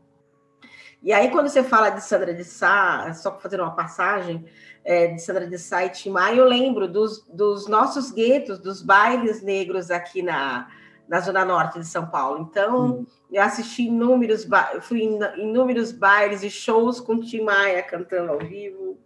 E 1.03 1.13
aí, 1.13 1.31
quando 1.31 1.49
você 1.49 1.63
fala 1.63 1.91
de 1.91 2.03
Sandra 2.03 2.33
de 2.33 2.43
Sá, 2.43 3.13
só 3.13 3.33
para 3.33 3.41
fazer 3.41 3.61
uma 3.61 3.75
passagem, 3.75 4.47
é, 4.83 5.09
de 5.09 5.21
Sandra 5.21 5.47
de 5.47 5.59
Sá 5.59 5.85
e 5.85 5.91
Tim 5.91 6.09
Maia, 6.09 6.37
eu 6.37 6.45
lembro 6.47 6.89
dos, 6.89 7.23
dos 7.27 7.69
nossos 7.69 8.11
guetos, 8.11 8.59
dos 8.59 8.81
bailes 8.81 9.43
negros 9.43 9.91
aqui 9.91 10.23
na, 10.23 10.69
na 11.07 11.21
Zona 11.21 11.45
Norte 11.45 11.79
de 11.79 11.87
São 11.87 12.07
Paulo. 12.07 12.49
Então, 12.49 13.01
hum. 13.01 13.07
eu 13.31 13.43
assisti 13.43 13.83
inúmeros, 13.83 14.49
fui 14.81 15.03
em 15.03 15.19
inúmeros 15.37 15.93
bailes 15.93 16.43
e 16.43 16.49
shows 16.49 16.99
com 16.99 17.21
Tim 17.21 17.43
Maia 17.43 17.83
cantando 17.83 18.33
ao 18.33 18.39
vivo, 18.39 18.99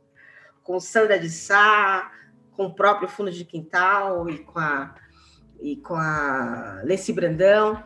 com 0.66 0.80
Sandra 0.80 1.18
de 1.18 1.30
Sá, 1.30 2.10
com 2.52 2.66
o 2.66 2.74
próprio 2.74 3.08
Fundo 3.08 3.30
de 3.30 3.44
Quintal 3.44 4.28
e 4.28 4.38
com 4.38 4.58
a, 4.58 4.94
e 5.60 5.76
com 5.76 5.94
a 5.94 6.82
Leci 6.84 7.12
Brandão 7.12 7.82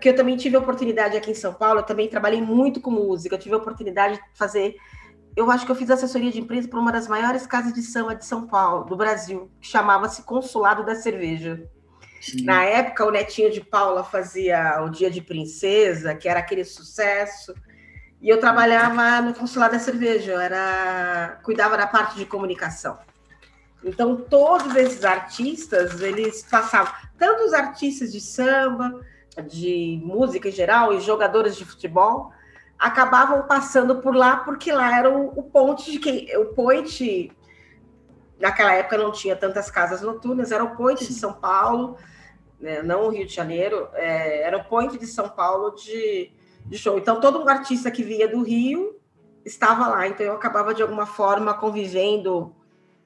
que 0.00 0.08
eu 0.08 0.16
também 0.16 0.36
tive 0.36 0.56
a 0.56 0.58
oportunidade 0.58 1.16
aqui 1.16 1.30
em 1.30 1.34
São 1.34 1.54
Paulo, 1.54 1.80
eu 1.80 1.84
também 1.84 2.08
trabalhei 2.08 2.40
muito 2.40 2.80
com 2.80 2.90
música, 2.90 3.34
eu 3.34 3.38
tive 3.38 3.54
a 3.54 3.58
oportunidade 3.58 4.16
de 4.16 4.22
fazer. 4.34 4.76
Eu 5.36 5.50
acho 5.50 5.66
que 5.66 5.72
eu 5.72 5.76
fiz 5.76 5.90
assessoria 5.90 6.30
de 6.30 6.40
imprensa 6.40 6.68
para 6.68 6.78
uma 6.78 6.92
das 6.92 7.08
maiores 7.08 7.46
casas 7.46 7.72
de 7.72 7.82
samba 7.82 8.14
de 8.14 8.24
São 8.24 8.46
Paulo, 8.46 8.84
do 8.84 8.96
Brasil, 8.96 9.50
que 9.60 9.66
chamava-se 9.66 10.22
Consulado 10.22 10.84
da 10.84 10.94
Cerveja. 10.94 11.68
Sim. 12.20 12.44
Na 12.44 12.64
época, 12.64 13.04
o 13.04 13.10
Netinho 13.10 13.50
de 13.50 13.60
Paula 13.60 14.04
fazia 14.04 14.82
o 14.82 14.88
Dia 14.88 15.10
de 15.10 15.20
Princesa, 15.20 16.14
que 16.14 16.28
era 16.28 16.40
aquele 16.40 16.64
sucesso, 16.64 17.54
e 18.24 18.30
eu 18.30 18.40
trabalhava 18.40 19.20
no 19.20 19.34
Consulado 19.34 19.74
da 19.74 19.78
Cerveja, 19.78 20.32
eu 20.32 20.40
era 20.40 21.38
cuidava 21.42 21.76
da 21.76 21.86
parte 21.86 22.16
de 22.16 22.24
comunicação. 22.24 22.96
Então, 23.84 24.16
todos 24.16 24.74
esses 24.76 25.04
artistas, 25.04 26.00
eles 26.00 26.42
passavam, 26.42 26.90
tanto 27.18 27.44
os 27.44 27.52
artistas 27.52 28.10
de 28.10 28.22
samba, 28.22 28.98
de 29.46 30.00
música 30.02 30.48
em 30.48 30.52
geral 30.52 30.94
e 30.94 31.02
jogadores 31.02 31.54
de 31.54 31.66
futebol 31.66 32.32
acabavam 32.78 33.46
passando 33.46 34.00
por 34.00 34.16
lá 34.16 34.38
porque 34.38 34.72
lá 34.72 34.98
era 34.98 35.10
o, 35.10 35.38
o 35.38 35.42
ponte 35.42 35.92
de 35.92 35.98
quem 35.98 36.34
o 36.38 36.46
point 36.46 37.30
naquela 38.40 38.72
época 38.72 38.96
não 38.96 39.12
tinha 39.12 39.36
tantas 39.36 39.70
casas 39.70 40.00
noturnas 40.02 40.50
era 40.50 40.64
o 40.64 40.76
point 40.76 41.04
de 41.06 41.12
São 41.12 41.32
Paulo 41.32 41.96
né, 42.60 42.82
não 42.82 43.06
o 43.06 43.08
Rio 43.10 43.26
de 43.26 43.34
Janeiro 43.34 43.88
é, 43.94 44.42
era 44.42 44.56
o 44.56 44.64
point 44.64 44.98
de 44.98 45.06
São 45.06 45.28
Paulo 45.28 45.74
de, 45.74 46.32
de 46.64 46.78
show 46.78 46.98
então 46.98 47.20
todo 47.20 47.42
um 47.42 47.48
artista 47.48 47.90
que 47.90 48.02
via 48.02 48.28
do 48.28 48.42
Rio 48.42 48.98
estava 49.44 49.88
lá 49.88 50.06
então 50.06 50.24
eu 50.24 50.34
acabava 50.34 50.74
de 50.74 50.82
alguma 50.82 51.06
forma 51.06 51.54
convivendo 51.54 52.54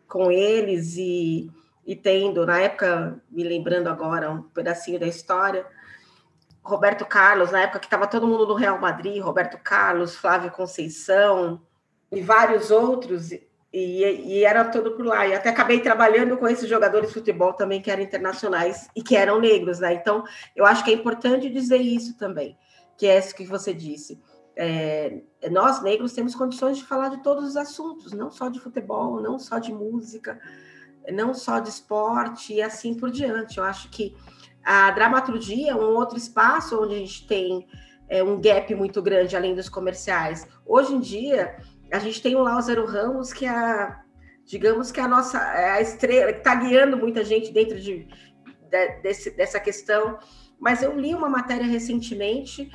com 0.06 0.30
eles 0.30 0.96
e, 0.96 1.50
e 1.86 1.96
tendo 1.96 2.46
na 2.46 2.60
época 2.60 3.20
me 3.30 3.42
lembrando 3.42 3.88
agora 3.88 4.30
um 4.30 4.42
pedacinho 4.42 4.98
da 4.98 5.06
história 5.06 5.66
Roberto 6.68 7.06
Carlos, 7.06 7.50
na 7.50 7.62
época 7.62 7.78
que 7.78 7.86
estava 7.86 8.06
todo 8.06 8.26
mundo 8.26 8.46
no 8.46 8.54
Real 8.54 8.78
Madrid, 8.78 9.22
Roberto 9.22 9.58
Carlos, 9.58 10.14
Flávio 10.14 10.50
Conceição 10.50 11.62
e 12.12 12.20
vários 12.20 12.70
outros, 12.70 13.32
e, 13.32 13.42
e, 13.72 14.44
era 14.44 14.64
todo 14.64 14.92
por 14.92 15.04
lá. 15.04 15.26
E 15.26 15.34
até 15.34 15.48
acabei 15.48 15.80
trabalhando 15.80 16.36
com 16.36 16.46
esses 16.46 16.68
jogadores 16.68 17.08
de 17.08 17.14
futebol 17.14 17.54
também 17.54 17.80
que 17.80 17.90
eram 17.90 18.02
internacionais 18.02 18.88
e 18.94 19.02
que 19.02 19.16
eram 19.16 19.40
negros, 19.40 19.78
né? 19.78 19.94
Então, 19.94 20.24
eu 20.54 20.66
acho 20.66 20.84
que 20.84 20.90
é 20.90 20.94
importante 20.94 21.48
dizer 21.48 21.78
isso 21.78 22.16
também, 22.18 22.56
que 22.98 23.06
é 23.06 23.18
isso 23.18 23.34
que 23.34 23.46
você 23.46 23.72
disse. 23.72 24.20
É, 24.56 25.22
nós, 25.52 25.80
negros, 25.82 26.12
temos 26.12 26.34
condições 26.34 26.76
de 26.76 26.84
falar 26.84 27.10
de 27.10 27.22
todos 27.22 27.44
os 27.44 27.56
assuntos, 27.56 28.12
não 28.12 28.28
só 28.28 28.48
de 28.48 28.58
futebol, 28.58 29.22
não 29.22 29.38
só 29.38 29.60
de 29.60 29.72
música, 29.72 30.38
não 31.12 31.32
só 31.32 31.60
de 31.60 31.68
esporte 31.68 32.54
e 32.54 32.60
assim 32.60 32.94
por 32.94 33.08
diante. 33.10 33.58
Eu 33.58 33.64
acho 33.64 33.88
que 33.88 34.16
a 34.64 34.90
dramaturgia 34.90 35.70
é 35.70 35.74
um 35.76 35.94
outro 35.94 36.18
espaço 36.18 36.82
onde 36.82 36.96
a 36.96 36.98
gente 36.98 37.26
tem 37.28 37.68
é, 38.08 38.22
um 38.22 38.40
gap 38.40 38.74
muito 38.74 39.00
grande 39.00 39.36
além 39.36 39.54
dos 39.54 39.68
comerciais. 39.68 40.46
Hoje 40.66 40.92
em 40.92 41.00
dia, 41.00 41.56
a 41.92 42.00
gente 42.00 42.20
tem 42.20 42.34
o 42.34 42.42
Lázaro 42.42 42.84
Ramos, 42.84 43.32
que 43.32 43.46
é, 43.46 43.50
a, 43.50 44.02
digamos 44.44 44.90
que 44.90 44.98
é 44.98 45.04
a 45.04 45.08
nossa 45.08 45.38
é 45.38 45.70
a 45.70 45.80
estrela, 45.80 46.32
que 46.32 46.38
está 46.38 46.56
guiando 46.56 46.96
muita 46.96 47.24
gente 47.24 47.52
dentro 47.52 47.78
de, 47.78 48.08
de, 48.70 49.02
desse, 49.02 49.30
dessa 49.30 49.60
questão. 49.60 50.18
Mas 50.58 50.82
eu 50.82 50.98
li 50.98 51.14
uma 51.14 51.28
matéria 51.28 51.66
recentemente 51.66 52.70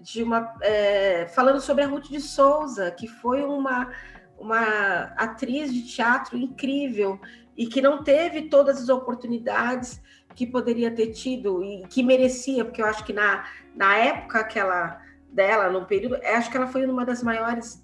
de 0.00 0.22
uma 0.22 0.54
é, 0.62 1.26
falando 1.28 1.60
sobre 1.60 1.84
a 1.84 1.86
Ruth 1.86 2.08
de 2.08 2.20
Souza, 2.20 2.90
que 2.90 3.06
foi 3.06 3.42
uma, 3.44 3.90
uma 4.38 5.12
atriz 5.16 5.72
de 5.72 5.82
teatro 5.86 6.36
incrível 6.36 7.20
e 7.56 7.66
que 7.66 7.80
não 7.80 8.02
teve 8.02 8.42
todas 8.42 8.80
as 8.80 8.88
oportunidades 8.88 10.00
que 10.34 10.46
poderia 10.46 10.90
ter 10.90 11.08
tido 11.08 11.62
e 11.64 11.82
que 11.88 12.02
merecia, 12.02 12.64
porque 12.64 12.80
eu 12.80 12.86
acho 12.86 13.04
que 13.04 13.12
na, 13.12 13.44
na 13.74 13.96
época 13.96 14.38
aquela 14.38 15.00
dela, 15.32 15.68
no 15.68 15.84
período, 15.84 16.16
acho 16.24 16.50
que 16.50 16.56
ela 16.56 16.68
foi 16.68 16.86
uma 16.86 17.04
das 17.04 17.22
maiores. 17.22 17.82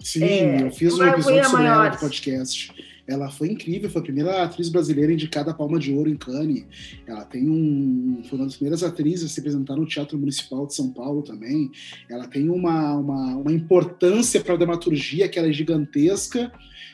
Sim, 0.00 0.24
é, 0.24 0.62
eu 0.62 0.70
fiz 0.70 0.98
um 0.98 1.06
episódio 1.06 1.44
sobre 1.44 1.66
ela 1.66 1.90
no 1.90 1.98
podcast. 1.98 2.89
Ela 3.10 3.28
foi 3.28 3.48
incrível, 3.48 3.90
foi 3.90 4.00
a 4.00 4.04
primeira 4.04 4.42
atriz 4.42 4.68
brasileira 4.68 5.12
indicada 5.12 5.50
a 5.50 5.54
Palma 5.54 5.78
de 5.78 5.92
Ouro 5.92 6.08
em 6.08 6.16
Cannes. 6.16 6.64
Ela 7.06 7.24
tem 7.24 7.50
um, 7.50 8.22
foi 8.28 8.38
uma 8.38 8.46
das 8.46 8.54
primeiras 8.54 8.82
atrizes 8.82 9.26
a 9.26 9.34
se 9.34 9.40
apresentar 9.40 9.74
no 9.76 9.86
Teatro 9.86 10.16
Municipal 10.16 10.66
de 10.66 10.74
São 10.74 10.90
Paulo 10.90 11.22
também. 11.22 11.70
Ela 12.08 12.28
tem 12.28 12.48
uma, 12.48 12.94
uma, 12.94 13.36
uma 13.36 13.52
importância 13.52 14.40
para 14.40 14.54
a 14.54 14.58
dramaturgia 14.58 15.28
que 15.28 15.38
ela 15.38 15.48
é 15.48 15.52
gigantesca 15.52 16.52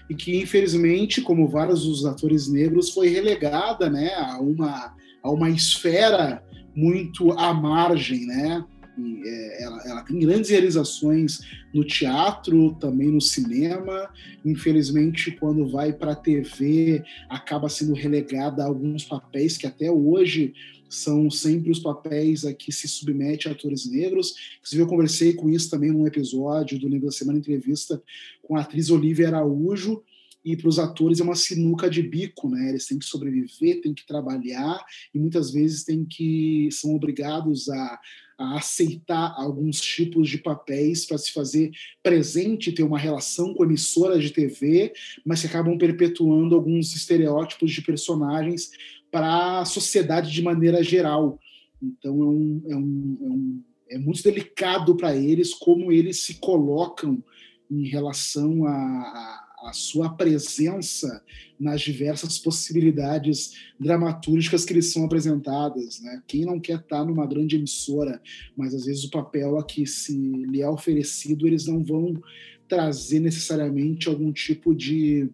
e 0.09 0.15
que 0.15 0.41
infelizmente, 0.41 1.21
como 1.21 1.49
vários 1.49 1.85
dos 1.85 2.07
atores 2.07 2.49
negros, 2.49 2.91
foi 2.91 3.09
relegada, 3.09 3.91
né, 3.91 4.15
a 4.15 4.41
uma 4.41 4.95
a 5.27 5.31
uma 5.31 5.51
esfera 5.51 6.41
muito 6.75 7.33
à 7.33 7.53
margem, 7.53 8.27
né? 8.27 8.65
É, 8.99 9.63
ela, 9.63 9.83
ela, 9.85 10.03
tem 10.03 10.19
grandes 10.19 10.51
realizações 10.51 11.41
no 11.73 11.85
teatro, 11.85 12.75
também 12.81 13.09
no 13.09 13.21
cinema. 13.21 14.09
Infelizmente, 14.45 15.31
quando 15.33 15.69
vai 15.69 15.93
para 15.93 16.13
a 16.13 16.17
TV, 16.17 17.03
acaba 17.29 17.69
sendo 17.69 17.93
relegada 17.93 18.63
a 18.63 18.67
alguns 18.67 19.05
papéis 19.05 19.59
que 19.59 19.67
até 19.67 19.91
hoje 19.91 20.55
são 20.89 21.31
sempre 21.31 21.71
os 21.71 21.81
papéis 21.81 22.45
a 22.45 22.55
que 22.55 22.73
se 22.73 22.89
submete 22.89 23.49
a 23.49 23.53
atores 23.53 23.91
negros. 23.91 24.35
Inclusive, 24.59 24.83
eu 24.83 24.87
conversei 24.87 25.33
com 25.35 25.51
isso 25.51 25.69
também 25.69 25.91
num 25.91 26.07
episódio 26.07 26.79
do 26.79 26.89
Negro 26.89 27.07
da 27.07 27.13
Semana 27.13 27.39
Entrevista 27.39 28.03
com 28.43 28.57
a 28.57 28.61
atriz 28.61 28.91
Olivia 28.91 29.29
Araújo, 29.29 30.03
e 30.47 30.57
para 30.57 30.69
os 30.69 30.79
atores 30.79 31.19
é 31.19 31.25
uma 31.25 31.35
sinuca 31.35 31.91
de 31.91 32.01
bico, 32.01 32.49
né? 32.49 32.69
Eles 32.69 32.87
têm 32.87 33.01
que 33.01 33.05
sobreviver, 33.05 33.81
têm 33.81 33.93
que 33.93 34.07
trabalhar 34.07 34.81
e 35.13 35.19
muitas 35.19 35.51
vezes 35.51 35.83
têm 35.83 36.05
que 36.05 36.69
são 36.71 36.95
obrigados 36.95 37.69
a, 37.69 38.01
a 38.39 38.57
aceitar 38.59 39.35
alguns 39.37 39.81
tipos 39.81 40.29
de 40.29 40.39
papéis 40.39 41.07
para 41.07 41.17
se 41.17 41.33
fazer 41.33 41.71
presente, 42.03 42.73
ter 42.73 42.83
uma 42.83 42.99
relação 42.99 43.55
com 43.55 43.65
emissoras 43.65 44.23
de 44.23 44.31
TV, 44.31 44.93
mas 45.25 45.41
que 45.41 45.47
acabam 45.47 45.79
perpetuando 45.79 46.55
alguns 46.55 46.95
estereótipos 46.95 47.73
de 47.73 47.81
personagens 47.83 48.71
para 49.11 49.61
a 49.61 49.65
sociedade 49.65 50.31
de 50.31 50.43
maneira 50.43 50.83
geral. 50.83 51.39
Então 51.83 52.23
é, 52.23 52.27
um, 52.27 52.63
é, 52.69 52.77
um, 52.77 53.19
é, 53.21 53.29
um, 53.29 53.63
é 53.91 53.99
muito 53.99 54.23
delicado 54.23 54.97
para 54.97 55.17
eles 55.17 55.55
como 55.55 55.91
eles 55.91 56.21
se 56.21 56.35
colocam 56.35 57.23
em 57.71 57.89
relação 57.89 58.67
a, 58.67 58.73
a 58.73 59.46
a 59.67 59.73
sua 59.73 60.09
presença 60.09 61.23
nas 61.59 61.81
diversas 61.81 62.39
possibilidades 62.39 63.53
dramatúrgicas 63.79 64.65
que 64.65 64.73
lhes 64.73 64.93
são 64.93 65.05
apresentadas. 65.05 66.01
Né? 66.01 66.23
Quem 66.27 66.45
não 66.45 66.61
quer 66.61 66.79
estar 66.79 67.05
numa 67.05 67.27
grande 67.27 67.57
emissora, 67.57 68.23
mas 68.57 68.75
às 68.75 68.85
vezes 68.87 69.05
o 69.05 69.11
papel 69.11 69.59
a 69.59 69.65
que 69.65 69.85
se 69.85 70.17
lhe 70.17 70.63
é 70.63 70.69
oferecido, 70.69 71.47
eles 71.47 71.67
não 71.67 71.83
vão 71.83 72.21
trazer 72.69 73.21
necessariamente 73.21 74.09
algum 74.09 74.33
tipo 74.33 74.75
de 74.75 75.29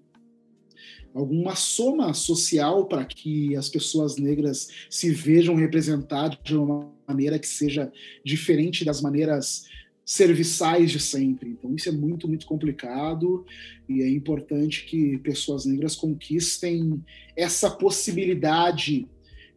alguma 1.15 1.55
soma 1.55 2.15
social 2.15 2.87
para 2.87 3.05
que 3.05 3.55
as 3.55 3.69
pessoas 3.69 4.17
negras 4.17 4.69
se 4.89 5.11
vejam 5.11 5.55
representadas 5.55 6.39
de 6.43 6.57
uma 6.57 6.91
maneira 7.07 7.39
que 7.39 7.47
seja 7.47 7.93
diferente 8.25 8.83
das 8.83 9.03
maneiras 9.03 9.65
serviçais 10.05 10.91
de 10.91 11.01
sempre. 11.01 11.51
Então 11.51 11.75
isso 11.75 11.89
é 11.89 11.93
muito, 11.93 12.29
muito 12.29 12.47
complicado 12.47 13.45
e 13.89 14.03
é 14.03 14.09
importante 14.09 14.85
que 14.85 15.19
pessoas 15.19 15.65
negras 15.65 15.95
conquistem 15.95 17.03
essa 17.37 17.71
possibilidade 17.71 19.07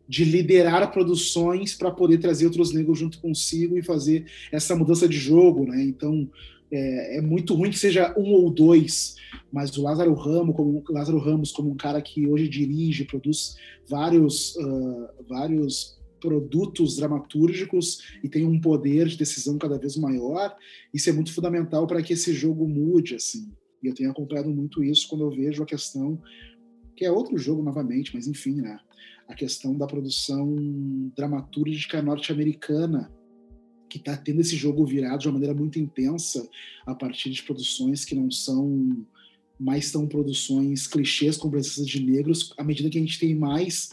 de 0.07 0.23
liderar 0.23 0.91
produções 0.91 1.73
para 1.73 1.89
poder 1.89 2.19
trazer 2.19 2.45
outros 2.45 2.71
negros 2.71 2.99
junto 2.99 3.19
consigo 3.19 3.77
e 3.77 3.83
fazer 3.83 4.25
essa 4.51 4.75
mudança 4.75 5.07
de 5.07 5.17
jogo, 5.17 5.65
né? 5.65 5.81
Então 5.83 6.29
é, 6.71 7.17
é, 7.17 7.21
muito 7.21 7.53
ruim 7.53 7.71
que 7.71 7.79
seja 7.79 8.13
um 8.17 8.31
ou 8.33 8.49
dois, 8.49 9.15
mas 9.51 9.75
o 9.77 9.83
Lázaro 9.83 10.13
Ramos, 10.13 10.55
como, 10.55 10.83
Lázaro 10.89 11.19
Ramos, 11.19 11.51
como 11.51 11.71
um 11.71 11.75
cara 11.75 12.01
que 12.01 12.27
hoje 12.27 12.47
dirige, 12.47 13.05
produz 13.05 13.55
vários, 13.87 14.55
uh, 14.57 15.07
vários 15.27 15.97
produtos 16.25 16.95
dramatúrgicos 16.95 18.17
e 18.23 18.27
tem 18.27 18.45
um 18.45 18.59
poder 18.59 19.07
de 19.07 19.15
decisão 19.15 19.59
cada 19.59 19.77
vez 19.77 19.95
maior, 19.95 20.55
isso 20.91 21.07
é 21.09 21.13
muito 21.13 21.31
fundamental 21.31 21.85
para 21.85 22.01
que 22.01 22.13
esse 22.13 22.33
jogo 22.33 22.67
mude, 22.67 23.13
assim. 23.15 23.51
E 23.83 23.87
eu 23.87 23.93
tenho 23.93 24.09
acompanhado 24.09 24.49
muito 24.49 24.83
isso 24.83 25.07
quando 25.07 25.21
eu 25.21 25.29
vejo 25.29 25.61
a 25.61 25.65
questão, 25.65 26.19
que 26.95 27.05
é 27.05 27.11
outro 27.11 27.37
jogo 27.37 27.61
novamente, 27.61 28.11
mas 28.15 28.27
enfim, 28.27 28.55
né? 28.55 28.79
A 29.27 29.35
questão 29.35 29.77
da 29.77 29.85
produção 29.85 30.55
dramatúrgica 31.15 32.01
norte-americana, 32.01 33.11
que 33.87 33.99
está 33.99 34.17
tendo 34.17 34.41
esse 34.41 34.55
jogo 34.55 34.85
virado 34.85 35.21
de 35.21 35.27
uma 35.27 35.33
maneira 35.33 35.53
muito 35.53 35.77
intensa 35.77 36.47
a 36.85 36.95
partir 36.95 37.29
de 37.29 37.43
produções 37.43 38.03
que 38.03 38.15
não 38.15 38.31
são 38.31 39.05
mais 39.59 39.91
tão 39.91 40.07
produções 40.07 40.87
clichês 40.87 41.37
com 41.37 41.49
presença 41.49 41.85
de 41.85 42.03
negros, 42.03 42.53
à 42.57 42.63
medida 42.63 42.89
que 42.89 42.97
a 42.97 43.01
gente 43.01 43.19
tem 43.19 43.35
mais 43.35 43.89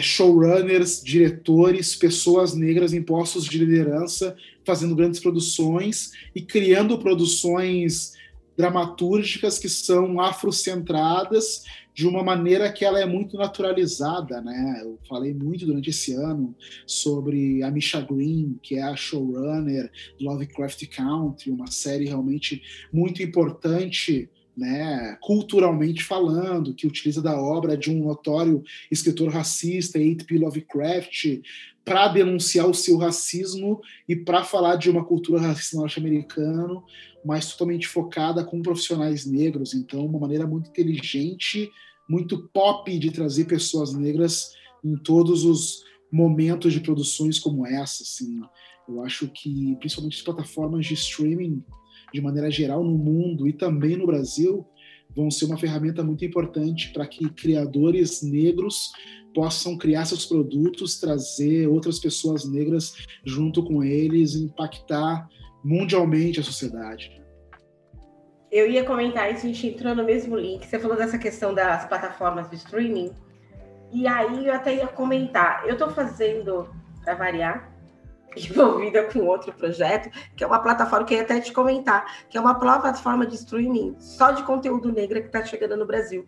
showrunners, 0.00 1.02
diretores, 1.02 1.94
pessoas 1.94 2.54
negras 2.54 2.92
em 2.92 3.02
postos 3.02 3.44
de 3.44 3.58
liderança, 3.58 4.36
fazendo 4.64 4.94
grandes 4.94 5.20
produções 5.20 6.12
e 6.34 6.42
criando 6.42 6.98
produções 6.98 8.12
dramatúrgicas 8.56 9.56
que 9.58 9.68
são 9.68 10.20
afrocentradas 10.20 11.62
de 11.94 12.06
uma 12.06 12.22
maneira 12.22 12.72
que 12.72 12.84
ela 12.84 13.00
é 13.00 13.06
muito 13.06 13.36
naturalizada, 13.36 14.40
né? 14.40 14.80
Eu 14.82 14.98
falei 15.08 15.32
muito 15.32 15.64
durante 15.64 15.90
esse 15.90 16.12
ano 16.12 16.54
sobre 16.86 17.62
a 17.62 17.70
Misha 17.70 18.00
Green, 18.00 18.58
que 18.62 18.76
é 18.76 18.82
a 18.82 18.96
showrunner 18.96 19.90
do 20.18 20.24
Lovecraft 20.24 20.86
Country, 20.88 21.50
uma 21.50 21.68
série 21.68 22.04
realmente 22.04 22.62
muito 22.92 23.22
importante 23.22 24.28
né, 24.58 25.16
culturalmente 25.22 26.02
falando, 26.02 26.74
que 26.74 26.86
utiliza 26.86 27.22
da 27.22 27.40
obra 27.40 27.76
de 27.76 27.90
um 27.90 28.04
notório 28.04 28.62
escritor 28.90 29.30
racista, 29.30 29.98
H.P. 29.98 30.38
Lovecraft, 30.38 31.40
para 31.84 32.08
denunciar 32.08 32.68
o 32.68 32.74
seu 32.74 32.98
racismo 32.98 33.80
e 34.08 34.16
para 34.16 34.44
falar 34.44 34.76
de 34.76 34.90
uma 34.90 35.04
cultura 35.04 35.40
racista 35.40 35.76
norte-americana, 35.76 36.82
mas 37.24 37.50
totalmente 37.50 37.86
focada 37.86 38.44
com 38.44 38.60
profissionais 38.60 39.24
negros. 39.24 39.72
Então, 39.72 40.04
uma 40.04 40.18
maneira 40.18 40.46
muito 40.46 40.68
inteligente 40.68 41.70
muito 42.08 42.48
pop 42.48 42.98
de 42.98 43.10
trazer 43.10 43.44
pessoas 43.44 43.92
negras 43.92 44.54
em 44.82 44.96
todos 44.96 45.44
os 45.44 45.84
momentos 46.10 46.72
de 46.72 46.80
produções 46.80 47.38
como 47.38 47.66
essa. 47.66 48.02
Assim. 48.02 48.40
Eu 48.88 49.04
acho 49.04 49.28
que, 49.28 49.76
principalmente 49.78 50.16
as 50.16 50.22
plataformas 50.22 50.86
de 50.86 50.94
streaming, 50.94 51.62
de 52.12 52.20
maneira 52.20 52.50
geral, 52.50 52.82
no 52.82 52.96
mundo 52.96 53.46
e 53.46 53.52
também 53.52 53.96
no 53.96 54.06
Brasil, 54.06 54.66
vão 55.14 55.30
ser 55.30 55.46
uma 55.46 55.58
ferramenta 55.58 56.02
muito 56.02 56.24
importante 56.24 56.92
para 56.92 57.06
que 57.06 57.28
criadores 57.30 58.22
negros 58.22 58.92
possam 59.34 59.76
criar 59.76 60.04
seus 60.04 60.26
produtos, 60.26 60.98
trazer 61.00 61.68
outras 61.68 61.98
pessoas 61.98 62.48
negras 62.48 62.94
junto 63.24 63.62
com 63.62 63.82
eles, 63.82 64.34
impactar 64.34 65.28
mundialmente 65.64 66.40
a 66.40 66.42
sociedade. 66.42 67.18
Eu 68.50 68.70
ia 68.70 68.84
comentar 68.84 69.30
isso, 69.30 69.44
a 69.44 69.48
gente 69.48 69.66
entrou 69.66 69.94
no 69.94 70.04
mesmo 70.04 70.36
link. 70.36 70.66
Você 70.66 70.78
falou 70.78 70.96
dessa 70.96 71.18
questão 71.18 71.52
das 71.52 71.86
plataformas 71.86 72.48
de 72.48 72.56
streaming. 72.56 73.12
E 73.92 74.06
aí 74.06 74.46
eu 74.46 74.54
até 74.54 74.76
ia 74.76 74.86
comentar. 74.86 75.64
Eu 75.66 75.74
estou 75.74 75.90
fazendo, 75.90 76.68
para 77.04 77.14
variar, 77.14 77.70
envolvida 78.36 79.04
com 79.04 79.20
outro 79.20 79.52
projeto, 79.52 80.10
que 80.36 80.44
é 80.44 80.46
uma 80.46 80.60
plataforma 80.60 81.06
que 81.06 81.14
eu 81.14 81.18
ia 81.18 81.24
até 81.24 81.40
te 81.40 81.52
comentar, 81.52 82.26
que 82.28 82.36
é 82.36 82.40
uma 82.40 82.54
plataforma 82.54 83.26
de 83.26 83.34
streaming 83.36 83.96
só 83.98 84.32
de 84.32 84.42
conteúdo 84.42 84.92
negro 84.92 85.20
que 85.20 85.26
está 85.26 85.44
chegando 85.44 85.76
no 85.76 85.86
Brasil. 85.86 86.26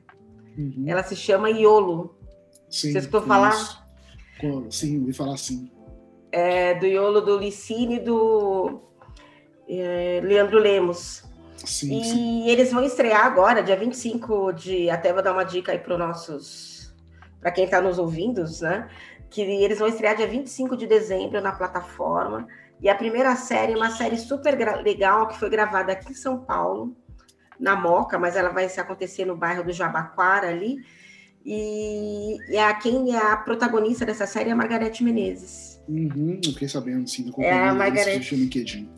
Uhum. 0.56 0.84
Ela 0.86 1.02
se 1.02 1.16
chama 1.16 1.50
Iolo. 1.50 2.16
Sim, 2.68 2.92
Você 2.92 2.98
escutou 2.98 3.22
falar? 3.22 3.54
Sim, 4.70 5.00
ouvi 5.00 5.12
falar 5.12 5.36
sim. 5.36 5.70
É, 6.32 6.74
do 6.74 6.86
Iolo 6.86 7.20
do 7.20 7.38
Licine 7.38 7.96
e 7.96 8.00
do 8.00 8.80
é, 9.68 10.20
Leandro 10.22 10.58
Lemos. 10.58 11.24
Sim, 11.64 12.00
e 12.00 12.04
sim. 12.04 12.48
eles 12.48 12.72
vão 12.72 12.82
estrear 12.82 13.26
agora, 13.26 13.62
dia 13.62 13.76
25 13.76 14.52
de. 14.52 14.88
Até 14.88 15.12
vou 15.12 15.22
dar 15.22 15.32
uma 15.32 15.44
dica 15.44 15.72
aí 15.72 15.78
para 15.78 15.92
os 15.92 15.98
nossos. 15.98 16.94
Para 17.40 17.50
quem 17.50 17.64
está 17.64 17.80
nos 17.80 17.98
ouvindo, 17.98 18.44
né? 18.60 18.88
Que 19.30 19.42
eles 19.42 19.78
vão 19.78 19.88
estrear 19.88 20.16
dia 20.16 20.26
25 20.26 20.76
de 20.76 20.86
dezembro 20.86 21.40
na 21.40 21.52
plataforma. 21.52 22.46
E 22.80 22.88
a 22.88 22.94
primeira 22.94 23.36
série 23.36 23.72
é 23.72 23.76
uma 23.76 23.90
série 23.90 24.16
super 24.16 24.56
legal 24.82 25.28
que 25.28 25.38
foi 25.38 25.50
gravada 25.50 25.92
aqui 25.92 26.12
em 26.12 26.14
São 26.14 26.38
Paulo, 26.38 26.96
na 27.58 27.76
Moca, 27.76 28.18
mas 28.18 28.36
ela 28.36 28.48
vai 28.48 28.68
se 28.68 28.80
acontecer 28.80 29.24
no 29.26 29.36
bairro 29.36 29.62
do 29.62 29.72
Jabaquara 29.72 30.48
ali. 30.48 30.78
E, 31.44 32.36
e 32.48 32.58
a, 32.58 32.74
quem 32.74 33.14
é 33.14 33.18
a 33.18 33.36
protagonista 33.36 34.04
dessa 34.04 34.26
série 34.26 34.50
é 34.50 34.52
a 34.52 34.56
Margarete 34.56 35.02
Menezes. 35.04 35.80
Uhum, 35.88 36.40
eu 36.44 36.52
fiquei 36.52 36.68
sabendo, 36.68 37.08
sim, 37.08 37.24
do 37.24 37.42
é 37.42 37.52
a 37.52 37.74
Margarete. 37.74 38.34
LinkedIn. 38.34 38.88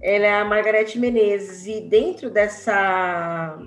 Ela 0.00 0.26
é 0.26 0.40
a 0.40 0.44
Margarete 0.44 0.98
Menezes, 0.98 1.66
e 1.66 1.80
dentro 1.80 2.30
dessa, 2.30 3.58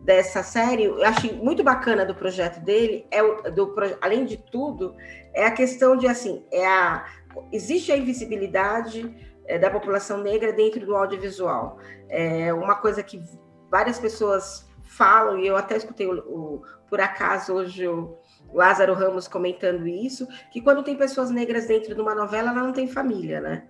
dessa 0.00 0.42
série, 0.42 0.84
eu 0.84 1.04
achei 1.04 1.32
muito 1.32 1.62
bacana 1.62 2.04
do 2.04 2.14
projeto 2.14 2.60
dele, 2.60 3.06
é 3.10 3.22
o, 3.22 3.42
do, 3.50 3.74
além 4.00 4.24
de 4.24 4.36
tudo, 4.36 4.94
é 5.34 5.44
a 5.44 5.50
questão 5.50 5.96
de 5.96 6.06
assim, 6.06 6.44
é 6.50 6.66
a, 6.66 7.04
existe 7.52 7.92
a 7.92 7.96
invisibilidade 7.96 9.14
é, 9.46 9.58
da 9.58 9.70
população 9.70 10.22
negra 10.22 10.52
dentro 10.52 10.84
do 10.86 10.96
audiovisual. 10.96 11.78
É 12.08 12.52
uma 12.54 12.76
coisa 12.76 13.02
que 13.02 13.22
várias 13.70 13.98
pessoas 13.98 14.68
falam, 14.84 15.38
e 15.38 15.46
eu 15.46 15.56
até 15.56 15.76
escutei 15.76 16.06
o, 16.06 16.18
o 16.18 16.62
por 16.88 17.00
acaso 17.00 17.52
hoje 17.52 17.86
o 17.86 18.16
Lázaro 18.52 18.94
Ramos 18.94 19.28
comentando 19.28 19.86
isso, 19.86 20.26
que 20.50 20.60
quando 20.60 20.82
tem 20.82 20.96
pessoas 20.96 21.30
negras 21.30 21.66
dentro 21.66 21.94
de 21.94 22.00
uma 22.00 22.14
novela, 22.14 22.50
ela 22.50 22.62
não 22.62 22.72
tem 22.72 22.88
família, 22.88 23.40
né? 23.40 23.68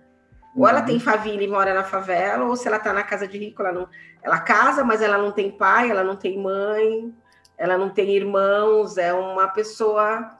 Ou 0.55 0.67
ela 0.67 0.81
tem 0.81 0.95
uhum. 0.95 1.01
família 1.01 1.45
e 1.45 1.49
mora 1.49 1.73
na 1.73 1.83
favela, 1.83 2.45
ou 2.45 2.55
se 2.55 2.67
ela 2.67 2.77
está 2.77 2.91
na 2.91 3.03
casa 3.03 3.27
de 3.27 3.37
rico, 3.37 3.61
ela 3.61 3.71
não. 3.71 3.87
Ela 4.21 4.39
casa, 4.39 4.83
mas 4.83 5.01
ela 5.01 5.17
não 5.17 5.31
tem 5.31 5.51
pai, 5.51 5.89
ela 5.89 6.03
não 6.03 6.15
tem 6.15 6.37
mãe, 6.37 7.13
ela 7.57 7.77
não 7.77 7.89
tem 7.89 8.09
irmãos, 8.15 8.97
é 8.97 9.13
uma 9.13 9.47
pessoa 9.47 10.37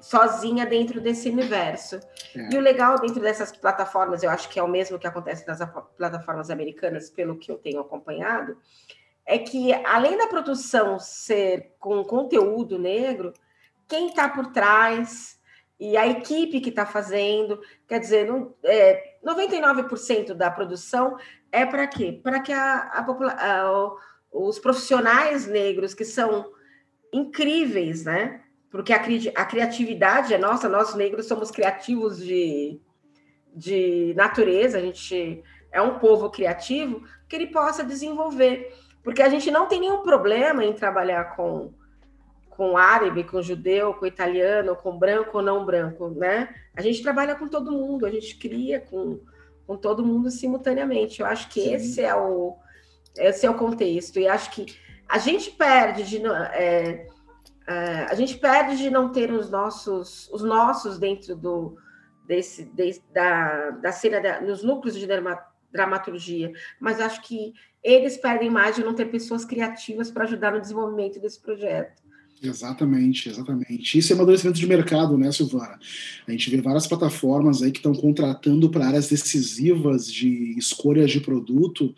sozinha 0.00 0.66
dentro 0.66 1.00
desse 1.00 1.28
universo. 1.28 1.96
É. 2.34 2.52
E 2.52 2.56
o 2.56 2.60
legal 2.60 2.98
dentro 2.98 3.20
dessas 3.20 3.50
plataformas, 3.50 4.22
eu 4.22 4.30
acho 4.30 4.48
que 4.48 4.58
é 4.58 4.62
o 4.62 4.68
mesmo 4.68 4.98
que 4.98 5.06
acontece 5.06 5.46
nas 5.46 5.58
plataformas 5.96 6.50
americanas, 6.50 7.10
pelo 7.10 7.36
que 7.36 7.50
eu 7.50 7.58
tenho 7.58 7.80
acompanhado, 7.80 8.56
é 9.24 9.38
que 9.38 9.72
além 9.84 10.16
da 10.16 10.28
produção 10.28 10.98
ser 10.98 11.74
com 11.80 12.04
conteúdo 12.04 12.78
negro, 12.78 13.32
quem 13.88 14.08
está 14.08 14.28
por 14.28 14.48
trás 14.52 15.35
e 15.78 15.96
a 15.96 16.06
equipe 16.06 16.60
que 16.60 16.70
está 16.70 16.86
fazendo, 16.86 17.60
quer 17.86 18.00
dizer, 18.00 18.26
não, 18.26 18.54
é, 18.64 19.16
99% 19.24 20.32
da 20.32 20.50
produção 20.50 21.18
é 21.52 21.66
para 21.66 21.86
quê? 21.86 22.18
Para 22.22 22.40
que 22.40 22.52
a, 22.52 22.78
a, 22.78 23.04
a, 23.04 23.92
os 24.32 24.58
profissionais 24.58 25.46
negros, 25.46 25.92
que 25.92 26.04
são 26.04 26.50
incríveis, 27.12 28.04
né? 28.04 28.42
Porque 28.70 28.92
a, 28.92 28.96
a 28.96 29.44
criatividade 29.44 30.32
é 30.32 30.38
nossa, 30.38 30.68
nós 30.68 30.94
negros 30.94 31.26
somos 31.26 31.50
criativos 31.50 32.18
de, 32.18 32.80
de 33.54 34.14
natureza, 34.16 34.78
a 34.78 34.80
gente 34.80 35.42
é 35.70 35.82
um 35.82 35.98
povo 35.98 36.30
criativo, 36.30 37.02
que 37.28 37.36
ele 37.36 37.48
possa 37.48 37.84
desenvolver. 37.84 38.74
Porque 39.02 39.22
a 39.22 39.28
gente 39.28 39.50
não 39.50 39.66
tem 39.66 39.80
nenhum 39.80 40.02
problema 40.02 40.64
em 40.64 40.72
trabalhar 40.72 41.36
com 41.36 41.72
com 42.56 42.76
árabe, 42.76 43.24
com 43.24 43.42
judeu, 43.42 43.92
com 43.94 44.06
italiano, 44.06 44.74
com 44.74 44.98
branco 44.98 45.38
ou 45.38 45.44
não 45.44 45.64
branco, 45.64 46.08
né? 46.08 46.54
A 46.74 46.80
gente 46.80 47.02
trabalha 47.02 47.34
com 47.34 47.46
todo 47.46 47.70
mundo, 47.70 48.06
a 48.06 48.10
gente 48.10 48.36
cria 48.38 48.80
com, 48.80 49.20
com 49.66 49.76
todo 49.76 50.04
mundo 50.04 50.30
simultaneamente. 50.30 51.20
Eu 51.20 51.26
acho 51.26 51.48
que 51.48 51.60
Sim. 51.60 51.74
esse 51.74 52.02
é 52.02 52.14
o, 52.14 52.56
esse 53.16 53.44
é 53.44 53.50
o 53.50 53.54
contexto. 53.54 54.18
E 54.18 54.26
acho 54.26 54.50
que 54.50 54.74
a 55.08 55.18
gente 55.18 55.50
perde 55.50 56.02
de 56.04 56.26
é, 56.26 57.06
é, 57.66 58.06
a 58.08 58.14
gente 58.14 58.38
perde 58.38 58.78
de 58.78 58.90
não 58.90 59.12
ter 59.12 59.30
os 59.30 59.50
nossos 59.50 60.28
os 60.32 60.42
nossos 60.42 60.98
dentro 60.98 61.36
do 61.36 61.76
desse, 62.26 62.64
desse 62.64 63.02
da, 63.12 63.70
da 63.70 63.92
cena 63.92 64.20
da, 64.20 64.40
nos 64.40 64.62
núcleos 64.62 64.96
de 64.96 65.06
dramaturgia, 65.70 66.52
mas 66.80 67.00
acho 67.00 67.22
que 67.22 67.52
eles 67.82 68.16
perdem 68.16 68.50
mais 68.50 68.74
de 68.74 68.82
não 68.82 68.94
ter 68.94 69.06
pessoas 69.06 69.44
criativas 69.44 70.10
para 70.10 70.24
ajudar 70.24 70.52
no 70.52 70.60
desenvolvimento 70.60 71.20
desse 71.20 71.40
projeto. 71.40 72.05
Exatamente, 72.42 73.30
exatamente. 73.30 73.98
Isso 73.98 74.12
é 74.12 74.14
amadurecimento 74.14 74.58
de 74.58 74.66
mercado, 74.66 75.16
né, 75.16 75.32
Silvana? 75.32 75.78
A 76.26 76.30
gente 76.30 76.50
vê 76.50 76.60
várias 76.60 76.86
plataformas 76.86 77.62
aí 77.62 77.72
que 77.72 77.78
estão 77.78 77.94
contratando 77.94 78.68
para 78.68 78.86
áreas 78.86 79.08
decisivas 79.08 80.12
de 80.12 80.54
escolhas 80.58 81.10
de 81.10 81.20
produto 81.20 81.94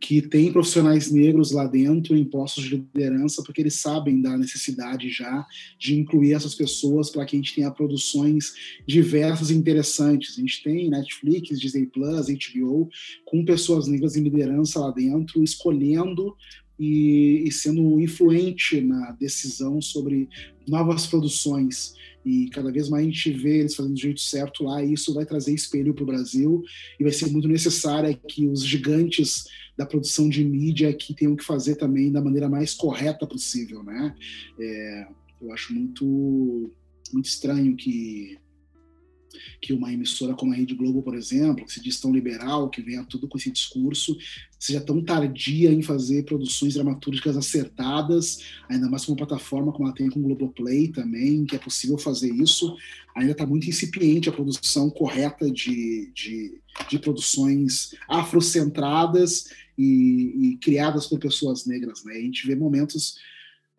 que 0.00 0.20
tem 0.20 0.52
profissionais 0.52 1.10
negros 1.10 1.50
lá 1.50 1.66
dentro 1.66 2.14
em 2.14 2.24
postos 2.24 2.64
de 2.64 2.76
liderança, 2.76 3.42
porque 3.42 3.62
eles 3.62 3.74
sabem 3.76 4.20
da 4.20 4.36
necessidade 4.36 5.08
já 5.10 5.46
de 5.78 5.98
incluir 5.98 6.34
essas 6.34 6.54
pessoas 6.54 7.08
para 7.08 7.24
que 7.24 7.36
a 7.36 7.38
gente 7.38 7.54
tenha 7.54 7.70
produções 7.70 8.52
diversas 8.86 9.48
e 9.48 9.54
interessantes. 9.54 10.36
A 10.36 10.40
gente 10.42 10.62
tem 10.62 10.90
Netflix, 10.90 11.58
Disney 11.58 11.86
Plus, 11.86 12.26
HBO, 12.26 12.90
com 13.24 13.46
pessoas 13.46 13.86
negras 13.86 14.14
em 14.14 14.22
liderança 14.22 14.78
lá 14.78 14.90
dentro, 14.90 15.42
escolhendo 15.42 16.36
e, 16.78 17.44
e 17.46 17.52
sendo 17.52 18.00
influente 18.00 18.80
na 18.80 19.12
decisão 19.12 19.80
sobre 19.80 20.28
novas 20.66 21.06
produções 21.06 21.94
e 22.24 22.48
cada 22.48 22.72
vez 22.72 22.88
mais 22.88 23.02
a 23.02 23.10
gente 23.10 23.30
vê 23.32 23.60
eles 23.60 23.74
fazendo 23.74 23.94
do 23.94 24.00
jeito 24.00 24.20
certo 24.20 24.64
lá, 24.64 24.82
e 24.82 24.94
isso 24.94 25.12
vai 25.12 25.26
trazer 25.26 25.52
espelho 25.52 25.92
para 25.92 26.04
o 26.04 26.06
Brasil, 26.06 26.62
e 26.98 27.02
vai 27.02 27.12
ser 27.12 27.30
muito 27.30 27.46
necessário 27.46 28.18
que 28.28 28.48
os 28.48 28.64
gigantes 28.64 29.44
da 29.76 29.84
produção 29.84 30.28
de 30.28 30.42
mídia 30.44 30.92
que 30.94 31.14
tenham 31.14 31.36
que 31.36 31.44
fazer 31.44 31.76
também 31.76 32.10
da 32.10 32.22
maneira 32.22 32.48
mais 32.48 32.72
correta 32.72 33.26
possível, 33.26 33.82
né? 33.82 34.14
É, 34.58 35.06
eu 35.42 35.52
acho 35.52 35.74
muito, 35.74 36.70
muito 37.12 37.26
estranho 37.26 37.76
que 37.76 38.38
que 39.60 39.72
uma 39.72 39.92
emissora 39.92 40.34
como 40.34 40.52
a 40.52 40.54
Rede 40.54 40.74
Globo, 40.74 41.02
por 41.02 41.14
exemplo, 41.14 41.64
que 41.64 41.72
se 41.72 41.82
diz 41.82 42.00
tão 42.00 42.12
liberal, 42.12 42.70
que 42.70 42.82
venha 42.82 43.04
tudo 43.04 43.28
com 43.28 43.38
esse 43.38 43.50
discurso, 43.50 44.16
seja 44.58 44.80
tão 44.80 45.02
tardia 45.02 45.70
em 45.70 45.82
fazer 45.82 46.24
produções 46.24 46.74
dramatúrgicas 46.74 47.36
acertadas, 47.36 48.40
ainda 48.68 48.88
mais 48.88 49.04
com 49.04 49.12
uma 49.12 49.18
plataforma 49.18 49.72
como 49.72 49.86
ela 49.86 49.94
tem 49.94 50.08
com 50.08 50.20
o 50.20 50.22
Globoplay 50.22 50.88
também, 50.88 51.44
que 51.44 51.56
é 51.56 51.58
possível 51.58 51.98
fazer 51.98 52.32
isso. 52.32 52.74
Ainda 53.14 53.32
está 53.32 53.46
muito 53.46 53.68
incipiente 53.68 54.28
a 54.28 54.32
produção 54.32 54.88
correta 54.88 55.50
de, 55.50 56.10
de, 56.14 56.60
de 56.88 56.98
produções 56.98 57.94
afrocentradas 58.08 59.46
e, 59.76 60.52
e 60.52 60.56
criadas 60.56 61.06
por 61.06 61.18
pessoas 61.18 61.66
negras. 61.66 62.04
Né? 62.04 62.14
A 62.14 62.20
gente 62.20 62.46
vê 62.46 62.54
momentos 62.54 63.16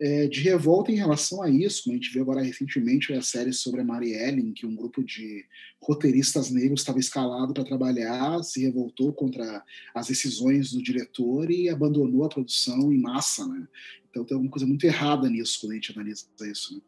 é, 0.00 0.26
de 0.26 0.40
revolta 0.40 0.92
em 0.92 0.96
relação 0.96 1.42
a 1.42 1.48
isso, 1.48 1.84
como 1.84 1.94
a 1.94 1.98
gente 1.98 2.12
viu 2.12 2.22
agora 2.22 2.42
recentemente 2.42 3.12
a 3.14 3.22
série 3.22 3.52
sobre 3.52 3.80
a 3.80 3.84
Mary 3.84 4.12
Ellen, 4.12 4.52
que 4.52 4.66
um 4.66 4.76
grupo 4.76 5.02
de 5.02 5.44
roteiristas 5.80 6.50
negros 6.50 6.80
estava 6.80 6.98
escalado 6.98 7.54
para 7.54 7.64
trabalhar, 7.64 8.42
se 8.42 8.62
revoltou 8.62 9.12
contra 9.12 9.64
as 9.94 10.08
decisões 10.08 10.72
do 10.72 10.82
diretor 10.82 11.50
e 11.50 11.68
abandonou 11.68 12.24
a 12.24 12.28
produção 12.28 12.92
em 12.92 13.00
massa, 13.00 13.46
né? 13.46 13.66
Então 14.10 14.24
tem 14.24 14.34
alguma 14.34 14.50
coisa 14.50 14.66
muito 14.66 14.84
errada 14.84 15.28
nisso 15.28 15.60
quando 15.60 15.72
a 15.72 15.74
gente 15.74 15.92
analisa 15.92 16.26
isso. 16.42 16.74
Né? 16.74 16.80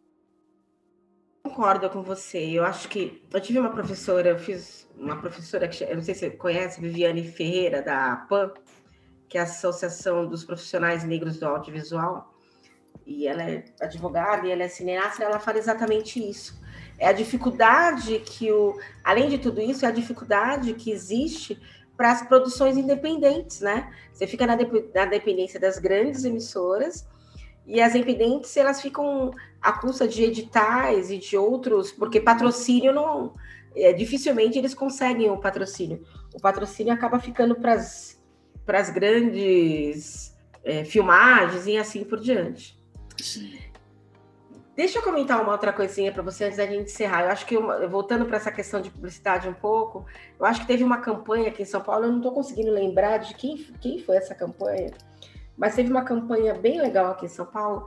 Concordo 1.43 1.89
com 1.89 2.03
você. 2.03 2.39
Eu 2.39 2.65
acho 2.65 2.89
que 2.89 3.23
eu 3.33 3.41
tive 3.41 3.59
uma 3.59 3.71
professora, 3.71 4.31
eu 4.31 4.39
fiz 4.39 4.87
uma 4.97 5.17
professora 5.17 5.67
que 5.69 5.83
eu 5.83 5.97
não 5.97 6.03
sei 6.03 6.15
se 6.15 6.21
você 6.21 6.31
conhece, 6.31 6.81
Viviane 6.81 7.23
Ferreira 7.25 7.81
da 7.83 8.17
PAN, 8.29 8.53
que 9.29 9.39
é 9.39 9.41
a 9.41 9.45
Associação 9.45 10.29
dos 10.29 10.45
Profissionais 10.45 11.05
Negros 11.05 11.39
do 11.39 11.47
Audiovisual 11.47 12.38
e 13.09 13.27
ela 13.27 13.43
é 13.43 13.65
advogada 13.81 14.47
e 14.47 14.51
ela 14.51 14.65
é 14.65 14.69
cineasta, 14.69 15.25
ela 15.25 15.41
fala 15.41 15.57
exatamente 15.57 16.21
isso. 16.21 16.61
É 16.99 17.09
a 17.09 17.13
dificuldade 17.13 18.19
que 18.19 18.53
o, 18.53 18.79
além 19.03 19.31
de 19.31 19.39
tudo 19.39 19.63
isso, 19.63 19.87
é 19.87 19.89
a 19.89 19.93
dificuldade 19.93 20.75
que 20.75 20.91
existe 20.91 21.59
para 21.97 22.13
as 22.13 22.23
produções 22.23 22.77
independentes, 22.77 23.61
né? 23.61 23.91
Você 24.13 24.27
fica 24.27 24.47
na, 24.47 24.57
na 24.95 25.07
dependência 25.07 25.59
das 25.59 25.79
grandes 25.79 26.25
emissoras 26.25 27.09
e 27.67 27.81
as 27.81 27.95
independentes 27.95 28.55
elas 28.59 28.83
ficam 28.83 29.31
à 29.61 29.73
custa 29.73 30.07
de 30.07 30.25
editais 30.25 31.11
e 31.11 31.17
de 31.17 31.37
outros, 31.37 31.91
porque 31.91 32.21
patrocínio 32.21 32.93
não, 32.93 33.35
é, 33.75 33.91
dificilmente 33.95 34.59
eles 34.59 34.75
conseguem 34.75 35.31
o 35.31 35.39
patrocínio. 35.39 36.05
O 36.35 36.41
patrocínio 36.41 36.93
acaba 36.93 37.19
ficando 37.19 37.57
para 37.57 37.73
as 37.73 38.91
grandes 38.91 40.37
é, 40.63 40.85
filmagens 40.85 41.67
e 41.67 41.79
assim 41.79 42.05
por 42.05 42.21
diante. 42.21 42.78
Deixa 44.79 45.01
eu 45.01 45.03
comentar 45.03 45.43
uma 45.43 45.51
outra 45.51 45.73
coisinha 45.73 46.13
para 46.13 46.23
você 46.23 46.45
antes 46.45 46.57
da 46.57 46.65
gente 46.65 46.85
encerrar. 46.85 47.25
Eu 47.25 47.31
acho 47.31 47.45
que, 47.45 47.59
voltando 47.89 48.25
para 48.27 48.37
essa 48.37 48.53
questão 48.53 48.81
de 48.81 48.91
publicidade 48.91 49.49
um 49.49 49.53
pouco, 49.53 50.07
eu 50.39 50.47
acho 50.47 50.61
que 50.61 50.69
teve 50.69 50.85
uma 50.85 50.99
campanha 50.99 51.49
aqui 51.49 51.63
em 51.63 51.67
São 51.67 51.81
Paulo, 51.81 52.05
eu 52.05 52.11
não 52.11 52.19
estou 52.19 52.31
conseguindo 52.31 52.71
lembrar 52.71 53.19
de 53.19 53.35
quem, 53.35 53.57
quem 53.81 53.99
foi 53.99 54.17
essa 54.17 54.37
campanha, 54.37 54.93
mas 55.57 55.75
teve 55.75 55.91
uma 55.91 56.05
campanha 56.05 56.55
bem 56.55 56.81
legal 56.81 57.11
aqui 57.11 57.27
em 57.27 57.29
São 57.29 57.45
Paulo 57.45 57.87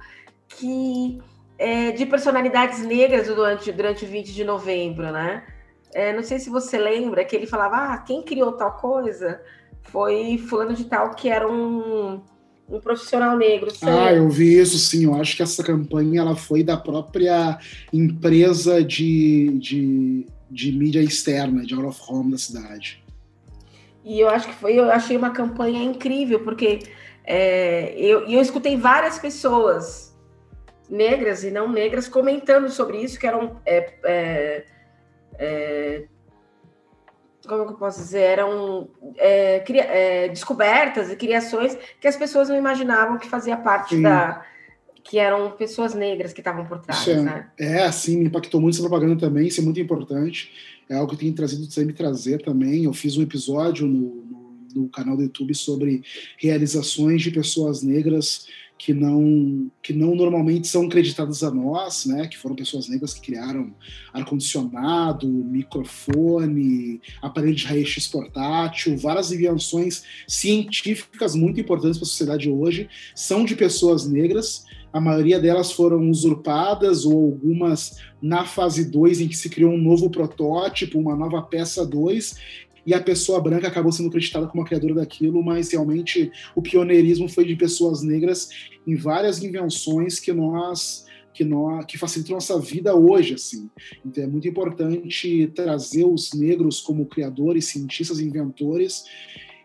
que 0.49 1.21
é, 1.57 1.91
de 1.91 2.05
personalidades 2.05 2.85
negras 2.85 3.27
durante, 3.27 3.71
durante 3.71 4.03
o 4.03 4.07
20 4.09 4.33
de 4.33 4.43
novembro, 4.43 5.11
né? 5.11 5.45
É, 5.93 6.11
não 6.11 6.23
sei 6.23 6.39
se 6.39 6.49
você 6.49 6.77
lembra 6.77 7.23
que 7.23 7.35
ele 7.35 7.47
falava, 7.47 7.93
ah, 7.93 7.97
quem 7.99 8.21
criou 8.21 8.51
tal 8.53 8.73
coisa 8.73 9.41
foi 9.83 10.37
fulano 10.37 10.73
de 10.73 10.85
tal 10.85 11.11
que 11.11 11.29
era 11.29 11.49
um 11.49 12.21
um 12.69 12.79
profissional 12.79 13.37
negro. 13.37 13.71
Ah, 13.81 14.13
eu 14.13 14.29
vi 14.29 14.57
isso 14.57 14.77
sim. 14.77 15.05
Eu 15.05 15.15
acho 15.15 15.35
que 15.35 15.43
essa 15.43 15.63
campanha 15.63 16.21
ela 16.21 16.35
foi 16.35 16.63
da 16.63 16.77
própria 16.77 17.59
empresa 17.91 18.83
de, 18.83 19.57
de, 19.59 20.25
de 20.49 20.71
mídia 20.71 21.01
externa, 21.01 21.65
de 21.65 21.75
out 21.75 21.87
of 21.87 22.01
home 22.07 22.31
da 22.31 22.37
cidade. 22.37 23.03
E 24.03 24.19
eu 24.19 24.29
acho 24.29 24.47
que 24.47 24.55
foi, 24.55 24.79
eu 24.79 24.89
achei 24.91 25.15
uma 25.15 25.29
campanha 25.29 25.83
incrível, 25.83 26.39
porque 26.39 26.79
é, 27.23 27.93
eu, 27.97 28.21
eu 28.21 28.41
escutei 28.41 28.75
várias 28.75 29.19
pessoas 29.19 30.11
negras 30.89 31.43
e 31.43 31.51
não 31.51 31.71
negras 31.71 32.07
comentando 32.07 32.69
sobre 32.69 32.97
isso, 32.97 33.19
que 33.19 33.27
eram 33.27 33.57
é, 33.65 33.93
é, 34.03 34.65
é 35.37 36.03
como 37.47 37.63
eu 37.63 37.73
posso 37.73 37.99
dizer, 37.99 38.21
eram 38.21 38.89
é, 39.17 39.59
cria, 39.59 39.83
é, 39.83 40.29
descobertas 40.29 41.09
e 41.09 41.15
criações 41.15 41.77
que 41.99 42.07
as 42.07 42.15
pessoas 42.15 42.49
não 42.49 42.57
imaginavam 42.57 43.17
que 43.17 43.27
fazia 43.27 43.57
parte 43.57 43.95
Sim. 43.95 44.03
da 44.03 44.45
que 45.03 45.17
eram 45.17 45.51
pessoas 45.51 45.95
negras 45.95 46.31
que 46.31 46.41
estavam 46.41 46.63
por 46.65 46.79
trás, 46.79 47.07
é, 47.07 47.19
né? 47.19 47.47
É, 47.57 47.83
assim, 47.83 48.17
me 48.17 48.25
impactou 48.25 48.61
muito 48.61 48.75
essa 48.75 48.87
propaganda 48.87 49.19
também, 49.19 49.47
isso 49.47 49.59
é 49.59 49.63
muito 49.63 49.79
importante. 49.79 50.51
É 50.87 50.95
algo 50.95 51.11
que 51.11 51.17
tem 51.17 51.33
trazido 51.33 51.65
sempre 51.71 51.93
trazer 51.93 52.43
também. 52.43 52.83
Eu 52.83 52.93
fiz 52.93 53.17
um 53.17 53.23
episódio 53.23 53.87
no, 53.87 54.23
no, 54.23 54.67
no 54.75 54.89
canal 54.89 55.17
do 55.17 55.23
YouTube 55.23 55.55
sobre 55.55 56.03
realizações 56.37 57.21
de 57.23 57.31
pessoas 57.31 57.81
negras 57.81 58.45
que 58.83 58.95
não 58.95 59.69
que 59.79 59.93
não 59.93 60.15
normalmente 60.15 60.67
são 60.67 60.89
creditadas 60.89 61.43
a 61.43 61.51
nós, 61.51 62.07
né? 62.07 62.27
Que 62.27 62.35
foram 62.35 62.55
pessoas 62.55 62.89
negras 62.89 63.13
que 63.13 63.21
criaram 63.21 63.71
ar 64.11 64.25
condicionado, 64.25 65.27
microfone, 65.27 66.99
aparelho 67.21 67.53
de 67.53 67.63
raio-x 67.63 68.07
portátil, 68.07 68.97
várias 68.97 69.31
invenções 69.31 70.03
científicas 70.27 71.35
muito 71.35 71.59
importantes 71.59 71.99
para 71.99 72.05
a 72.05 72.09
sociedade 72.09 72.49
hoje 72.49 72.89
são 73.13 73.45
de 73.45 73.55
pessoas 73.55 74.07
negras. 74.07 74.65
A 74.91 74.99
maioria 74.99 75.39
delas 75.39 75.71
foram 75.71 76.09
usurpadas 76.09 77.05
ou 77.05 77.13
algumas 77.13 77.99
na 78.19 78.45
fase 78.45 78.89
2 78.89 79.21
em 79.21 79.27
que 79.27 79.37
se 79.37 79.47
criou 79.47 79.71
um 79.73 79.77
novo 79.77 80.09
protótipo, 80.09 80.97
uma 80.97 81.15
nova 81.15 81.39
peça 81.43 81.85
2, 81.85 82.35
e 82.85 82.93
a 82.93 83.01
pessoa 83.01 83.41
branca 83.41 83.67
acabou 83.67 83.91
sendo 83.91 84.09
acreditada 84.09 84.47
como 84.47 84.63
a 84.63 84.65
criadora 84.65 84.95
daquilo, 84.95 85.43
mas 85.43 85.71
realmente 85.71 86.31
o 86.55 86.61
pioneirismo 86.61 87.29
foi 87.29 87.45
de 87.45 87.55
pessoas 87.55 88.01
negras 88.01 88.49
em 88.85 88.95
várias 88.95 89.43
invenções 89.43 90.19
que 90.19 90.33
nós 90.33 91.05
que 91.33 91.45
nós 91.45 91.85
que 91.85 91.97
facilitam 91.97 92.35
nossa 92.35 92.59
vida 92.59 92.93
hoje 92.93 93.35
assim. 93.35 93.69
Então 94.05 94.23
é 94.23 94.27
muito 94.27 94.47
importante 94.47 95.47
trazer 95.55 96.03
os 96.03 96.33
negros 96.33 96.81
como 96.81 97.05
criadores, 97.05 97.65
cientistas, 97.65 98.19
inventores 98.19 99.05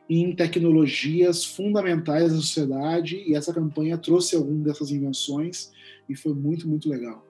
em 0.08 0.34
tecnologias 0.34 1.44
fundamentais 1.44 2.30
da 2.30 2.36
sociedade 2.36 3.24
e 3.26 3.34
essa 3.34 3.52
campanha 3.52 3.98
trouxe 3.98 4.36
algumas 4.36 4.62
dessas 4.62 4.92
invenções 4.92 5.72
e 6.08 6.14
foi 6.14 6.32
muito 6.32 6.68
muito 6.68 6.88
legal. 6.88 7.25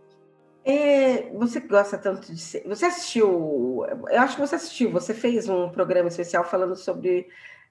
É, 0.68 1.30
você 1.32 1.60
gosta 1.60 1.96
tanto 1.96 2.34
de 2.34 2.40
ser. 2.40 2.64
Você 2.66 2.86
assistiu. 2.86 3.86
Eu 4.10 4.20
acho 4.20 4.34
que 4.34 4.40
você 4.40 4.56
assistiu. 4.56 4.90
Você 4.90 5.14
fez 5.14 5.48
um 5.48 5.68
programa 5.70 6.08
especial 6.08 6.42
falando 6.42 6.74
sobre 6.74 7.28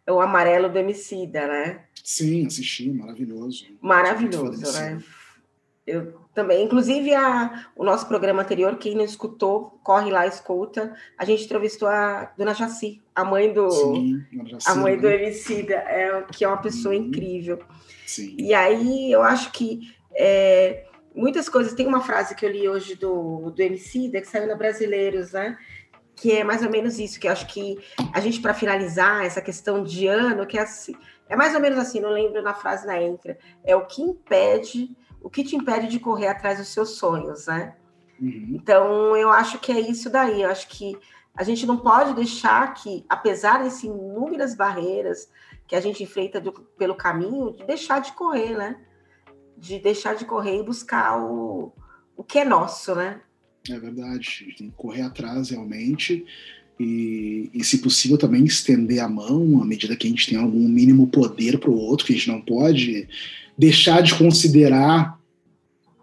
o 0.09 0.21
amarelo 0.21 0.69
do 0.69 0.79
Emicida, 0.79 1.45
né? 1.45 1.83
Sim, 2.01 2.45
assisti. 2.45 2.89
Maravilhoso. 2.89 3.65
Maravilhoso, 3.81 4.71
né? 4.79 5.03
Eu 5.85 6.13
também, 6.33 6.63
inclusive 6.63 7.13
a, 7.13 7.67
o 7.75 7.83
nosso 7.83 8.07
programa 8.07 8.41
anterior, 8.41 8.77
quem 8.77 8.95
não 8.95 9.03
escutou, 9.03 9.77
corre 9.83 10.09
lá, 10.09 10.25
escuta. 10.25 10.95
A 11.17 11.25
gente 11.25 11.43
entrevistou 11.43 11.89
a 11.89 12.31
Dona 12.37 12.53
Jaci, 12.53 13.01
a 13.13 13.25
mãe 13.25 13.51
do 13.51 13.69
Sim, 13.69 14.23
Jaci, 14.45 14.69
a 14.69 14.75
mãe 14.75 14.95
né? 14.95 15.01
do 15.01 15.07
Emicida, 15.09 15.75
é, 15.75 16.23
que 16.31 16.45
é 16.45 16.47
uma 16.47 16.61
pessoa 16.61 16.95
uhum. 16.95 17.01
incrível. 17.01 17.59
Sim. 18.07 18.35
E 18.39 18.53
aí 18.53 19.11
eu 19.11 19.21
acho 19.21 19.51
que 19.51 19.93
é, 20.17 20.85
muitas 21.15 21.47
coisas. 21.49 21.73
Tem 21.73 21.87
uma 21.87 22.01
frase 22.01 22.35
que 22.35 22.45
eu 22.45 22.51
li 22.51 22.67
hoje 22.67 22.95
do, 22.95 23.51
do 23.51 23.61
Emicida, 23.61 24.21
que 24.21 24.27
saiu 24.27 24.47
na 24.47 24.55
Brasileiros, 24.55 25.31
né? 25.31 25.57
Que 26.15 26.31
é 26.31 26.43
mais 26.43 26.63
ou 26.63 26.69
menos 26.69 26.99
isso, 26.99 27.19
que 27.19 27.27
eu 27.27 27.31
acho 27.31 27.47
que 27.47 27.77
a 28.13 28.19
gente, 28.19 28.39
para 28.39 28.53
finalizar 28.53 29.25
essa 29.25 29.41
questão 29.41 29.83
de 29.83 30.07
ano, 30.07 30.45
que 30.45 30.57
é 30.57 30.61
assim, 30.61 30.95
é 31.27 31.35
mais 31.35 31.53
ou 31.53 31.59
menos 31.59 31.77
assim, 31.77 31.99
não 31.99 32.09
lembro 32.09 32.41
na 32.41 32.53
frase 32.53 32.87
na 32.87 33.01
Entra, 33.01 33.37
é 33.63 33.75
o 33.75 33.85
que 33.85 34.01
impede 34.01 34.95
o 35.25 35.29
que 35.29 35.43
te 35.43 35.55
impede 35.55 35.87
de 35.87 35.99
correr 35.99 36.27
atrás 36.27 36.59
dos 36.59 36.67
seus 36.67 36.91
sonhos, 36.97 37.47
né? 37.47 37.75
Uhum. 38.21 38.51
Então, 38.51 39.17
eu 39.17 39.31
acho 39.31 39.57
que 39.57 39.71
é 39.71 39.79
isso 39.79 40.07
daí. 40.07 40.43
Eu 40.43 40.51
acho 40.51 40.67
que 40.67 40.95
a 41.35 41.43
gente 41.43 41.65
não 41.65 41.77
pode 41.77 42.13
deixar 42.13 42.71
que, 42.75 43.03
apesar 43.09 43.63
dessas 43.63 43.83
inúmeras 43.83 44.53
barreiras 44.53 45.27
que 45.67 45.75
a 45.75 45.81
gente 45.81 46.03
enfrenta 46.03 46.39
do, 46.39 46.51
pelo 46.51 46.93
caminho, 46.93 47.51
de 47.53 47.63
deixar 47.63 48.01
de 48.01 48.11
correr, 48.11 48.55
né? 48.55 48.79
De 49.57 49.79
deixar 49.79 50.15
de 50.15 50.25
correr 50.25 50.59
e 50.59 50.63
buscar 50.63 51.17
o, 51.19 51.71
o 52.15 52.23
que 52.23 52.39
é 52.39 52.45
nosso, 52.45 52.93
né? 52.95 53.21
É 53.69 53.79
verdade. 53.79 54.09
A 54.09 54.13
gente 54.13 54.57
tem 54.57 54.69
que 54.69 54.75
correr 54.75 55.01
atrás 55.01 55.49
realmente. 55.49 56.25
E, 56.79 57.49
e, 57.53 57.63
se 57.63 57.77
possível, 57.77 58.17
também 58.17 58.43
estender 58.43 58.99
a 58.99 59.07
mão 59.07 59.61
à 59.61 59.65
medida 59.65 59.95
que 59.95 60.07
a 60.07 60.09
gente 60.09 60.27
tem 60.29 60.37
algum 60.37 60.67
mínimo 60.67 61.07
poder 61.07 61.57
para 61.57 61.69
o 61.69 61.77
outro, 61.77 62.05
que 62.05 62.13
a 62.13 62.15
gente 62.15 62.27
não 62.27 62.41
pode 62.41 63.07
deixar 63.57 64.01
de 64.01 64.13
considerar 64.15 65.17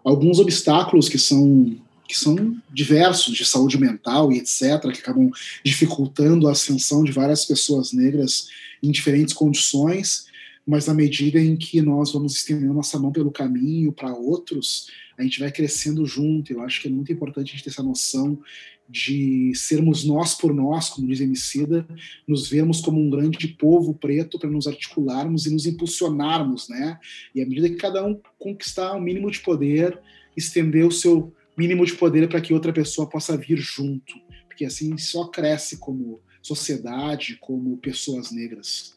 alguns 0.03 0.39
obstáculos 0.39 1.07
que 1.07 1.17
são 1.17 1.77
que 2.05 2.19
são 2.19 2.57
diversos 2.71 3.33
de 3.33 3.45
saúde 3.45 3.79
mental 3.79 4.31
e 4.31 4.37
etc, 4.37 4.81
que 4.93 4.99
acabam 4.99 5.31
dificultando 5.63 6.47
a 6.47 6.51
ascensão 6.51 7.01
de 7.01 7.13
várias 7.13 7.45
pessoas 7.45 7.93
negras 7.93 8.49
em 8.83 8.91
diferentes 8.91 9.33
condições, 9.33 10.25
mas 10.65 10.87
na 10.87 10.93
medida 10.93 11.39
em 11.39 11.55
que 11.55 11.81
nós 11.81 12.13
vamos 12.13 12.35
estendendo 12.35 12.73
nossa 12.73 12.97
mão 12.97 13.11
pelo 13.11 13.31
caminho 13.31 13.91
para 13.91 14.13
outros, 14.13 14.87
a 15.17 15.23
gente 15.23 15.39
vai 15.39 15.51
crescendo 15.51 16.05
junto. 16.05 16.51
Eu 16.51 16.61
acho 16.61 16.81
que 16.81 16.87
é 16.87 16.91
muito 16.91 17.11
importante 17.11 17.49
a 17.49 17.51
gente 17.51 17.63
ter 17.63 17.69
essa 17.69 17.83
noção 17.83 18.39
de 18.87 19.53
sermos 19.55 20.03
nós 20.03 20.35
por 20.35 20.53
nós, 20.53 20.89
como 20.89 21.07
diz 21.07 21.19
Emicida, 21.19 21.87
nos 22.27 22.49
vemos 22.49 22.81
como 22.81 22.99
um 22.99 23.09
grande 23.09 23.47
povo 23.47 23.93
preto 23.93 24.37
para 24.37 24.49
nos 24.49 24.67
articularmos 24.67 25.45
e 25.45 25.53
nos 25.53 25.65
impulsionarmos, 25.65 26.67
né? 26.69 26.99
E 27.33 27.41
à 27.41 27.45
medida 27.45 27.69
que 27.69 27.75
cada 27.75 28.05
um 28.05 28.19
conquistar 28.37 28.93
um 28.95 29.01
mínimo 29.01 29.31
de 29.31 29.39
poder, 29.39 29.99
estender 30.35 30.85
o 30.85 30.91
seu 30.91 31.33
mínimo 31.57 31.85
de 31.85 31.93
poder 31.93 32.27
para 32.27 32.41
que 32.41 32.53
outra 32.53 32.73
pessoa 32.73 33.09
possa 33.09 33.37
vir 33.37 33.57
junto, 33.57 34.13
porque 34.47 34.65
assim 34.65 34.97
só 34.97 35.27
cresce 35.27 35.77
como 35.77 36.21
sociedade, 36.41 37.37
como 37.39 37.77
pessoas 37.77 38.31
negras. 38.31 38.92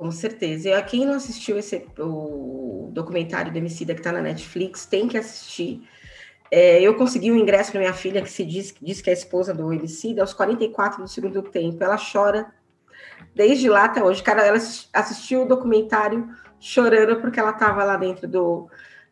Com 0.00 0.10
certeza. 0.10 0.70
E 0.70 0.82
quem 0.84 1.04
não 1.04 1.14
assistiu 1.14 1.58
esse, 1.58 1.86
o 1.98 2.88
documentário 2.90 3.52
do 3.52 3.58
Emicida 3.58 3.92
que 3.92 4.00
está 4.00 4.10
na 4.10 4.22
Netflix, 4.22 4.86
tem 4.86 5.06
que 5.06 5.18
assistir 5.18 5.86
é, 6.50 6.80
eu 6.82 6.96
consegui 6.96 7.30
um 7.30 7.36
ingresso 7.36 7.70
para 7.70 7.80
minha 7.80 7.92
filha, 7.92 8.20
que 8.20 8.30
se 8.30 8.44
diz, 8.44 8.74
diz 8.82 9.00
que 9.00 9.08
é 9.08 9.12
a 9.12 9.16
esposa 9.16 9.54
do 9.54 9.68
homicídio, 9.68 10.20
aos 10.20 10.32
44 10.32 11.02
do 11.02 11.08
segundo 11.08 11.42
tempo. 11.42 11.82
Ela 11.82 11.96
chora 11.96 12.52
desde 13.34 13.68
lá 13.68 13.84
até 13.84 14.02
hoje. 14.02 14.22
Cara, 14.22 14.44
ela 14.44 14.56
assistiu 14.56 15.42
o 15.42 15.48
documentário 15.48 16.28
chorando 16.58 17.20
porque 17.20 17.38
ela 17.38 17.50
estava 17.50 17.84
lá 17.84 17.96
dentro 17.96 18.26
do, 18.26 18.68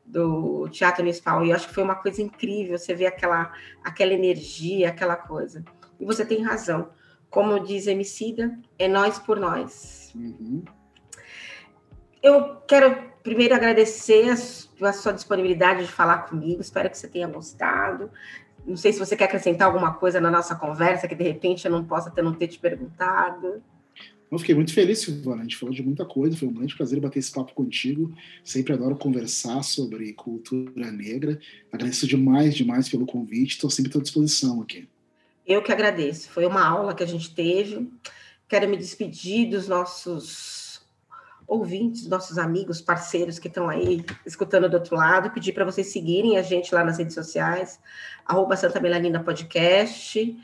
do 0.06 0.68
Teatro 0.70 1.04
Municipal. 1.04 1.44
E 1.44 1.50
eu 1.50 1.56
acho 1.56 1.68
que 1.68 1.74
foi 1.74 1.84
uma 1.84 1.96
coisa 1.96 2.20
incrível. 2.20 2.78
Você 2.78 2.94
vê 2.94 3.06
aquela, 3.06 3.52
aquela 3.84 4.14
energia, 4.14 4.88
aquela 4.88 5.14
coisa. 5.14 5.62
E 6.00 6.04
você 6.04 6.24
tem 6.24 6.42
razão. 6.42 6.88
Como 7.30 7.60
diz 7.60 7.86
Emicida, 7.86 8.58
é 8.78 8.88
nós 8.88 9.18
por 9.18 9.38
nós. 9.38 10.12
Uhum. 10.16 10.64
Eu 12.22 12.56
quero 12.66 13.08
primeiro 13.22 13.54
agradecer 13.54 14.30
a, 14.30 14.92
sua 14.92 15.12
disponibilidade 15.12 15.84
de 15.84 15.92
falar 15.92 16.18
comigo. 16.28 16.60
Espero 16.60 16.90
que 16.90 16.98
você 16.98 17.08
tenha 17.08 17.26
gostado. 17.26 18.10
Não 18.66 18.76
sei 18.76 18.92
se 18.92 18.98
você 18.98 19.16
quer 19.16 19.24
acrescentar 19.24 19.66
alguma 19.66 19.94
coisa 19.94 20.20
na 20.20 20.30
nossa 20.30 20.54
conversa 20.54 21.08
que 21.08 21.14
de 21.14 21.24
repente 21.24 21.64
eu 21.64 21.70
não 21.70 21.84
possa 21.84 22.10
ter, 22.10 22.22
não 22.22 22.34
ter 22.34 22.48
te 22.48 22.58
perguntado. 22.58 23.62
Eu 24.30 24.38
fiquei 24.38 24.54
muito 24.54 24.74
feliz, 24.74 24.98
Silvana. 24.98 25.40
A 25.40 25.42
gente 25.42 25.56
falou 25.56 25.74
de 25.74 25.82
muita 25.82 26.04
coisa, 26.04 26.36
foi 26.36 26.48
um 26.48 26.52
grande 26.52 26.76
prazer 26.76 27.00
bater 27.00 27.18
esse 27.18 27.32
papo 27.32 27.54
contigo. 27.54 28.14
Sempre 28.44 28.74
adoro 28.74 28.94
conversar 28.96 29.62
sobre 29.62 30.12
cultura 30.12 30.90
negra. 30.90 31.40
Agradeço 31.72 32.06
demais, 32.06 32.54
demais 32.54 32.88
pelo 32.88 33.06
convite. 33.06 33.52
Estou 33.52 33.70
sempre 33.70 33.96
à 33.96 34.02
disposição 34.02 34.60
aqui. 34.60 34.86
Eu 35.46 35.62
que 35.62 35.72
agradeço. 35.72 36.28
Foi 36.30 36.44
uma 36.44 36.62
aula 36.66 36.94
que 36.94 37.02
a 37.02 37.06
gente 37.06 37.34
teve. 37.34 37.90
Quero 38.46 38.68
me 38.68 38.76
despedir 38.76 39.48
dos 39.48 39.66
nossos 39.66 40.67
ouvintes, 41.48 42.06
nossos 42.06 42.36
amigos, 42.36 42.82
parceiros 42.82 43.38
que 43.38 43.48
estão 43.48 43.70
aí 43.70 44.04
escutando 44.26 44.68
do 44.68 44.74
outro 44.74 44.94
lado, 44.94 45.30
pedir 45.30 45.52
para 45.52 45.64
vocês 45.64 45.90
seguirem 45.90 46.36
a 46.36 46.42
gente 46.42 46.74
lá 46.74 46.84
nas 46.84 46.98
redes 46.98 47.14
sociais, 47.14 47.80
arroba 48.26 48.54
Santa 48.54 48.78
Melanina 48.78 49.24
Podcast, 49.24 50.36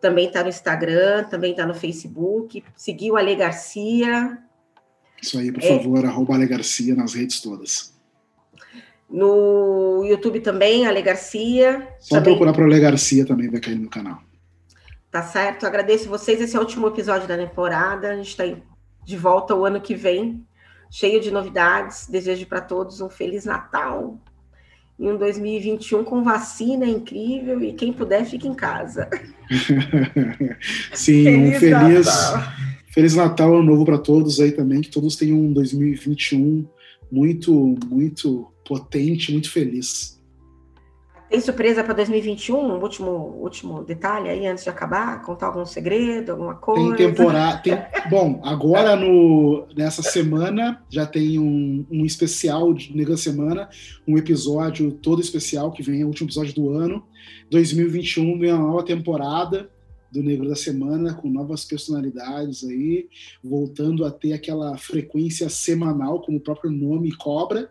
também 0.00 0.28
está 0.28 0.42
no 0.42 0.48
Instagram, 0.48 1.24
também 1.24 1.50
está 1.50 1.66
no 1.66 1.74
Facebook, 1.74 2.64
seguir 2.74 3.12
o 3.12 3.16
Ale 3.16 3.36
Garcia. 3.36 4.38
Isso 5.20 5.38
aí, 5.38 5.52
por 5.52 5.62
é, 5.62 5.68
favor, 5.68 6.06
arroba 6.06 6.34
Ale 6.34 6.46
Garcia 6.46 6.94
nas 6.94 7.12
redes 7.12 7.42
todas. 7.42 7.94
No 9.08 10.04
YouTube 10.06 10.40
também, 10.40 10.86
Ale 10.86 11.02
Garcia. 11.02 11.86
Só 12.00 12.16
também... 12.16 12.32
procurar 12.32 12.54
para 12.54 12.64
Ale 12.64 12.80
Garcia 12.80 13.26
também 13.26 13.50
vai 13.50 13.60
cair 13.60 13.78
no 13.78 13.90
canal. 13.90 14.22
Tá 15.10 15.22
certo, 15.22 15.66
agradeço 15.66 16.08
vocês. 16.08 16.40
Esse 16.40 16.56
é 16.56 16.58
o 16.58 16.62
último 16.62 16.88
episódio 16.88 17.28
da 17.28 17.36
temporada. 17.36 18.10
A 18.10 18.16
gente 18.16 18.28
está 18.28 18.44
de 19.06 19.16
volta 19.16 19.54
o 19.54 19.64
ano 19.64 19.80
que 19.80 19.94
vem, 19.94 20.44
cheio 20.90 21.20
de 21.20 21.30
novidades. 21.30 22.08
Desejo 22.08 22.46
para 22.46 22.60
todos 22.60 23.00
um 23.00 23.08
Feliz 23.08 23.44
Natal 23.44 24.18
e 24.98 25.08
um 25.08 25.16
2021 25.16 26.02
com 26.04 26.24
vacina 26.24 26.86
incrível 26.86 27.62
e 27.62 27.72
quem 27.72 27.92
puder 27.92 28.24
fique 28.24 28.48
em 28.48 28.54
casa. 28.54 29.08
Sim, 30.92 31.24
feliz 31.24 31.56
um 31.56 31.60
feliz 31.60 32.06
Natal. 32.06 32.52
Feliz 32.88 33.14
Natal 33.14 33.54
ano 33.54 33.62
novo 33.62 33.84
para 33.84 33.98
todos 33.98 34.40
aí 34.40 34.50
também, 34.52 34.80
que 34.80 34.90
todos 34.90 35.16
tenham 35.16 35.38
um 35.38 35.52
2021 35.52 36.66
muito, 37.12 37.76
muito 37.86 38.50
potente, 38.66 39.30
muito 39.30 39.50
feliz. 39.50 40.15
Tem 41.28 41.40
surpresa 41.40 41.82
para 41.82 41.94
2021? 41.94 42.56
Um 42.56 42.80
último, 42.80 43.10
último 43.10 43.82
detalhe 43.82 44.28
aí 44.28 44.46
antes 44.46 44.62
de 44.62 44.70
acabar? 44.70 45.20
Contar 45.22 45.48
algum 45.48 45.66
segredo, 45.66 46.32
alguma 46.32 46.54
coisa? 46.54 46.96
Tem 46.96 47.08
temporada. 47.08 47.58
Tem, 47.62 47.76
bom, 48.08 48.40
agora 48.44 48.94
no, 48.94 49.66
nessa 49.76 50.02
semana 50.02 50.82
já 50.88 51.04
tem 51.04 51.38
um, 51.38 51.84
um 51.90 52.04
especial 52.04 52.72
de 52.72 52.96
Nega 52.96 53.16
Semana, 53.16 53.68
um 54.06 54.16
episódio 54.16 54.92
todo 54.92 55.20
especial 55.20 55.72
que 55.72 55.82
vem, 55.82 56.02
é 56.02 56.04
o 56.04 56.08
último 56.08 56.28
episódio 56.28 56.54
do 56.54 56.70
ano. 56.70 57.04
2021 57.50 58.38
vem 58.38 58.52
uma 58.52 58.68
nova 58.68 58.84
temporada 58.84 59.68
do 60.12 60.22
Negro 60.22 60.48
da 60.48 60.54
Semana, 60.54 61.12
com 61.12 61.28
novas 61.28 61.64
personalidades 61.64 62.62
aí, 62.62 63.08
voltando 63.42 64.04
a 64.04 64.10
ter 64.12 64.32
aquela 64.32 64.76
frequência 64.78 65.48
semanal, 65.48 66.22
como 66.22 66.38
o 66.38 66.40
próprio 66.40 66.70
nome 66.70 67.10
cobra 67.16 67.68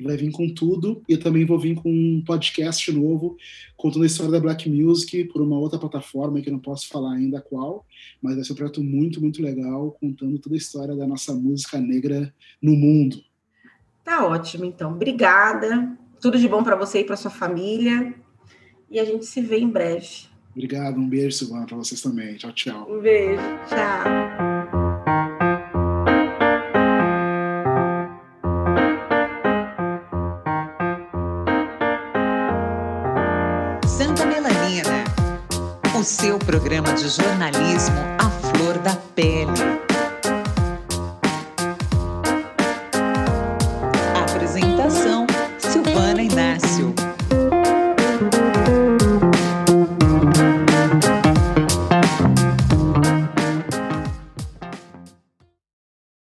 vai 0.00 0.16
vir 0.16 0.30
com 0.30 0.48
tudo. 0.52 1.02
E 1.08 1.12
eu 1.12 1.20
também 1.20 1.44
vou 1.44 1.58
vir 1.58 1.74
com 1.74 1.90
um 1.90 2.22
podcast 2.24 2.90
novo, 2.92 3.36
contando 3.76 4.02
a 4.02 4.06
história 4.06 4.32
da 4.32 4.40
Black 4.40 4.68
Music 4.68 5.24
por 5.24 5.42
uma 5.42 5.58
outra 5.58 5.78
plataforma 5.78 6.40
que 6.40 6.48
eu 6.48 6.52
não 6.52 6.60
posso 6.60 6.88
falar 6.88 7.14
ainda 7.14 7.40
qual, 7.40 7.86
mas 8.20 8.34
vai 8.34 8.44
ser 8.44 8.52
um 8.52 8.56
projeto 8.56 8.82
muito, 8.82 9.20
muito 9.20 9.42
legal, 9.42 9.96
contando 10.00 10.38
toda 10.38 10.54
a 10.54 10.58
história 10.58 10.94
da 10.94 11.06
nossa 11.06 11.34
música 11.34 11.78
negra 11.78 12.32
no 12.60 12.72
mundo. 12.72 13.22
Tá 14.02 14.26
ótimo, 14.26 14.64
então. 14.64 14.92
Obrigada. 14.92 15.96
Tudo 16.20 16.38
de 16.38 16.48
bom 16.48 16.62
para 16.62 16.76
você 16.76 17.00
e 17.00 17.04
para 17.04 17.16
sua 17.16 17.30
família. 17.30 18.14
E 18.90 19.00
a 19.00 19.04
gente 19.04 19.24
se 19.24 19.40
vê 19.40 19.58
em 19.58 19.68
breve. 19.68 20.26
Obrigado, 20.52 21.00
um 21.00 21.08
beijo, 21.08 21.36
Silvana, 21.36 21.66
para 21.66 21.76
vocês 21.76 22.00
também. 22.00 22.36
Tchau, 22.36 22.52
tchau. 22.52 22.86
Um 22.88 23.00
beijo, 23.00 23.42
tchau. 23.68 24.33
Seu 36.04 36.38
programa 36.38 36.92
de 36.92 37.08
jornalismo 37.08 37.96
à 38.18 38.28
flor 38.28 38.78
da 38.78 38.94
pele. 39.14 39.83